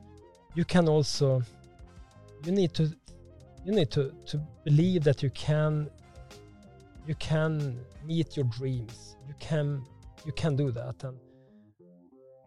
You 0.55 0.65
can 0.65 0.89
also. 0.89 1.43
You 2.45 2.53
need 2.53 2.75
to. 2.75 2.85
You 3.65 3.73
need 3.73 3.91
to 3.93 4.13
to 4.27 4.37
believe 4.65 5.03
that 5.05 5.23
you 5.23 5.31
can 5.31 5.91
you 7.07 7.15
can 7.17 7.79
meet 8.05 8.37
your 8.37 8.47
dreams 8.47 9.17
you 9.29 9.35
can 9.39 9.83
you 10.25 10.33
can 10.33 10.57
do 10.57 10.71
that 10.71 11.03
and 11.05 11.17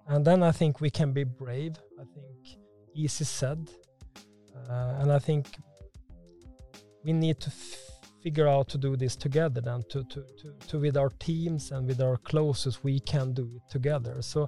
and 0.07 0.25
then 0.25 0.43
i 0.43 0.51
think 0.51 0.81
we 0.81 0.89
can 0.89 1.11
be 1.13 1.23
brave 1.23 1.75
i 1.99 2.03
think 2.03 2.59
easy 2.93 3.23
said 3.23 3.69
uh, 4.69 4.99
and 4.99 5.11
i 5.11 5.19
think 5.19 5.47
we 7.03 7.13
need 7.13 7.39
to 7.39 7.47
f- 7.47 8.21
figure 8.21 8.47
out 8.47 8.67
to 8.67 8.77
do 8.77 8.95
this 8.95 9.15
together 9.15 9.61
then 9.61 9.81
to, 9.89 10.03
to 10.05 10.21
to 10.37 10.53
to 10.67 10.79
with 10.79 10.97
our 10.97 11.09
teams 11.19 11.71
and 11.71 11.87
with 11.87 12.01
our 12.01 12.17
closest 12.17 12.83
we 12.83 12.99
can 12.99 13.33
do 13.33 13.49
it 13.55 13.71
together 13.71 14.21
so 14.21 14.47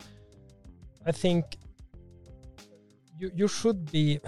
i 1.05 1.11
think 1.11 1.45
you 3.17 3.31
you 3.33 3.47
should 3.47 3.91
be 3.91 4.19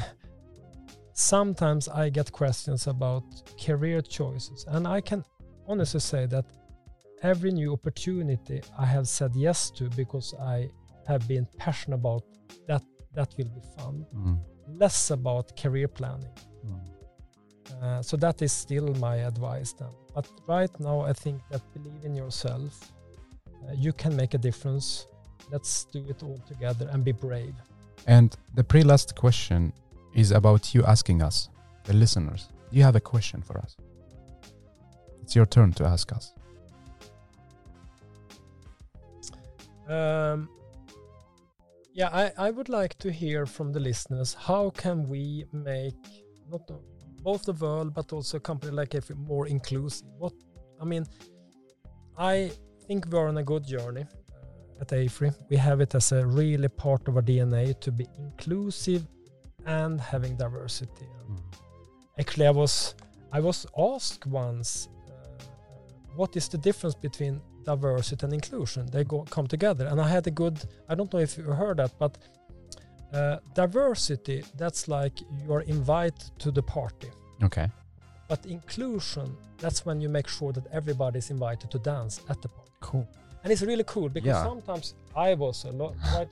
sometimes 1.13 1.87
I 1.87 2.09
get 2.09 2.31
questions 2.31 2.87
about 2.87 3.23
career 3.63 4.01
choices, 4.01 4.65
and 4.67 4.87
I 4.87 5.01
can 5.01 5.23
honestly 5.67 5.99
say 5.99 6.25
that 6.27 6.45
every 7.21 7.51
new 7.51 7.73
opportunity 7.73 8.61
I 8.77 8.85
have 8.85 9.07
said 9.07 9.31
yes 9.35 9.71
to 9.71 9.89
because 9.91 10.33
I 10.41 10.69
have 11.07 11.27
been 11.27 11.47
passionate 11.57 11.95
about 11.97 12.23
that 12.67 12.83
that 13.13 13.33
will 13.37 13.49
be 13.49 13.61
fun. 13.77 14.05
Mm. 14.15 14.39
Less 14.67 15.11
about 15.11 15.55
career 15.55 15.87
planning. 15.87 16.33
Mm. 16.65 16.92
Uh, 17.81 18.01
so 18.01 18.17
that 18.17 18.41
is 18.41 18.51
still 18.51 18.93
my 18.95 19.17
advice 19.17 19.73
then. 19.73 19.89
But 20.13 20.27
right 20.47 20.79
now, 20.79 21.01
I 21.01 21.13
think 21.13 21.41
that 21.51 21.61
believe 21.73 22.03
in 22.03 22.15
yourself. 22.15 22.91
Uh, 23.45 23.73
you 23.75 23.93
can 23.93 24.15
make 24.15 24.33
a 24.33 24.37
difference. 24.37 25.07
Let's 25.51 25.85
do 25.85 26.05
it 26.09 26.23
all 26.23 26.39
together 26.47 26.89
and 26.91 27.03
be 27.03 27.11
brave. 27.11 27.55
And 28.07 28.35
the 28.53 28.63
pre 28.63 28.83
last 28.83 29.15
question 29.15 29.73
is 30.13 30.31
about 30.31 30.73
you 30.75 30.83
asking 30.83 31.21
us, 31.21 31.49
the 31.85 31.93
listeners. 31.93 32.49
Do 32.71 32.77
you 32.77 32.83
have 32.83 32.95
a 32.95 33.01
question 33.01 33.41
for 33.41 33.57
us? 33.57 33.75
It's 35.21 35.35
your 35.35 35.45
turn 35.45 35.73
to 35.73 35.85
ask 35.85 36.11
us. 36.11 36.33
Um, 39.87 40.49
yeah, 41.93 42.09
I, 42.11 42.31
I 42.47 42.51
would 42.51 42.69
like 42.69 42.97
to 42.99 43.11
hear 43.11 43.45
from 43.45 43.71
the 43.71 43.79
listeners 43.79 44.33
how 44.33 44.71
can 44.71 45.07
we 45.07 45.45
make 45.51 45.93
not 46.49 46.61
both 47.23 47.43
the 47.43 47.53
world 47.53 47.93
but 47.93 48.11
also 48.13 48.37
a 48.37 48.39
company 48.39 48.71
like 48.73 48.95
if 48.95 49.09
more 49.15 49.47
inclusive. 49.47 50.07
What 50.17 50.33
I 50.81 50.85
mean, 50.85 51.05
I 52.17 52.51
think 52.87 53.07
we're 53.09 53.27
on 53.27 53.37
a 53.37 53.43
good 53.43 53.65
journey 53.65 54.05
uh, 54.05 54.81
at 54.81 54.91
AFRY. 54.91 55.31
We 55.49 55.57
have 55.57 55.81
it 55.81 55.95
as 55.95 56.11
a 56.11 56.25
really 56.25 56.67
part 56.67 57.07
of 57.07 57.15
our 57.15 57.21
DNA 57.21 57.79
to 57.79 57.91
be 57.91 58.05
inclusive 58.17 59.07
and 59.65 59.99
having 59.99 60.35
diversity. 60.35 61.07
Mm. 61.29 61.39
Actually, 62.19 62.47
I 62.47 62.51
was 62.51 62.95
I 63.31 63.39
was 63.39 63.65
asked 63.77 64.27
once, 64.27 64.89
uh, 65.09 65.43
what 66.15 66.35
is 66.35 66.47
the 66.47 66.57
difference 66.57 66.93
between 66.93 67.41
diversity 67.63 68.25
and 68.25 68.33
inclusion? 68.33 68.85
They 68.91 69.03
go 69.03 69.21
come 69.21 69.47
together, 69.47 69.87
and 69.87 69.99
I 69.99 70.07
had 70.07 70.27
a 70.27 70.31
good. 70.31 70.59
I 70.89 70.95
don't 70.95 71.11
know 71.11 71.19
if 71.19 71.37
you 71.37 71.45
heard 71.45 71.77
that, 71.77 71.91
but 71.97 72.17
uh, 73.13 73.37
diversity 73.53 74.43
that's 74.57 74.87
like 74.87 75.21
you 75.21 75.53
are 75.53 75.61
invited 75.61 76.31
to 76.39 76.51
the 76.51 76.63
party. 76.63 77.09
Okay. 77.43 77.69
But 78.27 78.45
inclusion, 78.45 79.37
that's 79.59 79.85
when 79.85 80.01
you 80.01 80.09
make 80.09 80.27
sure 80.27 80.51
that 80.53 80.65
everybody 80.71 81.19
is 81.19 81.29
invited 81.29 81.69
to 81.71 81.79
dance 81.79 82.21
at 82.29 82.41
the 82.41 82.47
party. 82.47 82.71
Cool. 82.79 83.07
And 83.43 83.51
it's 83.51 83.61
really 83.61 83.83
cool 83.85 84.09
because 84.09 84.27
yeah. 84.27 84.43
sometimes 84.43 84.95
I 85.15 85.33
was 85.33 85.65
a 85.65 85.71
lot 85.71 85.95
right 86.13 86.27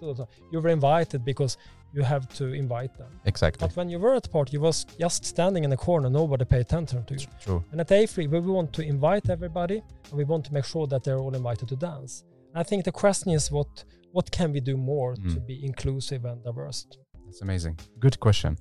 you 0.52 0.60
were 0.62 0.70
invited 0.70 1.26
because 1.26 1.58
you 1.94 2.04
have 2.04 2.28
to 2.36 2.54
invite 2.54 2.98
them. 2.98 3.10
Exactly. 3.26 3.68
But 3.68 3.76
when 3.76 3.90
you 3.90 4.00
were 4.00 4.16
at 4.16 4.24
the 4.24 4.30
party, 4.30 4.54
you 4.54 4.62
was 4.62 4.86
just 4.98 5.26
standing 5.26 5.66
in 5.66 5.70
the 5.70 5.78
corner, 5.78 6.10
nobody 6.10 6.46
paid 6.46 6.62
attention 6.62 7.04
to 7.06 7.14
you. 7.16 7.28
True. 7.42 7.64
And 7.72 7.82
at 7.82 7.92
AFRY, 7.92 8.28
we 8.28 8.40
want 8.40 8.72
to 8.74 8.82
invite 8.82 9.30
everybody 9.30 9.84
and 10.10 10.14
we 10.14 10.24
want 10.24 10.46
to 10.46 10.54
make 10.54 10.66
sure 10.66 10.88
that 10.88 11.04
they're 11.04 11.20
all 11.20 11.36
invited 11.36 11.68
to 11.70 11.76
dance. 11.76 12.24
I 12.56 12.64
think 12.64 12.86
the 12.86 12.92
question 12.92 13.32
is 13.32 13.52
what 13.52 13.86
what 14.12 14.30
can 14.32 14.52
we 14.52 14.60
do 14.60 14.76
more 14.76 15.16
mm. 15.16 15.34
to 15.34 15.40
be 15.40 15.64
inclusive 15.64 16.26
and 16.26 16.44
diverse? 16.44 16.86
That's 17.26 17.42
amazing. 17.42 17.80
Good 18.00 18.20
question. 18.20 18.58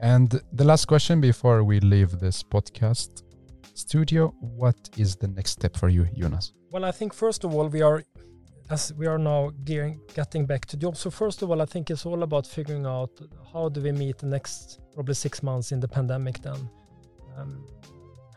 And 0.00 0.40
the 0.52 0.64
last 0.64 0.86
question 0.86 1.20
before 1.20 1.62
we 1.62 1.80
leave 1.80 2.18
this 2.18 2.42
podcast 2.42 3.22
studio, 3.74 4.34
what 4.40 4.76
is 4.96 5.16
the 5.16 5.28
next 5.28 5.50
step 5.50 5.76
for 5.76 5.90
you, 5.90 6.06
Jonas? 6.16 6.52
Well, 6.70 6.86
I 6.86 6.92
think 6.92 7.12
first 7.12 7.44
of 7.44 7.54
all 7.54 7.68
we 7.68 7.82
are 7.82 8.02
as 8.70 8.92
we 8.94 9.06
are 9.06 9.18
now 9.18 9.50
gearing, 9.64 10.00
getting 10.14 10.46
back 10.46 10.64
to 10.64 10.76
jobs. 10.76 11.00
So 11.00 11.10
first 11.10 11.42
of 11.42 11.50
all, 11.50 11.60
I 11.60 11.64
think 11.64 11.90
it's 11.90 12.06
all 12.06 12.22
about 12.22 12.46
figuring 12.46 12.86
out 12.86 13.10
how 13.52 13.68
do 13.68 13.80
we 13.80 13.90
meet 13.92 14.18
the 14.18 14.26
next 14.26 14.80
probably 14.94 15.14
six 15.14 15.42
months 15.42 15.72
in 15.72 15.80
the 15.80 15.88
pandemic. 15.88 16.40
Then, 16.40 16.70
um, 17.36 17.66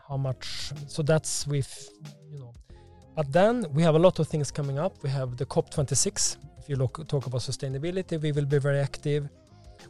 how 0.08 0.16
much? 0.16 0.72
So 0.88 1.02
that's 1.02 1.46
with 1.46 1.88
you 2.30 2.38
know, 2.40 2.52
but 3.16 3.32
then 3.32 3.66
we 3.72 3.82
have 3.82 3.94
a 3.94 3.98
lot 3.98 4.18
of 4.18 4.28
things 4.28 4.50
coming 4.50 4.78
up. 4.78 5.02
We 5.02 5.10
have 5.10 5.36
the 5.36 5.46
COP 5.46 5.70
26. 5.70 6.38
If 6.58 6.68
you 6.68 6.76
look 6.76 7.06
talk 7.08 7.26
about 7.26 7.40
sustainability, 7.42 8.20
we 8.20 8.32
will 8.32 8.46
be 8.46 8.58
very 8.58 8.78
active. 8.78 9.28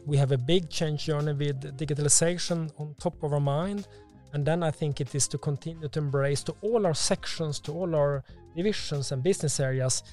We 0.05 0.17
have 0.17 0.31
a 0.31 0.37
big 0.37 0.69
change 0.69 1.05
journey 1.05 1.33
with 1.33 1.77
digitalization 1.77 2.71
on 2.79 2.95
top 2.99 3.23
of 3.23 3.33
our 3.33 3.39
mind. 3.39 3.87
And 4.33 4.45
then 4.45 4.63
I 4.63 4.71
think 4.71 4.99
it 4.99 5.15
is 5.15 5.27
to 5.29 5.37
continue 5.37 5.87
to 5.87 5.99
embrace 5.99 6.43
to 6.43 6.55
all 6.61 6.85
our 6.85 6.93
sections, 6.93 7.59
to 7.61 7.71
all 7.71 7.95
our 7.95 8.23
divisions 8.55 9.11
and 9.11 9.23
business 9.23 9.59
areas, 9.59 10.03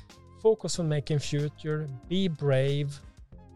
focus 0.40 0.78
on 0.78 0.88
making 0.88 1.18
future, 1.18 1.88
be 2.08 2.28
brave, 2.28 2.98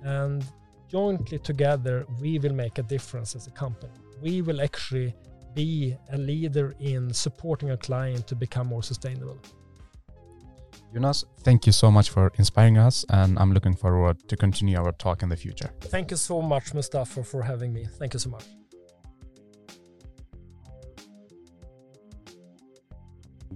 and 0.03 0.45
jointly 0.89 1.39
together 1.39 2.07
we 2.21 2.39
will 2.39 2.53
make 2.53 2.79
a 2.79 2.83
difference 2.83 3.35
as 3.35 3.47
a 3.47 3.51
company. 3.51 3.93
We 4.23 4.43
will 4.43 4.61
actually 4.61 5.15
be 5.57 5.97
a 6.13 6.19
leader 6.19 6.75
in 6.79 7.13
supporting 7.13 7.71
a 7.71 7.77
client 7.77 8.29
to 8.29 8.37
become 8.37 8.69
more 8.69 8.83
sustainable. 8.83 9.39
Jonas, 10.95 11.25
thank 11.41 11.67
you 11.67 11.73
so 11.73 11.91
much 11.91 12.11
for 12.11 12.31
inspiring 12.39 12.79
us, 12.79 13.05
and 13.09 13.39
I'm 13.39 13.53
looking 13.53 13.75
forward 13.75 14.17
to 14.29 14.37
continue 14.37 14.79
our 14.79 14.93
talk 14.93 15.23
in 15.23 15.29
the 15.29 15.37
future. 15.37 15.71
Thank 15.81 16.11
you 16.11 16.17
so 16.17 16.41
much, 16.41 16.75
Mustafa, 16.75 17.25
for 17.25 17.43
having 17.43 17.73
me. 17.73 17.87
Thank 17.99 18.15
you 18.15 18.21
so 18.21 18.31
much. 18.31 18.45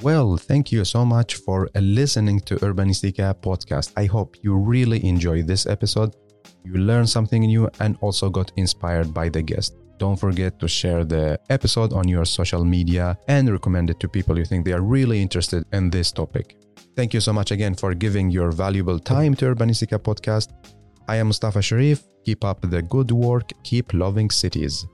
Well, 0.03 0.39
thank 0.39 0.73
you 0.73 0.85
so 0.85 1.05
much 1.05 1.35
for 1.37 1.69
listening 1.75 2.41
to 2.41 2.57
Urbanistica 2.57 3.35
podcast. 3.35 3.93
I 3.97 4.07
hope 4.07 4.37
you 4.43 4.57
really 4.57 5.05
enjoyed 5.05 5.47
this 5.47 5.67
episode. 5.67 6.17
You 6.65 6.75
learned 6.75 7.09
something 7.09 7.43
new 7.43 7.69
and 7.81 7.99
also 8.01 8.31
got 8.31 8.51
inspired 8.57 9.13
by 9.13 9.29
the 9.29 9.43
guest. 9.43 9.80
Don't 10.01 10.17
forget 10.17 10.59
to 10.61 10.67
share 10.67 11.05
the 11.05 11.39
episode 11.51 11.93
on 11.93 12.09
your 12.09 12.25
social 12.25 12.65
media 12.65 13.19
and 13.29 13.51
recommend 13.51 13.91
it 13.91 14.01
to 14.01 14.09
people 14.09 14.39
you 14.39 14.47
think 14.47 14.65
they 14.65 14.73
are 14.73 14.81
really 14.81 15.21
interested 15.21 15.63
in 15.75 15.91
this 15.91 16.11
topic. 16.11 16.57
Thank 16.97 17.13
you 17.13 17.21
so 17.21 17.35
much 17.35 17.51
again 17.51 17.75
for 17.75 17.93
giving 17.93 18.31
your 18.31 18.51
valuable 18.51 18.99
time 18.99 19.35
to 19.35 19.55
Urbanistica 19.55 19.99
podcast. 19.99 20.49
I 21.07 21.17
am 21.17 21.27
Mustafa 21.27 21.61
Sharif. 21.61 22.03
Keep 22.25 22.45
up 22.47 22.63
the 22.63 22.81
good 22.81 23.11
work. 23.11 23.53
Keep 23.63 23.93
loving 23.93 24.31
cities. 24.31 24.87